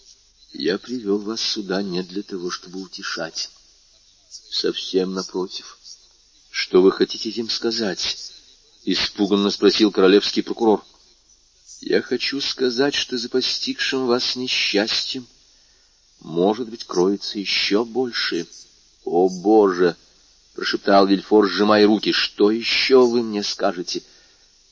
[0.53, 3.51] —«я привел вас сюда не для того, чтобы утешать.
[4.31, 5.79] Совсем напротив.
[6.51, 8.33] Что вы хотите этим сказать?
[8.85, 10.83] Испуганно спросил королевский прокурор.
[11.81, 15.27] Я хочу сказать, что за постигшим вас несчастьем,
[16.21, 18.47] может быть, кроется еще больше.
[19.05, 19.97] О, Боже!
[20.55, 22.13] прошептал Вильфор, сжимая руки.
[22.13, 24.03] Что еще вы мне скажете?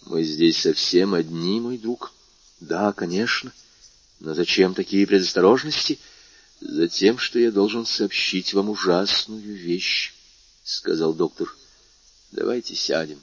[0.06, 2.13] Мы здесь совсем одни, мой друг.
[2.60, 3.52] Да, конечно.
[4.20, 5.98] Но зачем такие предосторожности?
[6.60, 10.14] Затем, что я должен сообщить вам ужасную вещь,
[10.62, 11.55] сказал доктор.
[12.32, 13.20] Давайте сядем.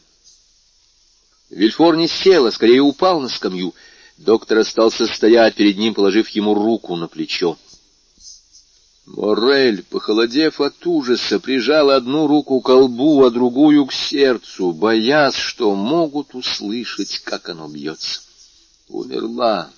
[1.49, 3.74] Вильфор не сел, а скорее упал на скамью.
[4.18, 7.58] Доктор остался стоять перед ним, положив ему руку на плечо.
[9.06, 15.76] Морель, похолодев от ужаса, прижал одну руку к колбу, а другую к сердцу, боясь, что
[15.76, 18.22] могут услышать, как оно бьется.
[18.91, 19.72] Умерла,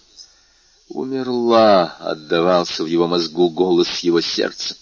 [0.89, 4.75] умерла, отдавался в его мозгу голос его сердца.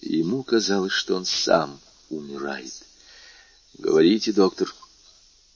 [0.00, 2.72] ему казалось, что он сам умирает.
[3.78, 4.72] Говорите, доктор.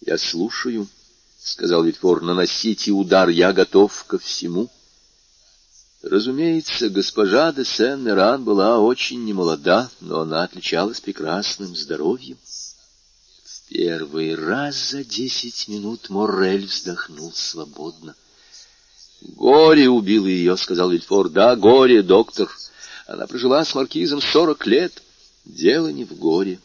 [0.01, 0.89] Я слушаю,
[1.39, 2.21] сказал Витфор.
[2.23, 4.69] Наносите удар, я готов ко всему.
[6.03, 12.39] Разумеется, госпожа де Сен-Меран была очень немолода, но она отличалась прекрасным здоровьем.
[13.69, 18.15] Первый раз за десять минут Моррель вздохнул свободно.
[19.21, 21.29] «Горе убило ее»,— сказал Вильфор.
[21.29, 22.49] «Да, горе, доктор.
[23.07, 25.03] Она прожила с маркизом сорок лет.
[25.45, 26.61] Дело не в горе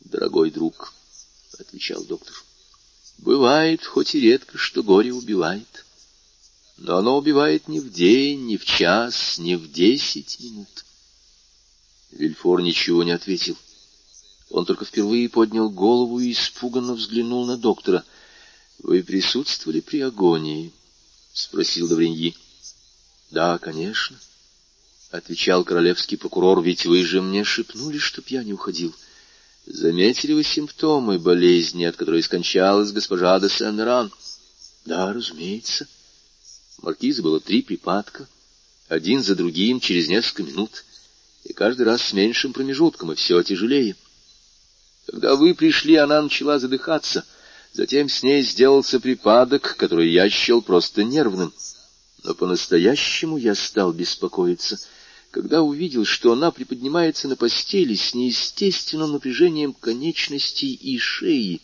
[0.00, 0.92] дорогой друг,—
[1.58, 2.34] отвечал доктор.—
[3.18, 5.84] Бывает, хоть и редко, что горе убивает.
[6.76, 10.84] Но оно убивает не в день, не в час, не в десять минут.
[12.10, 13.56] Вильфор ничего не ответил.
[14.50, 18.04] Он только впервые поднял голову и испуганно взглянул на доктора.—
[18.82, 20.72] Вы присутствовали при агонии?—
[21.32, 22.36] спросил Довриньи.—
[23.30, 24.18] Да, конечно,—
[25.12, 28.92] отвечал королевский прокурор,— ведь вы же мне шепнули, чтоб я не уходил.—
[29.66, 34.12] Заметили вы симптомы болезни, от которой скончалась госпожа де Сен-Ран?
[34.84, 35.86] Да, разумеется.
[36.78, 38.26] Маркиза было три припадка,
[38.88, 40.84] один за другим через несколько минут,
[41.44, 43.94] и каждый раз с меньшим промежутком, и все тяжелее.
[45.10, 47.24] Когда вы пришли, она начала задыхаться,
[47.72, 51.52] затем с ней сделался припадок, который я счел просто нервным.
[52.22, 54.78] Но по-настоящему я стал беспокоиться—
[55.30, 61.60] когда увидел, что она приподнимается на постели с неестественным напряжением конечностей и шеи,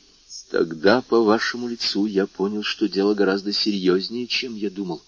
[0.51, 5.02] тогда по вашему лицу я понял, что дело гораздо серьезнее, чем я думал.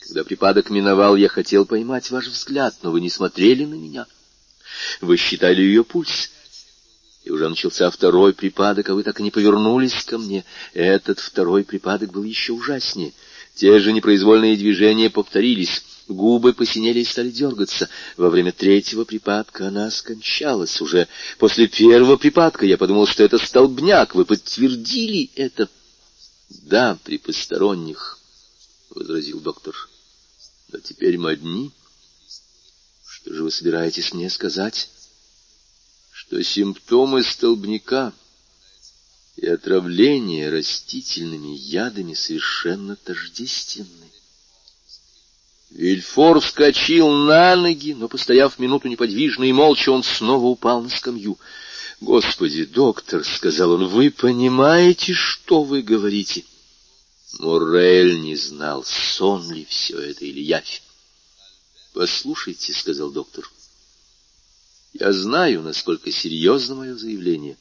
[0.00, 4.06] Когда припадок миновал, я хотел поймать ваш взгляд, но вы не смотрели на меня.
[5.00, 6.30] Вы считали ее пульс.
[7.24, 10.44] И уже начался второй припадок, а вы так и не повернулись ко мне.
[10.74, 13.12] Этот второй припадок был еще ужаснее.
[13.54, 15.84] Те же непроизвольные движения повторились.
[16.08, 17.88] Губы посинели и стали дергаться.
[18.16, 20.80] Во время третьего припадка она скончалась.
[20.80, 21.06] Уже
[21.38, 24.16] после первого припадка я подумал, что это столбняк.
[24.16, 25.68] Вы подтвердили это?—
[26.64, 28.18] Да, при посторонних,—
[28.90, 29.74] возразил доктор.—
[30.72, 31.70] Но теперь мы одни.
[33.06, 34.90] Что же вы собираетесь мне сказать?—
[36.32, 38.10] Что симптомы столбняка
[39.36, 44.10] и отравление растительными ядами совершенно тождественны.
[45.68, 51.38] Вильфор вскочил на ноги, но, постояв минуту неподвижно и молча, он снова упал на скамью.—
[52.00, 56.46] Господи, доктор,— сказал он,— вы понимаете, что вы говорите?
[57.40, 60.82] Моррель не знал, сон ли все это или явь.—
[61.92, 63.50] Послушайте,— сказал доктор,—
[64.92, 67.56] я знаю, насколько серьезно мое заявление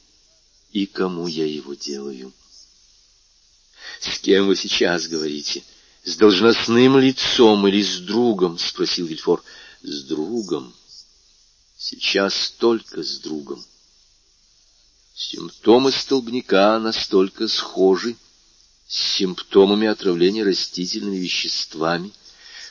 [0.71, 2.33] и кому я его делаю.—
[3.99, 5.63] С кем вы сейчас говорите?—
[6.03, 9.43] с должностным лицом или с другом?— спросил Вильфор.—
[9.81, 10.73] С другом,—
[11.77, 13.65] Сейчас только с другом.
[15.15, 18.15] Симптомы столбняка настолько схожи
[18.87, 22.11] с симптомами отравления растительными веществами,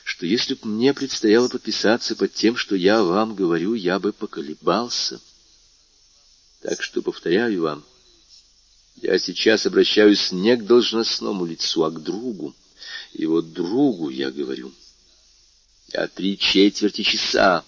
[0.03, 5.19] что если бы мне предстояло подписаться под тем, что я вам говорю, я бы поколебался.
[6.61, 7.83] Так что, повторяю вам,
[8.97, 12.53] я сейчас обращаюсь не к должностному лицу, а к другу.
[13.13, 14.71] И вот другу я говорю.
[15.93, 17.63] Я три четверти часа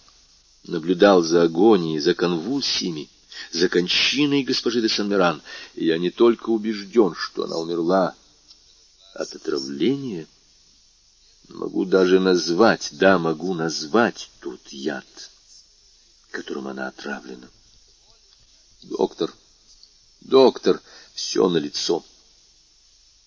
[0.64, 3.10] наблюдал за агонией, за конвульсиями,
[3.52, 5.42] за кончиной госпожи де Сен-Меран,
[5.76, 8.16] и я не только убежден, что она умерла
[9.14, 10.28] от отравления,
[11.50, 15.06] могу даже назвать, да, могу назвать тот яд,
[16.32, 17.48] которым она отравлена.
[18.84, 19.34] Доктор,
[20.22, 20.82] доктор,
[21.14, 22.04] все на лицо.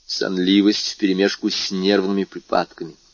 [0.07, 2.97] Сонливость вперемешку с нервными припадками—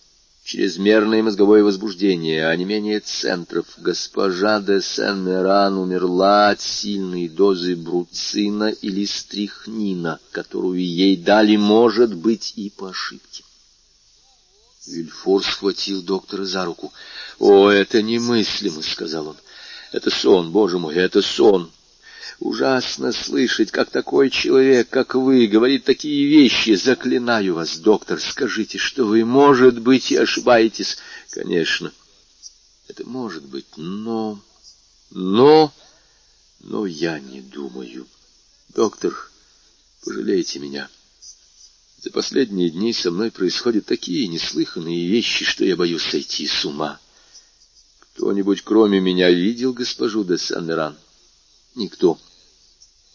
[0.44, 3.66] чрезмерное мозговое возбуждение, а не менее центров.
[3.78, 12.54] Госпожа де Сен-Меран умерла от сильной дозы бруцина или стрихнина, которую ей дали, может быть,
[12.56, 13.44] и по ошибке.
[14.86, 16.92] Вильфор схватил доктора за руку.
[17.38, 19.36] «О, это немыслимо!»— сказал он.
[19.92, 21.70] «Это сон, боже мой, это сон!»
[22.42, 26.74] Ужасно слышать, как такой человек, как вы, говорит такие вещи.
[26.74, 30.98] Заклинаю вас, доктор, скажите, что вы, может быть, и ошибаетесь.
[31.30, 31.92] Конечно,
[32.88, 34.40] это может быть, но...
[35.10, 35.72] Но...
[36.58, 38.08] Но я не думаю.
[38.70, 39.30] Доктор,
[40.04, 40.88] пожалейте меня.
[42.02, 46.98] За последние дни со мной происходят такие неслыханные вещи, что я боюсь сойти с ума.
[48.00, 50.98] Кто-нибудь, кроме меня, видел госпожу де Сан-Меран?
[51.76, 52.18] Никто.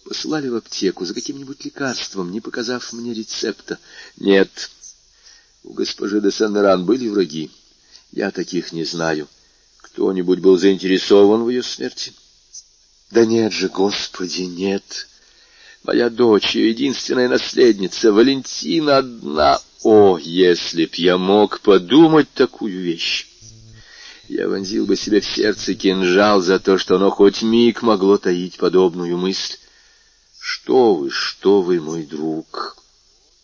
[0.05, 3.77] Посылали в аптеку за каким-нибудь лекарством, не показав мне рецепта.
[4.15, 4.71] Нет,
[5.65, 7.51] у госпожи де Сен-Меран были враги.
[8.13, 9.27] Я таких не знаю.
[9.79, 12.13] Кто-нибудь был заинтересован в ее смерти?
[13.11, 15.07] Да нет же, Господи, нет.
[15.87, 19.61] Моя дочь, единственная наследница, Валентина одна.
[19.83, 23.25] О, если б я мог подумать такую вещь!
[24.27, 28.57] Я вонзил бы себе в сердце кинжал за то, что оно хоть миг могло таить
[28.57, 29.55] подобную мысль.
[30.37, 32.75] «Что вы, что вы, мой друг!»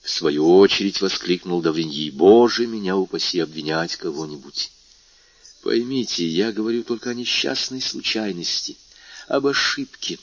[0.02, 2.10] В свою очередь воскликнул Давриньи.
[2.10, 4.70] «Боже, меня упаси обвинять кого-нибудь!»
[5.62, 8.76] Поймите, я говорю только о несчастной случайности,
[9.30, 10.20] об ошибке.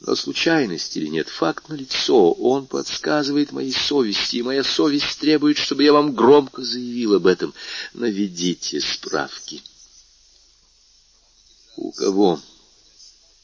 [0.00, 5.82] Но случайность или нет, факт налицо, он подсказывает моей совести, и моя совесть требует, чтобы
[5.82, 7.52] я вам громко заявил об этом.
[7.94, 9.60] Наведите справки.
[11.76, 12.40] У кого?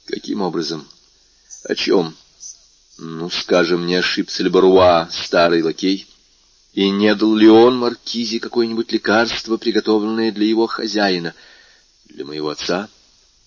[0.07, 0.87] Каким образом?
[1.65, 2.17] О чем?
[2.99, 6.07] Ну, скажем, не ошибся ли Баруа, старый лакей,
[6.73, 11.35] и не дал ли он Маркизе какое-нибудь лекарство, приготовленное для его хозяина?
[12.05, 12.89] Для моего отца?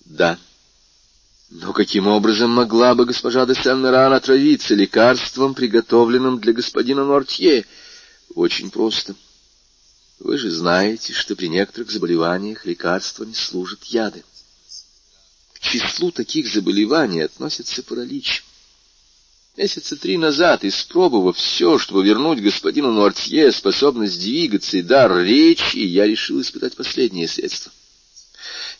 [0.03, 0.37] Да.
[1.49, 7.65] Но каким образом могла бы госпожа де Сен-Меран отравиться лекарством, приготовленным для господина Нортье?
[8.35, 9.15] Очень просто.
[10.19, 14.23] Вы же знаете, что при некоторых заболеваниях лекарствами служат яды.
[15.53, 18.43] К числу таких заболеваний относится паралич.
[19.55, 26.05] Месяца три назад, испробовав все, чтобы вернуть господину Нуартье способность двигаться и дар речи, я
[26.05, 27.71] решил испытать последнее средство.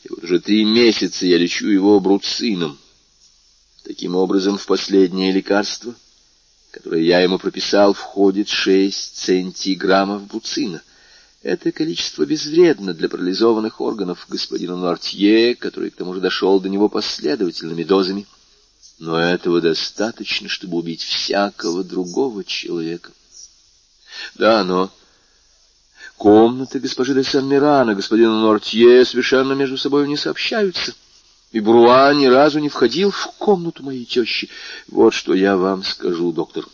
[0.04, 2.78] И вот уже три месяца я лечу его бруцином.
[3.84, 5.94] Таким образом, в последнее лекарство,
[6.72, 10.82] которое я ему прописал, входит шесть центиграммов бруцина.
[11.42, 16.90] Это количество безвредно для парализованных органов господина Нуартье, который к тому же дошел до него
[16.90, 18.26] последовательными дозами
[19.00, 23.12] но этого достаточно, чтобы убить всякого другого человека.
[24.36, 24.92] Да, но
[26.18, 30.94] комнаты госпожи де Сан-Мирана, господина Нортье совершенно между собой не сообщаются,
[31.52, 34.50] и Бруа ни разу не входил в комнату моей тещи.
[34.88, 36.66] Вот что я вам скажу, доктор.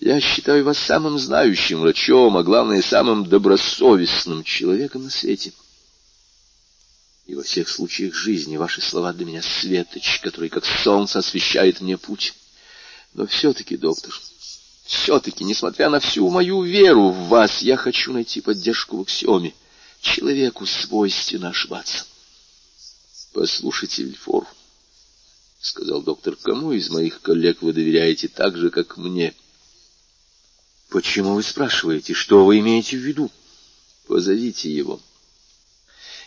[0.00, 5.52] Я считаю вас самым знающим врачом, а главное, самым добросовестным человеком на свете.—
[7.26, 11.96] и во всех случаях жизни ваши слова для меня светоч, который как солнце освещает мне
[11.96, 12.34] путь.
[13.14, 14.12] Но все-таки, доктор,
[14.92, 19.54] все-таки, несмотря на всю мою веру в вас, я хочу найти поддержку в аксиоме.
[20.00, 22.04] Человеку свойственно ошибаться.
[23.32, 24.46] Послушайте, Вильфор,—
[25.60, 29.34] сказал доктор,— кому из моих коллег вы доверяете так же, как мне?
[30.90, 32.12] Почему вы спрашиваете?
[32.12, 33.30] Что вы имеете в виду?
[34.06, 35.00] Позовите его.—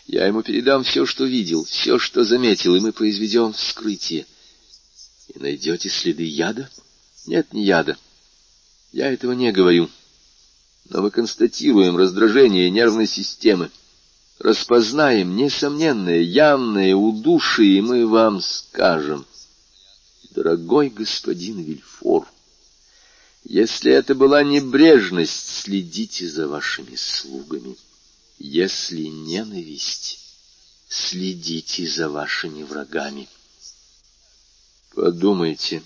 [0.08, 4.26] я ему передам все, что видел, все, что заметил, и мы произведем вскрытие.
[5.34, 6.70] И найдете следы яда?
[7.26, 7.98] Нет, не яда.
[8.96, 9.90] Я этого не говорю.
[10.86, 13.70] Но мы констатируем раздражение нервной системы.
[14.40, 19.26] распознаем несомненное, явное удушие, и мы вам скажем,
[20.32, 22.26] дорогой господин Вильфор,
[23.44, 27.76] если это была небрежность, следите за вашими слугами.
[28.40, 30.20] Если ненависть,
[30.88, 33.28] следите за вашими врагами.
[34.94, 35.84] Подумайте,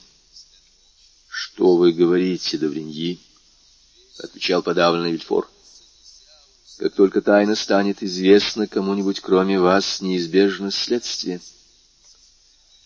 [1.40, 3.18] что вы говорите, Давриньи,—
[4.20, 5.50] отвечал подавленный Вильфор.
[6.80, 11.40] Как только тайна станет известна кому-нибудь, кроме вас, неизбежно следствие.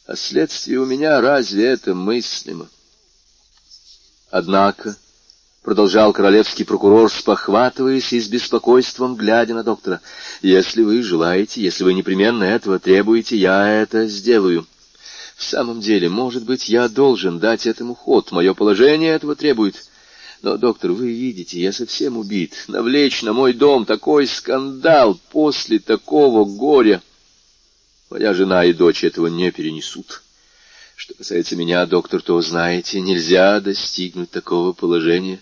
[0.06, 2.70] А следствие у меня разве это мыслимо?
[4.30, 4.98] Однако,—
[5.64, 10.00] продолжал королевский прокурор, спохватываясь и с беспокойством глядя на доктора,—
[10.44, 14.68] если вы желаете, если вы непременно этого требуете, я это сделаю.
[15.35, 19.89] В самом деле, может быть, я должен дать этому ход, мое положение этого требует.
[20.41, 22.65] Но, доктор, вы видите, я совсем убит.
[22.68, 27.01] Навлечь на мой дом такой скандал после такого горя.
[28.10, 30.22] Моя жена и дочь этого не перенесут.
[30.95, 35.39] Что касается меня, доктор, то, знаете, нельзя достигнуть такого положения,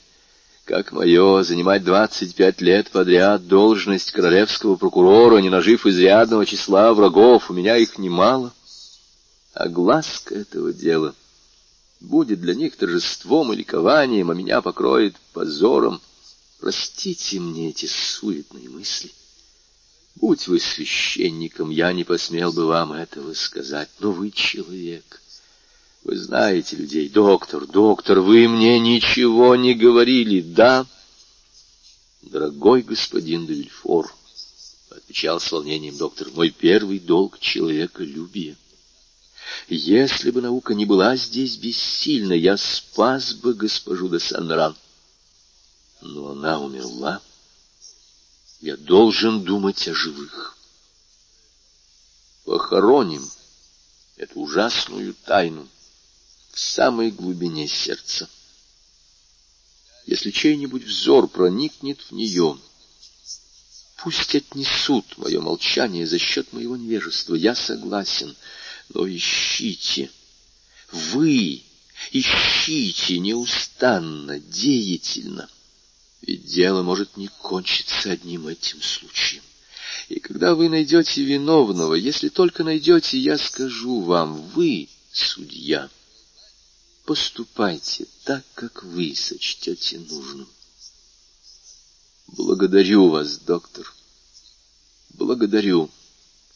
[0.65, 7.49] как мое, занимать двадцать пять лет подряд должность королевского прокурора, не нажив изрядного числа врагов,
[7.49, 8.53] у меня их немало.
[9.53, 11.13] А глазка этого дела
[11.99, 16.01] будет для них торжеством и ликованием, а меня покроет позором.
[16.59, 19.11] Простите мне эти суетные мысли.
[20.15, 25.21] Будь вы священником, я не посмел бы вам этого сказать, но вы человек.
[26.03, 27.09] Вы знаете людей.
[27.09, 30.85] Доктор, доктор, вы мне ничего не говорили, да?
[32.21, 34.13] Дорогой господин Дельфор,
[34.89, 38.55] отвечал с волнением доктор, мой первый долг человеколюбие.
[39.67, 44.75] Если бы наука не была здесь бессильна, я спас бы госпожу де Санран.
[46.01, 47.21] Но она умерла.
[48.59, 50.57] Я должен думать о живых.
[52.45, 53.29] Похороним
[54.17, 55.67] эту ужасную тайну
[56.51, 58.29] в самой глубине сердца.
[60.05, 62.59] Если чей-нибудь взор проникнет в нее,
[63.97, 68.35] пусть отнесут мое молчание за счет моего невежества, я согласен,
[68.93, 70.09] но ищите,
[70.91, 71.63] вы
[72.11, 75.49] ищите неустанно, деятельно,
[76.21, 79.43] ведь дело может не кончиться одним этим случаем.
[80.09, 85.89] И когда вы найдете виновного, если только найдете, я скажу вам, вы, судья,—
[87.05, 90.47] поступайте так, как вы сочтете нужным.
[92.27, 93.91] Благодарю вас, доктор.
[95.09, 95.89] Благодарю,—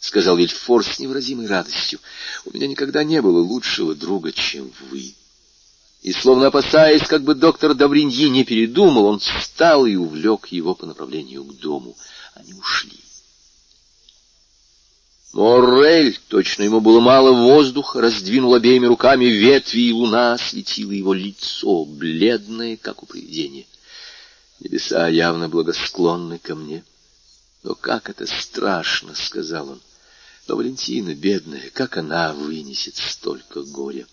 [0.05, 1.99] сказал Вильфор с невыразимой радостью.
[2.45, 5.15] У меня никогда не было лучшего друга, чем вы.
[6.03, 10.85] И, словно опасаясь, как бы доктор Добриньи не передумал, он встал и увлек его по
[10.85, 11.97] направлению к дому.
[12.35, 12.99] Они ушли.
[15.33, 21.83] Моррель, точно ему было мало воздуха, раздвинул обеими руками ветви, и луна осветила его лицо,
[21.83, 23.65] бледное, как у привидения.
[24.59, 26.83] Небеса явно благосклонны ко мне.
[27.63, 29.81] Но как это страшно,— сказал он.
[30.47, 34.07] Но Валентина, бедная, как она вынесет столько горя?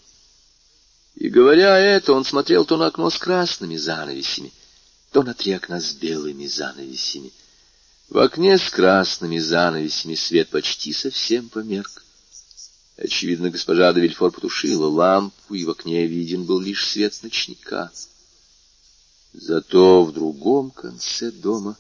[1.15, 4.53] И, говоря это, он смотрел то на окно с красными занавесями,
[5.11, 7.33] то на три окна с белыми занавесями.
[8.09, 12.03] В окне с красными занавесями свет почти совсем померк.
[12.97, 17.91] Очевидно, госпожа де Вильфор потушила лампу, и в окне виден был лишь свет ночника.
[19.35, 21.77] Зато в другом конце дома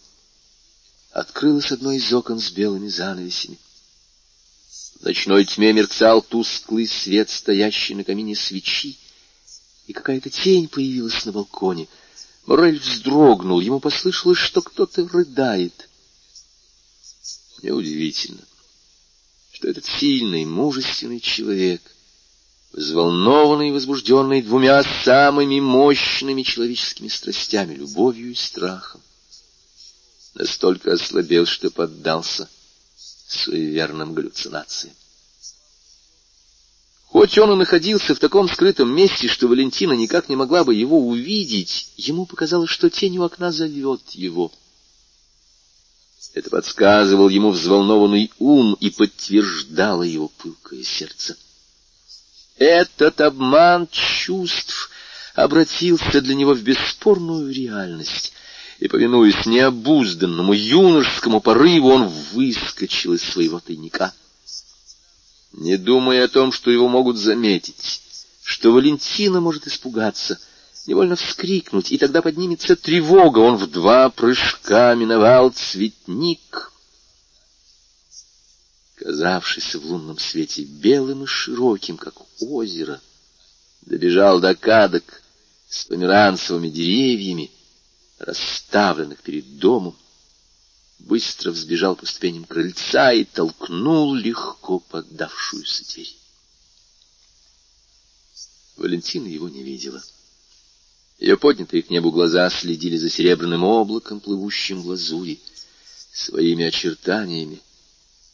[1.10, 3.58] открылось одно из окон с белыми занавесями.
[5.02, 8.98] Ночной тьме мерцал тусклый свет, стоящий на камине свечи,
[9.86, 11.88] и какая-то тень появилась на балконе.
[12.46, 15.88] Морель вздрогнул, ему послышалось, что кто-то рыдает—
[17.62, 18.42] Неудивительно,
[19.52, 21.80] что этот сильный, мужественный человек,
[22.72, 29.00] взволнованный и возбужденный двумя самыми мощными человеческими страстями, любовью и страхом,
[30.34, 32.48] настолько ослабел, что поддался
[33.32, 34.94] суеверным галлюцинациям.
[37.06, 40.98] Хоть он и находился в таком скрытом месте, что Валентина никак не могла бы его
[40.98, 44.50] увидеть, ему показалось, что тень у окна зовет его—
[46.34, 51.36] это подсказывал ему взволнованный ум и подтверждало его пылкое сердце.
[52.56, 54.90] Этот обман чувств
[55.34, 58.32] обратился для него в бесспорную реальность,
[58.82, 64.12] и, повинуясь необузданному юношескому порыву, он выскочил из своего тайника.
[65.52, 68.02] Не думая о том, что его могут заметить,
[68.42, 70.36] что Валентина может испугаться—
[70.88, 73.38] невольно вскрикнуть, и тогда поднимется тревога.
[73.38, 76.72] Он в два прыжка миновал цветник
[78.96, 83.00] казавшийся в лунном свете белым и широким, как озеро,
[83.82, 85.22] добежал до кадок
[85.68, 87.52] с померанцевыми деревьями,
[88.22, 89.96] расставленных перед домом,
[91.00, 96.16] быстро взбежал по ступеням крыльца и толкнул легко поддавшуюся дверь.
[98.76, 100.02] Валентина его не видела.
[101.18, 105.40] Ее поднятые к небу глаза следили за серебряным облаком, плывущим в лазури.
[106.12, 107.60] Своими очертаниями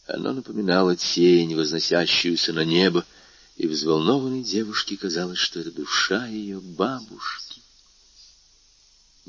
[0.06, 3.04] оно напоминало тень, возносящуюся на небо,
[3.56, 7.47] и взволнованной девушке казалось, что это душа ее бабушки.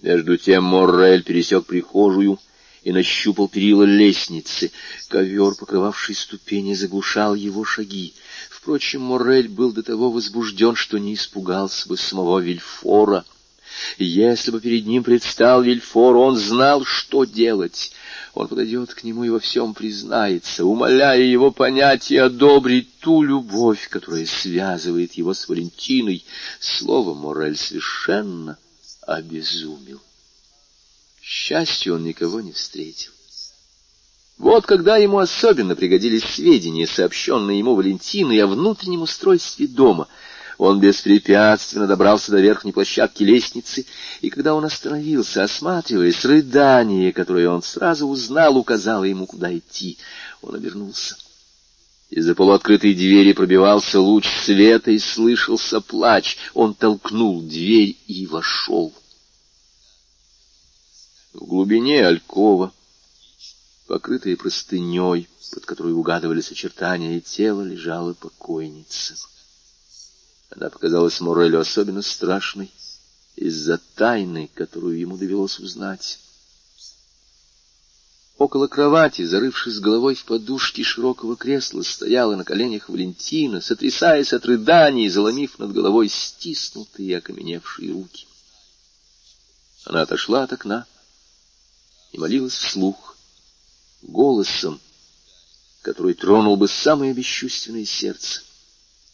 [0.01, 2.39] Между тем Моррель пересек прихожую
[2.83, 4.71] и нащупал перила лестницы.
[5.09, 8.13] Ковер, покрывавший ступени, заглушал его шаги.
[8.49, 13.25] Впрочем, Моррель был до того возбужден, что не испугался бы самого Вильфора.
[13.97, 17.91] Если бы перед ним предстал Вильфор, он знал, что делать.
[18.33, 23.89] Он подойдет к нему и во всем признается, умоляя его понять и одобрить ту любовь,
[23.89, 26.23] которая связывает его с Валентиной.
[26.59, 28.57] Слово Моррель совершенно
[29.15, 29.99] обезумел
[31.29, 33.11] счастью, он никого не встретил.
[34.37, 40.07] Вот когда ему особенно пригодились сведения, сообщенные ему Валентиной о внутреннем устройстве дома.
[40.57, 43.85] Он беспрепятственно добрался до верхней площадки лестницы,
[44.21, 49.97] и когда он остановился, осматриваясь, рыдание, которое он сразу узнал, указало ему, куда идти.
[50.41, 51.15] Он обернулся.
[52.09, 56.37] Из-за полуоткрытой двери пробивался луч света и слышался плач.
[56.53, 58.93] Он толкнул дверь и вошел.
[61.33, 62.73] В глубине алькова,
[63.87, 69.15] покрытая простыней, под которой угадывались очертания тела, лежала покойница.
[70.49, 72.71] Она показалась Морелю особенно страшной
[73.35, 76.19] из-за тайны, которую ему довелось узнать.
[78.39, 85.09] Около кровати, зарывшись головой в подушки широкого кресла, стояла на коленях Валентина, сотрясаясь от рыданий,
[85.09, 88.25] заломив над головой стиснутые окаменевшие руки.
[89.83, 90.87] Она отошла от окна,
[92.11, 93.17] и молилась вслух,
[94.01, 94.79] голосом,
[95.81, 98.41] который тронул бы самое бесчувственное сердце.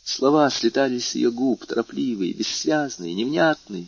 [0.04, 3.88] Слова слетали с ее губ, торопливые, бессвязные, невнятные.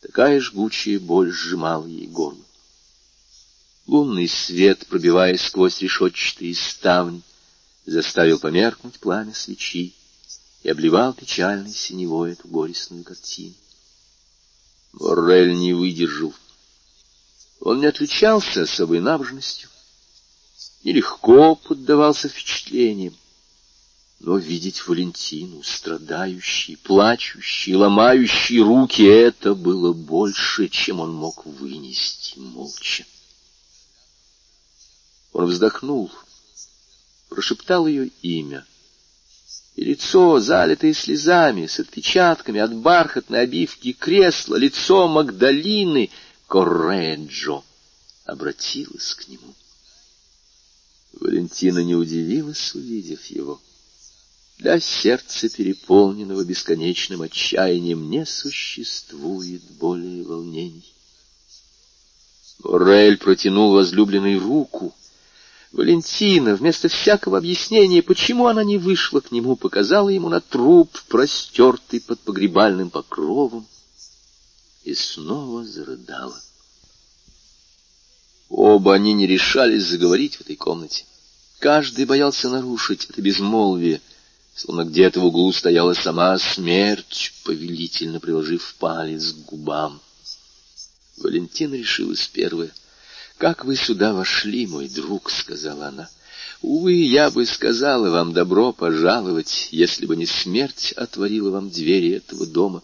[0.00, 2.44] Такая жгучая боль сжимала ей горло.
[3.86, 7.22] Лунный свет, пробиваясь сквозь решетчатые ставни,
[7.84, 9.94] заставил померкнуть пламя свечи
[10.62, 13.54] и обливал печальной синевой эту горестную картину.
[14.92, 16.32] Моррель не выдержал
[17.64, 19.70] он не отличался особой набожностью,
[20.84, 23.14] нелегко поддавался впечатлениям.
[24.20, 33.06] Но видеть Валентину, страдающей, плачущей, ломающей руки, это было больше, чем он мог вынести молча.
[35.32, 36.12] Он вздохнул,
[37.30, 38.66] прошептал ее имя,
[39.74, 46.10] и лицо, залитое слезами, с отпечатками от бархатной обивки кресла, лицо Магдалины—
[46.54, 47.64] Корреджо
[48.24, 49.56] обратилась к нему.
[51.14, 53.60] Валентина не удивилась, увидев его.
[54.58, 60.94] Для сердца, переполненного бесконечным отчаянием, не существует более волнений.
[62.62, 64.94] Морель протянул возлюбленной руку.
[65.72, 72.00] Валентина, вместо всякого объяснения, почему она не вышла к нему, показала ему на труп, простертый
[72.00, 73.66] под погребальным покровом,
[74.84, 76.38] и снова зарыдала.
[78.50, 81.04] Оба они не решались заговорить в этой комнате.
[81.58, 84.02] Каждый боялся нарушить это безмолвие,
[84.54, 90.00] словно где-то в углу стояла сама смерть, повелительно приложив палец к губам.
[91.16, 92.70] Валентина решилась первая.
[93.38, 96.08] «Как вы сюда вошли, мой друг?»— сказала она.
[96.60, 102.46] «Увы, я бы сказала вам добро пожаловать, если бы не смерть отворила вам двери этого
[102.46, 102.82] дома».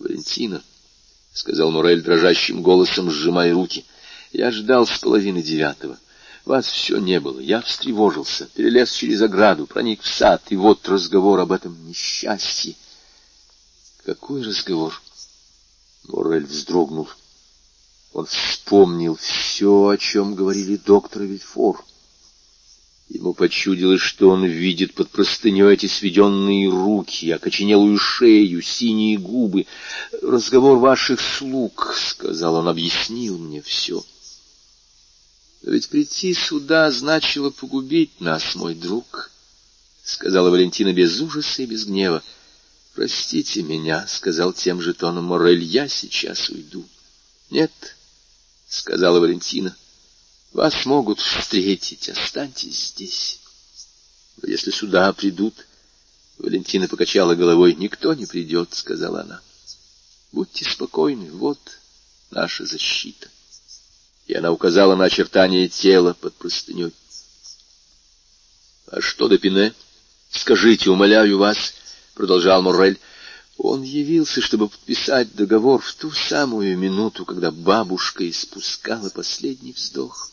[0.00, 0.62] Валентина,—
[1.32, 3.84] сказал Мурель дрожащим голосом, сжимая руки,—
[4.32, 5.98] я ждал с половины девятого.
[6.44, 7.38] Вас все не было.
[7.38, 12.74] Я встревожился, перелез через ограду, проник в сад, и вот разговор об этом несчастье.
[14.04, 15.00] Какой разговор?
[16.04, 17.08] Морель вздрогнул.
[18.12, 21.84] Он вспомнил все, о чем говорили доктор Вильфор.
[23.10, 29.66] Ему почудилось, что он видит под простыней эти сведенные руки, окоченелую шею, синие губы.
[30.22, 34.04] «Разговор ваших слуг»,— сказал он,— объяснил мне все.
[35.62, 39.32] «Ведь прийти сюда значило погубить нас, мой друг»,—
[40.04, 42.22] сказала Валентина без ужаса и без гнева.
[42.94, 46.84] «Простите меня»,— сказал тем же тоном Морель,— «я сейчас уйду».
[47.50, 47.72] «Нет»,—
[48.68, 49.74] сказала Валентина,—
[50.52, 53.40] Вас могут встретить, останьтесь здесь.
[54.42, 55.54] Если сюда придут...
[56.38, 57.74] Валентина покачала головой.
[57.74, 59.42] «Никто не придет»,— сказала она.
[60.32, 61.58] «Будьте спокойны, вот
[62.30, 63.28] наша защита».
[64.26, 66.94] И она указала на очертания тела под простыней.
[68.86, 69.74] «А что до Пине?
[70.30, 71.74] Скажите, умоляю вас»,—
[72.14, 72.98] продолжал Моррель.
[73.58, 80.30] Он явился, чтобы подписать договор в ту самую минуту, когда бабушка испускала последний вздох.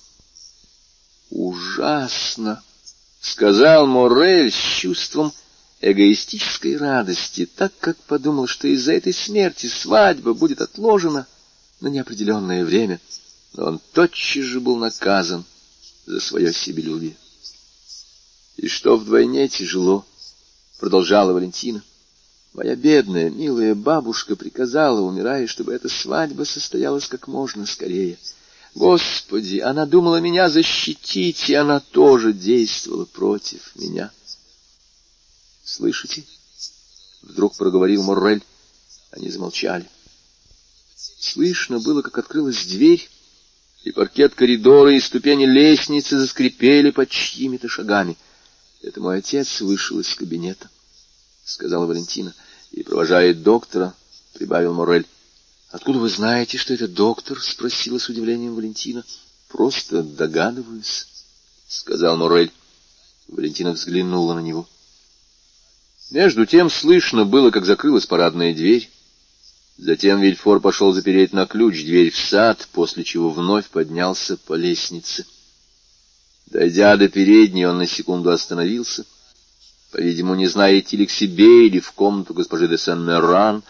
[1.30, 2.64] «Ужасно!»—
[3.22, 5.34] сказал Моррель с чувством
[5.82, 11.28] эгоистической радости, так как подумал, что из-за этой смерти свадьба будет отложена
[11.82, 13.00] на неопределенное время.
[13.54, 15.46] Но он тотчас же был наказан
[16.06, 17.16] за свое себелюбие.
[18.56, 20.06] «И что вдвойне тяжело?»—
[20.80, 21.84] продолжала Валентина.
[22.54, 28.18] Моя бедная, милая бабушка приказала, умирая, чтобы эта свадьба состоялась как можно скорее.
[28.78, 34.12] Господи, она думала меня защитить, и она тоже действовала против меня.
[35.66, 36.24] «Слышите?»—
[37.24, 38.44] вдруг проговорил Моррель.
[39.10, 39.90] Они замолчали.
[40.96, 43.10] Слышно было, как открылась дверь,
[43.84, 48.16] и паркет коридора и ступени лестницы заскрипели под чьими-то шагами.
[48.84, 50.70] Это мой отец вышел из кабинета,—
[51.44, 52.32] сказала Валентина
[52.70, 53.96] и провожает доктора,—
[54.34, 55.08] прибавил Морель.—
[55.70, 59.04] Откуда вы знаете, что это доктор?— спросила с удивлением Валентина.—
[59.50, 61.08] Просто догадываюсь,—
[61.68, 62.52] сказал Морель.
[63.28, 64.68] Валентина взглянула на него.
[66.10, 68.90] Между тем слышно было, как закрылась парадная дверь.
[69.78, 75.26] Затем Вильфор пошел запереть на ключ дверь в сад, после чего вновь поднялся по лестнице.
[76.46, 79.06] Дойдя до передней, он на секунду остановился—
[79.92, 83.64] по-видимому, не зная, идти ли к себе или в комнату госпожи де Сен-Меран,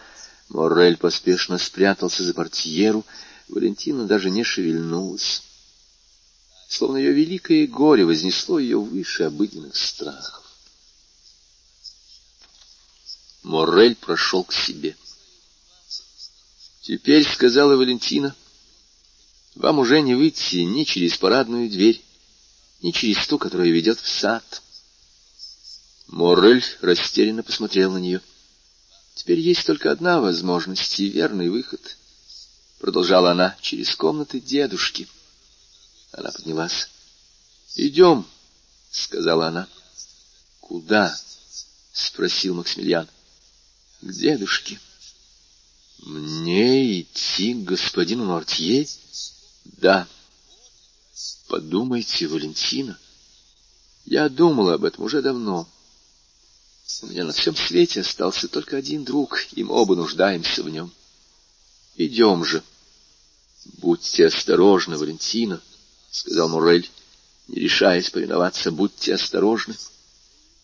[0.48, 3.04] Моррель поспешно спрятался за портьеру,
[3.48, 5.42] Валентина даже не шевельнулась.
[6.68, 10.44] Словно ее великое горе вознесло ее выше обыденных страхов.
[13.42, 14.96] Моррель прошел к себе.
[16.82, 18.34] «Теперь,— сказала Валентина,—
[19.54, 22.02] вам уже не выйти ни через парадную дверь,
[22.82, 24.62] ни через ту, которая ведет в сад».
[26.06, 28.22] Моррель растерянно посмотрел на нее.
[29.18, 31.96] «Теперь есть только одна возможность и верный выход»,—
[32.78, 35.08] продолжала она,— «через комнаты дедушки».
[36.12, 36.88] Она поднялась.
[37.74, 38.24] «Идем»,—
[38.92, 39.68] сказала она.
[40.60, 41.18] «Куда?»—
[41.92, 43.08] спросил Максимилиан.
[44.02, 44.78] «К дедушке».
[45.98, 48.86] «Мне идти к господину Нортье?»
[49.64, 50.06] «Да».
[51.48, 52.96] «Подумайте, Валентина.
[54.04, 55.68] Я думала об этом уже давно».
[57.02, 60.90] У меня на всем свете остался только один друг, и мы оба нуждаемся в нем.
[61.96, 62.62] Идем же.
[63.76, 65.60] Будьте осторожны, Валентина,—
[66.10, 66.90] сказал Мурель,
[67.46, 68.70] не решаясь повиноваться.
[68.72, 69.76] Будьте осторожны.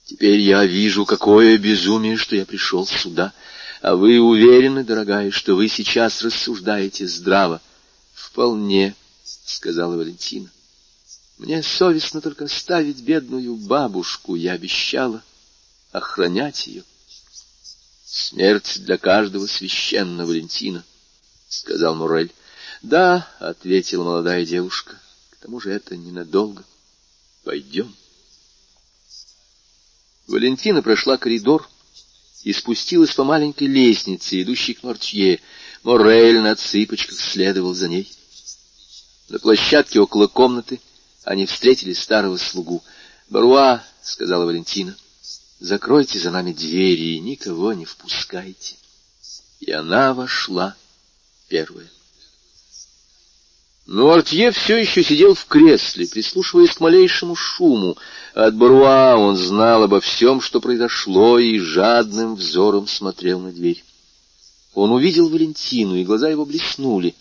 [0.07, 3.35] Теперь я вижу, какое безумие, что я пришел сюда.
[3.83, 7.61] А вы уверены, дорогая, что вы сейчас рассуждаете здраво?
[8.15, 8.97] Вполне,—
[9.45, 10.51] сказала Валентина.
[11.37, 15.23] Мне совестно только оставить бедную бабушку, я обещала.—
[15.95, 16.83] охранять ее.
[18.05, 20.85] Смерть для каждого священна, Валентина,—
[21.49, 22.33] сказал Мурель.
[22.83, 25.01] Да,— ответила молодая девушка,—
[25.31, 26.65] к тому же это ненадолго.
[27.45, 27.95] Пойдем.
[30.27, 31.69] Валентина прошла коридор
[32.43, 35.41] и спустилась по маленькой лестнице, идущей к Мортье.
[35.85, 38.11] Морель на цыпочках следовал за ней.
[39.29, 40.81] На площадке около комнаты
[41.23, 42.83] они встретили старого слугу.
[43.29, 44.97] «Баруа»,— сказала Валентина,
[45.65, 48.77] закройте за нами двери и никого не впускайте.
[49.61, 50.77] И она вошла
[51.49, 51.89] первая.
[53.87, 57.97] Но Артье все еще сидел в кресле, прислушиваясь к малейшему шуму.
[58.35, 63.83] От Баруа он знал обо всем, что произошло, и жадным взором смотрел на дверь.
[64.75, 67.15] Он увидел Валентину, и глаза его блеснули.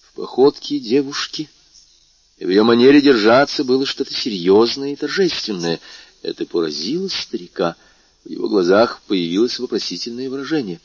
[0.00, 1.48] В походке девушки
[2.38, 5.80] и в ее манере держаться было что-то серьезное и торжественное—
[6.26, 7.76] это поразило старика.
[8.24, 10.80] В его глазах появилось вопросительное выражение.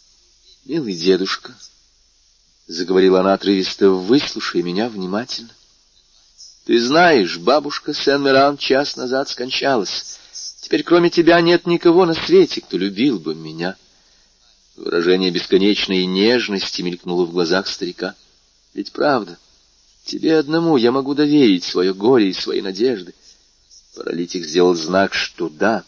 [0.64, 1.54] —Милый дедушка,—
[2.66, 5.50] заговорила она отрывисто,— выслушай меня внимательно.
[6.64, 10.18] Ты знаешь, бабушка Сен-Меран час назад скончалась.
[10.62, 13.76] Теперь кроме тебя нет никого на свете, кто любил бы меня.
[14.76, 18.14] Выражение бесконечной нежности мелькнуло в глазах старика.
[18.72, 19.38] Ведь правда,
[20.04, 23.14] тебе одному я могу доверить свое горе и свои надежды.
[23.94, 25.84] Паралитик сделал знак, что да.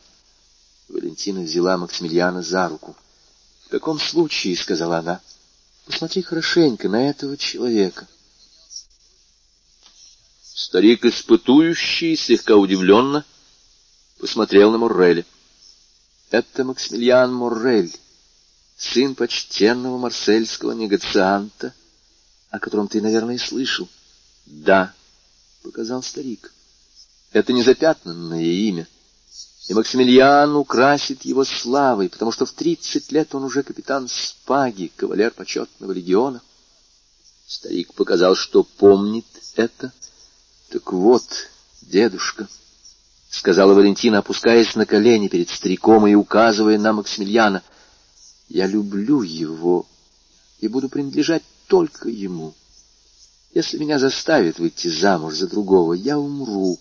[0.88, 2.96] Валентина взяла Максимилиана за руку.—
[3.66, 5.20] В каком случае,— сказала она,—
[5.86, 8.06] посмотри хорошенько на этого человека.
[10.42, 13.24] Старик, испытующий, слегка удивленно,
[14.18, 15.24] посмотрел на Морреля.
[16.30, 17.94] Это Максимилиан Моррель,
[18.76, 21.74] сын почтенного марсельского негацианта,
[22.50, 23.88] о котором ты, наверное, слышал.—
[24.46, 24.92] Да,—
[25.62, 26.52] показал старик.—
[27.32, 28.86] Это незапятнанное имя.
[29.68, 35.30] И Максимилиан украсит его славой, потому что в тридцать лет он уже капитан Спаги, кавалер
[35.30, 36.42] почетного легиона.
[37.46, 39.24] Старик показал, что помнит
[39.56, 39.92] это.—
[40.70, 41.24] Так вот,
[41.82, 42.48] дедушка,—
[43.30, 47.62] сказала Валентина, опускаясь на колени перед стариком и указывая на Максимилиана,—
[48.48, 49.86] я люблю его
[50.60, 52.54] и буду принадлежать только ему.
[53.54, 56.78] Если меня заставят выйти замуж за другого, я умру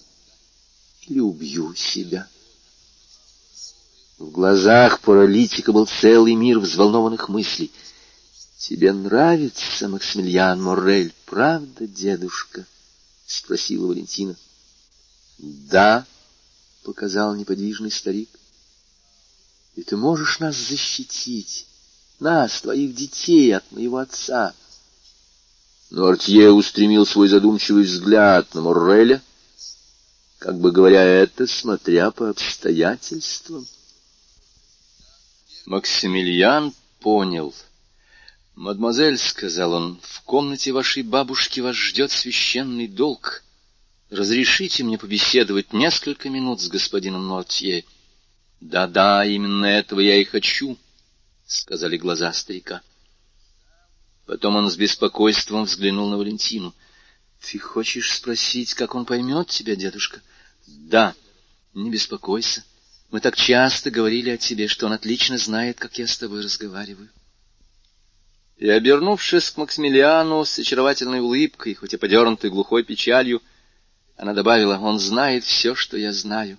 [1.10, 2.28] убью себя.
[4.18, 7.72] В глазах паралитика был целый мир взволнованных мыслей.
[8.58, 12.68] «Тебе нравится, Максимилиан Моррель, правда, дедушка?»—
[13.26, 14.36] спросила Валентина.
[15.40, 16.06] «Да»,—
[16.84, 18.30] показал неподвижный старик.
[19.76, 21.66] «И ты можешь нас защитить,
[22.20, 24.54] нас, твоих детей, от моего отца».
[25.90, 29.22] Но Артье устремил свой задумчивый взгляд на Морреля,
[30.42, 33.68] как бы говоря это, смотря по обстоятельствам.
[35.68, 37.54] Максимилиан понял.
[38.56, 43.44] «Мадемуазель»,— сказал он,— «в комнате вашей бабушки вас ждет священный долг.
[44.10, 47.86] Разрешите мне побеседовать несколько минут с господином Нортье».
[48.62, 50.76] «Да-да, именно этого я и хочу»,—
[51.46, 52.82] сказали глаза старика.
[54.26, 56.74] Потом он с беспокойством взглянул на Валентину.
[57.42, 60.22] «Ты хочешь спросить, как он поймет тебя, дедушка?»
[60.68, 61.16] «Да,
[61.74, 62.64] не беспокойся.
[63.12, 67.10] Мы так часто говорили о тебе, что он отлично знает, как я с тобой разговариваю.
[68.58, 73.42] И, обернувшись к Максимилиану с очаровательной улыбкой, хоть и подернутой глухой печалью,
[74.16, 76.58] она добавила, «Он знает все, что я знаю».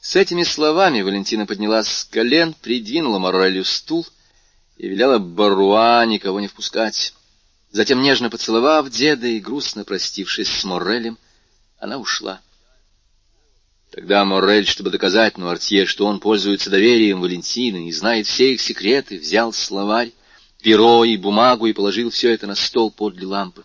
[0.00, 4.06] С этими словами Валентина поднялась с колен, придвинула Моррелю стул
[4.76, 7.14] и велела Баруа никого не впускать.
[7.74, 11.18] Затем, нежно поцеловав деда и грустно простившись с Моррелем,
[11.76, 12.40] она ушла.
[13.90, 19.18] Тогда Моррель, чтобы доказать Нуартье, что он пользуется доверием Валентины и знает все их секреты,
[19.18, 20.12] взял словарь,
[20.62, 23.64] перо и бумагу и положил все это на стол подле лампы.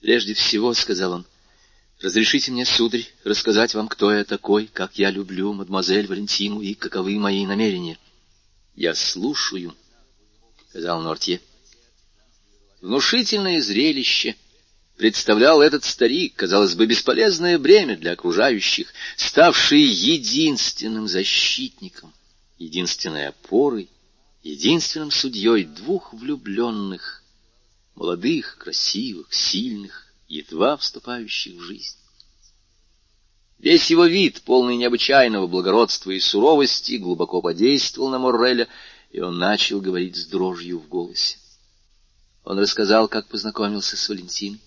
[0.00, 1.26] «Прежде всего,— сказал он,—
[2.00, 7.18] разрешите мне, сударь, рассказать вам, кто я такой, как я люблю мадемуазель Валентину и каковы
[7.18, 7.98] мои намерения».
[8.74, 9.76] «Я слушаю»,—
[10.70, 11.42] сказал Нортье.
[12.86, 14.36] Внушительное зрелище—
[14.96, 22.14] представлял этот старик, казалось бы, бесполезное бремя для окружающих, ставший единственным защитником,
[22.58, 23.90] единственной опорой,
[24.44, 27.24] единственным судьей двух влюбленных,
[27.96, 31.96] молодых, красивых, сильных, едва вступающих в жизнь.
[33.58, 38.68] Весь его вид, полный необычайного благородства и суровости, глубоко подействовал на Морреля,
[39.10, 41.38] и он начал говорить с дрожью в голосе.
[42.46, 44.60] Он рассказал, как познакомился с Валентиной,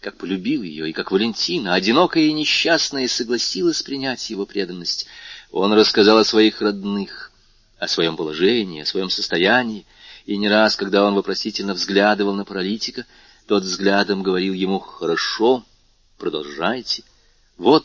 [0.00, 5.06] как полюбил ее, и как Валентина, одинокая и несчастная, согласилась принять его преданность.
[5.50, 7.32] Он рассказал о своих родных,
[7.78, 9.84] о своем положении, о своем состоянии,
[10.24, 13.04] и не раз, когда он вопросительно взглядывал на паралитика,
[13.46, 15.66] тот взглядом говорил ему «Хорошо,
[16.16, 17.04] продолжайте».
[17.58, 17.84] «Вот,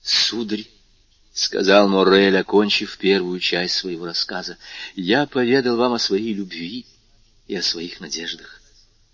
[0.00, 0.64] сударь»,—
[1.32, 4.58] сказал Моррель, окончив первую часть своего рассказа,—
[4.94, 6.86] «я поведал вам о своей любви
[7.48, 8.60] и о своих надеждах.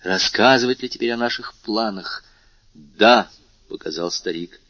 [0.03, 2.25] Рассказывать ли теперь о наших планах?
[2.75, 3.31] Да,
[3.69, 4.61] показал старик.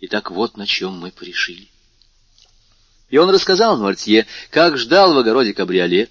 [0.00, 1.68] Итак, вот на чем мы порешили.
[3.08, 6.10] И он рассказал Нуартье, как ждал в огороде кабриолет,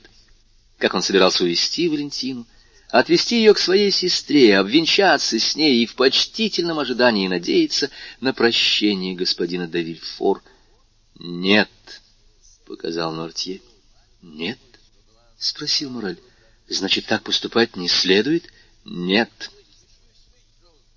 [0.78, 2.48] как он собирался увезти Валентину,
[2.90, 7.90] отвезти ее к своей сестре, обвенчаться с ней и в почтительном ожидании надеяться
[8.22, 10.42] на прощение господина Давильфор.—
[11.20, 11.70] Нет,—
[12.66, 13.62] показал Нортье.—
[14.22, 14.60] Нет,—
[15.38, 16.18] спросил Мораль.
[16.68, 18.46] Значит, так поступать не следует?
[18.84, 19.52] Нет.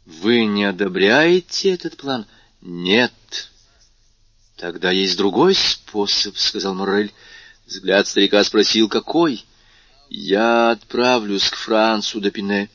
[0.06, 2.26] Вы не одобряете этот план?
[2.60, 3.12] Нет.
[4.56, 7.12] Тогда есть другой способ, сказал Моррель.
[7.66, 9.44] Взгляд старика спросил, какой?
[10.08, 12.70] Я отправлюсь к Францу до Пине,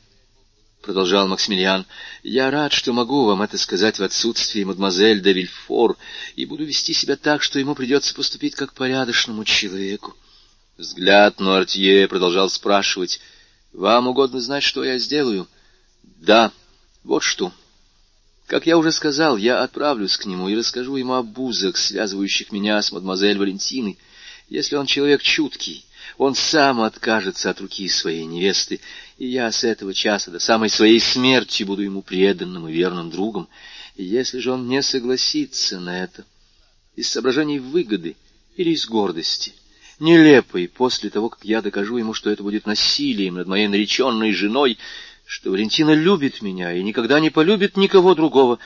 [0.82, 1.84] продолжал Максимилиан.
[2.22, 5.96] Я рад, что могу вам это сказать в отсутствии мадемуазель де Вильфор,
[6.36, 10.16] и буду вести себя так, что ему придется поступить как порядочному человеку.
[10.76, 13.20] Взгляд Нуартье продолжал спрашивать.
[13.72, 15.46] «Вам угодно знать, что я сделаю?»
[16.02, 16.50] «Да,
[17.04, 17.52] вот что.
[18.46, 22.82] Как я уже сказал, я отправлюсь к нему и расскажу ему об узах, связывающих меня
[22.82, 23.98] с мадемуазель Валентиной.
[24.48, 25.86] Если он человек чуткий,
[26.18, 28.80] Он сам откажется от руки своей невесты,
[29.16, 33.48] и я с этого часа до самой своей смерти буду ему преданным и верным другом.
[33.96, 36.24] И если же он не согласится на это,
[36.96, 38.16] из соображений выгоды
[38.56, 39.54] или из гордости,
[40.04, 44.78] нелепой после того, как я докажу ему, что это будет насилием над моей нареченной женой,
[45.26, 48.60] что Валентина любит меня и никогда не полюбит никого другого,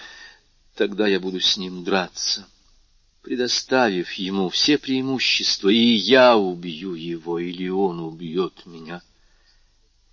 [0.75, 2.47] тогда я буду с ним драться,
[3.23, 9.01] предоставив ему все преимущества, и я убью его, или он убьет меня.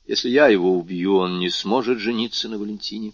[0.08, 3.14] Если я его убью, он не сможет жениться на Валентине.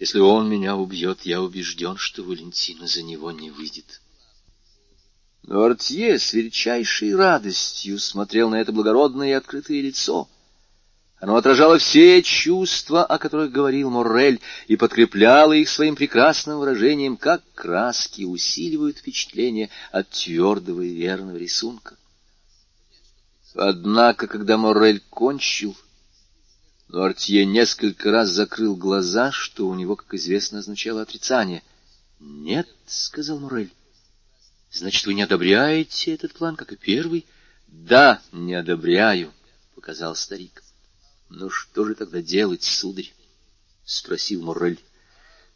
[0.00, 4.00] Если он меня убьет, я убежден, что Валентина за него не выйдет.
[5.42, 10.28] Но Артье с величайшей радостью смотрел на это благородное и открытое лицо.
[11.20, 17.42] Оно отражало все чувства, о которых говорил Моррель, и подкрепляло их своим прекрасным выражением, как
[17.54, 21.96] краски усиливают впечатление от твердого и верного рисунка.
[23.54, 25.76] Однако, когда Моррель кончил,
[26.88, 31.62] но Артье несколько раз закрыл глаза, что у него, как известно, означало отрицание.—
[32.20, 33.72] Нет,— сказал Моррель.—
[34.70, 37.26] Значит, вы не одобряете этот план, как и первый?—
[37.68, 39.32] Да, не одобряю,—
[39.74, 40.62] показал старик.—
[41.28, 43.12] Ну что же тогда делать, сударь?—
[43.84, 44.80] спросил Моррель.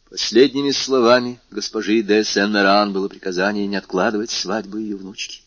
[0.09, 5.41] Последними словами госпожи де Сен-Меран было приказание не откладывать свадьбу ее внучки.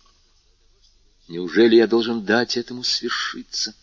[1.28, 3.74] Неужели я должен дать этому свершиться?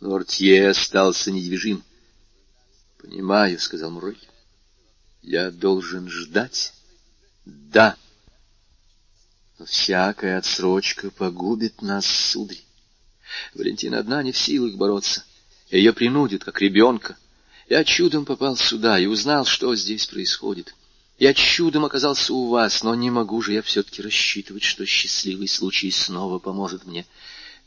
[0.00, 1.82] Но остался недвижим.—
[2.98, 4.18] Понимаю,— сказал Мурой.—
[5.22, 6.72] Я должен ждать?—
[7.44, 7.96] Да.
[9.58, 12.62] Но всякая отсрочка погубит нас, сударь.
[13.54, 15.24] Валентина одна не в силах бороться.
[15.70, 17.16] Ее принудят, как ребенка.
[17.68, 20.74] Я чудом попал сюда и узнал, что здесь происходит.
[21.18, 25.90] Я чудом оказался у вас, но не могу же я все-таки рассчитывать, что счастливый случай
[25.90, 27.04] снова поможет мне.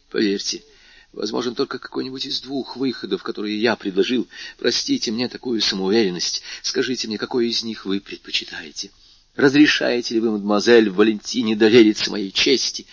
[0.10, 0.64] Поверьте,
[1.12, 4.28] возможен только какой-нибудь из двух выходов, которые я предложил.
[4.58, 6.42] Простите мне такую самоуверенность.
[6.62, 8.92] Скажите мне, какой из них вы предпочитаете?
[9.36, 12.86] Разрешаете ли вы, мадемуазель Валентине, довериться моей чести?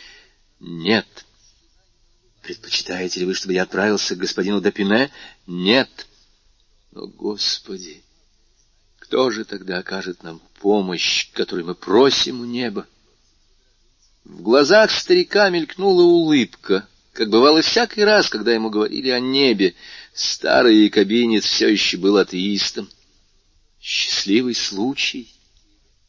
[0.60, 1.06] Нет.
[2.42, 5.10] Предпочитаете ли вы, чтобы я отправился к господину Допине?
[5.46, 6.06] Нет.
[6.92, 8.02] Но, Господи!
[8.98, 12.86] Кто же тогда окажет нам помощь, которой мы просим у неба?
[14.24, 19.74] В глазах старика мелькнула улыбка, как бывало всякий раз, когда ему говорили о небе.
[20.12, 22.88] Старый якобинец все еще был атеистом.
[23.80, 25.32] «Счастливый случай»,—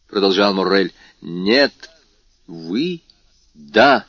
[0.10, 0.94] продолжал Моррель.
[1.22, 1.74] «Нет,
[2.48, 3.02] вы—
[3.54, 4.06] да».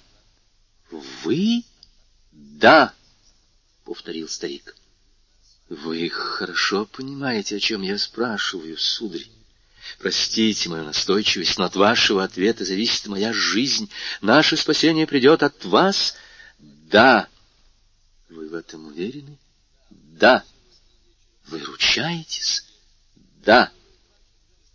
[0.91, 1.65] «Вы—
[2.33, 2.93] да»,—
[3.85, 4.75] повторил старик.
[5.71, 9.25] Вы хорошо понимаете, о чем я спрашиваю, сударь.
[10.01, 13.89] Простите мою настойчивость, но от вашего ответа зависит моя жизнь.
[14.21, 16.17] Наше спасение придет от вас?
[16.59, 17.29] Да.
[18.29, 19.39] Вы в этом уверены?
[19.91, 20.43] Да.
[21.47, 22.67] Вы ручаетесь?
[23.45, 23.71] Да.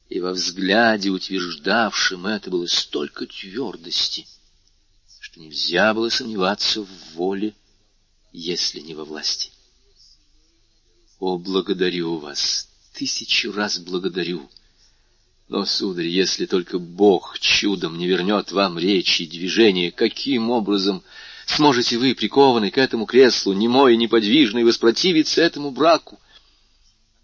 [0.10, 4.28] И во взгляде, утверждавшем это, было столько твердости,
[5.20, 7.56] что нельзя было сомневаться в воле,
[8.32, 9.52] если не во власти.
[11.20, 14.48] О, благодарю вас, тысячу раз благодарю.
[15.48, 21.04] Но, сударь, если только Бог чудом не вернет вам речи и движения, каким образом
[21.46, 26.20] сможете вы, прикованный к этому креслу, немой и неподвижный, воспротивиться этому браку?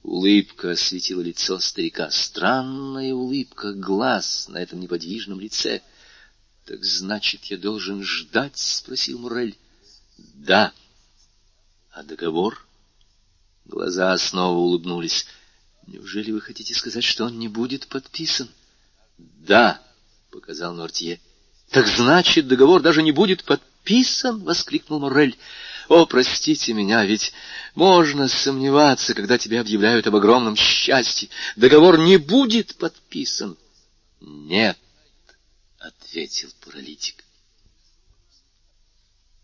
[0.04, 5.82] Улыбка осветила лицо старика, странная улыбка глаз на этом неподвижном лице.—
[6.66, 9.58] Так значит, я должен ждать?— спросил Мурель.—
[10.18, 10.74] Да.—
[11.92, 12.66] А договор?—
[13.66, 15.26] Глаза снова улыбнулись.
[15.88, 18.50] «Неужели вы хотите сказать, что он не будет подписан?»
[19.18, 19.82] «Да»,—
[20.32, 21.20] показал Нортье.
[21.70, 25.38] «Так значит, договор даже не будет подписан?»— воскликнул Моррель.
[25.92, 27.34] «О, простите меня, ведь
[27.76, 31.28] можно сомневаться, когда тебе объявляют об огромном счастье.
[31.58, 33.58] Договор не будет подписан».
[34.22, 34.78] «Нет»,—
[35.80, 37.26] ответил паралитик.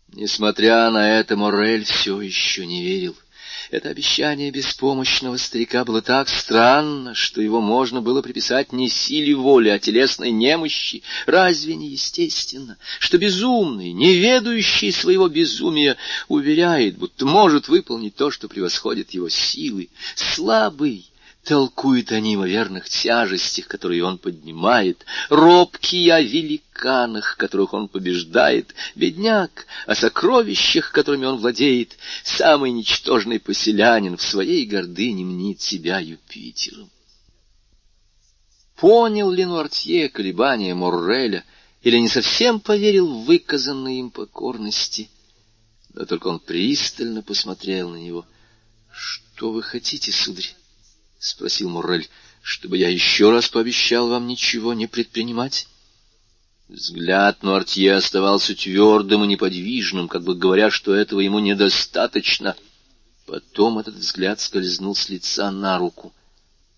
[0.08, 3.14] Несмотря на это, Моррель все еще не верил.
[3.70, 9.68] Это обещание беспомощного старика было так странно, что его можно было приписать не силе воли,
[9.68, 11.02] а телесной немощи.
[11.26, 18.48] Разве не естественно, что безумный, не ведающий своего безумия, уверяет, будто может выполнить то, что
[18.48, 19.90] превосходит его силы?
[20.14, 21.07] Слабый,
[21.48, 29.94] толкует о неимоверных тяжестях, которые он поднимает, робкий о великанах, которых он побеждает, бедняк о
[29.94, 36.90] сокровищах, которыми он владеет, самый ничтожный поселянин в своей гордыне мнит себя Юпитером.
[38.76, 41.44] Понял ли Нуартье колебания Морреля,
[41.80, 45.08] или не совсем поверил в выказанные им покорности.
[45.94, 48.26] Но только он пристально посмотрел на него.—
[48.92, 50.54] Что вы хотите, сударь?—
[51.18, 52.08] спросил Муррель.—
[52.42, 55.68] Чтобы я еще раз пообещал вам ничего не предпринимать?
[56.68, 62.56] Взгляд Нуартье оставался твердым и неподвижным, как бы говоря, что этого ему недостаточно.
[63.26, 66.14] Потом этот взгляд скользнул с лица на руку.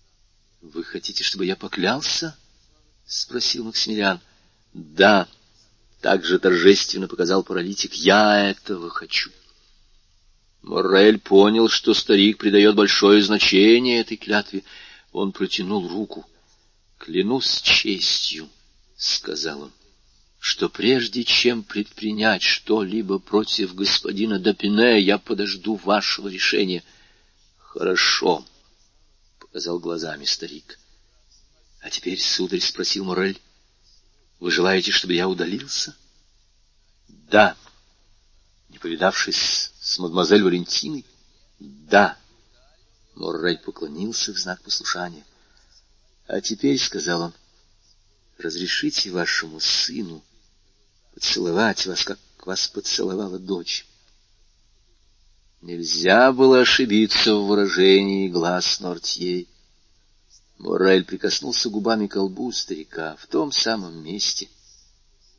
[0.61, 2.35] —Вы хотите, чтобы я поклялся?—
[3.05, 4.19] спросил Максимилиан.—
[4.73, 5.27] Да,—
[6.01, 9.29] так же торжественно показал паралитик.— Я этого хочу.
[10.61, 14.63] Моррель понял, что старик придает большое значение этой клятве.
[15.11, 16.25] Он протянул руку.—
[16.97, 18.47] Клянусь честью,—
[18.95, 19.71] сказал он
[20.41, 26.83] что прежде чем предпринять что-либо против господина Допине, я подожду вашего решения.—
[27.59, 28.43] Хорошо,—
[29.39, 30.79] показал глазами старик.—
[31.81, 33.39] А теперь, сударь,— спросил Морель,—
[34.39, 35.95] вы желаете, чтобы я удалился?—
[37.07, 37.55] Да.
[38.69, 41.05] Не повидавшись с мадемуазель Валентиной?—
[41.59, 42.17] Да.
[43.15, 45.25] Моррель поклонился в знак послушания.—
[46.27, 47.33] А теперь,— сказал он,—
[48.37, 50.23] разрешите вашему сыну
[51.13, 53.85] поцеловать вас, как вас поцеловала дочь.
[55.61, 59.45] Нельзя было ошибиться в выражении глаз Нортье.
[60.57, 64.47] Морель прикоснулся губами к колбу старика в том самом месте,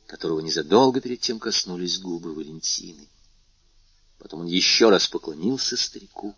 [0.05, 3.07] которого незадолго перед тем коснулись губы Валентины.
[4.23, 6.33] Потом он еще раз поклонился старику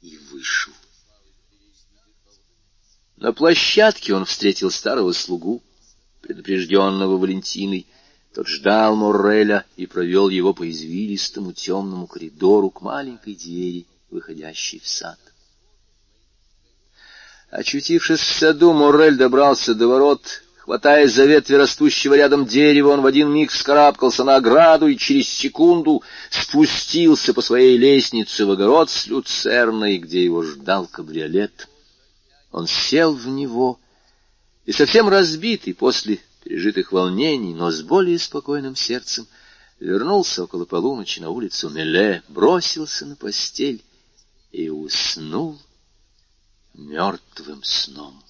[0.00, 0.72] и вышел.
[3.18, 5.62] На площадке он встретил старого слугу,
[6.22, 7.86] предупрежденного Валентиной,
[8.34, 14.88] тот ждал Морреля и провел его по извилистому темному коридору к маленькой двери, выходящей в
[14.88, 15.18] сад.
[17.50, 20.42] Очутившись в саду, Моррель добрался до ворот.
[20.72, 25.28] Хватаясь за ветви растущего рядом дерева, он в один миг вскарабкался на ограду и через
[25.28, 31.68] секунду спустился по своей лестнице в огород с люцерной, где его ждал кабриолет.
[32.52, 33.78] Он сел в него
[34.64, 39.26] и совсем разбитый после пережитых волнений, но с более спокойным сердцем,
[39.78, 43.84] вернулся около полуночи на улицу Меле, бросился на постель
[44.52, 45.58] и уснул
[46.72, 48.22] мертвым сном.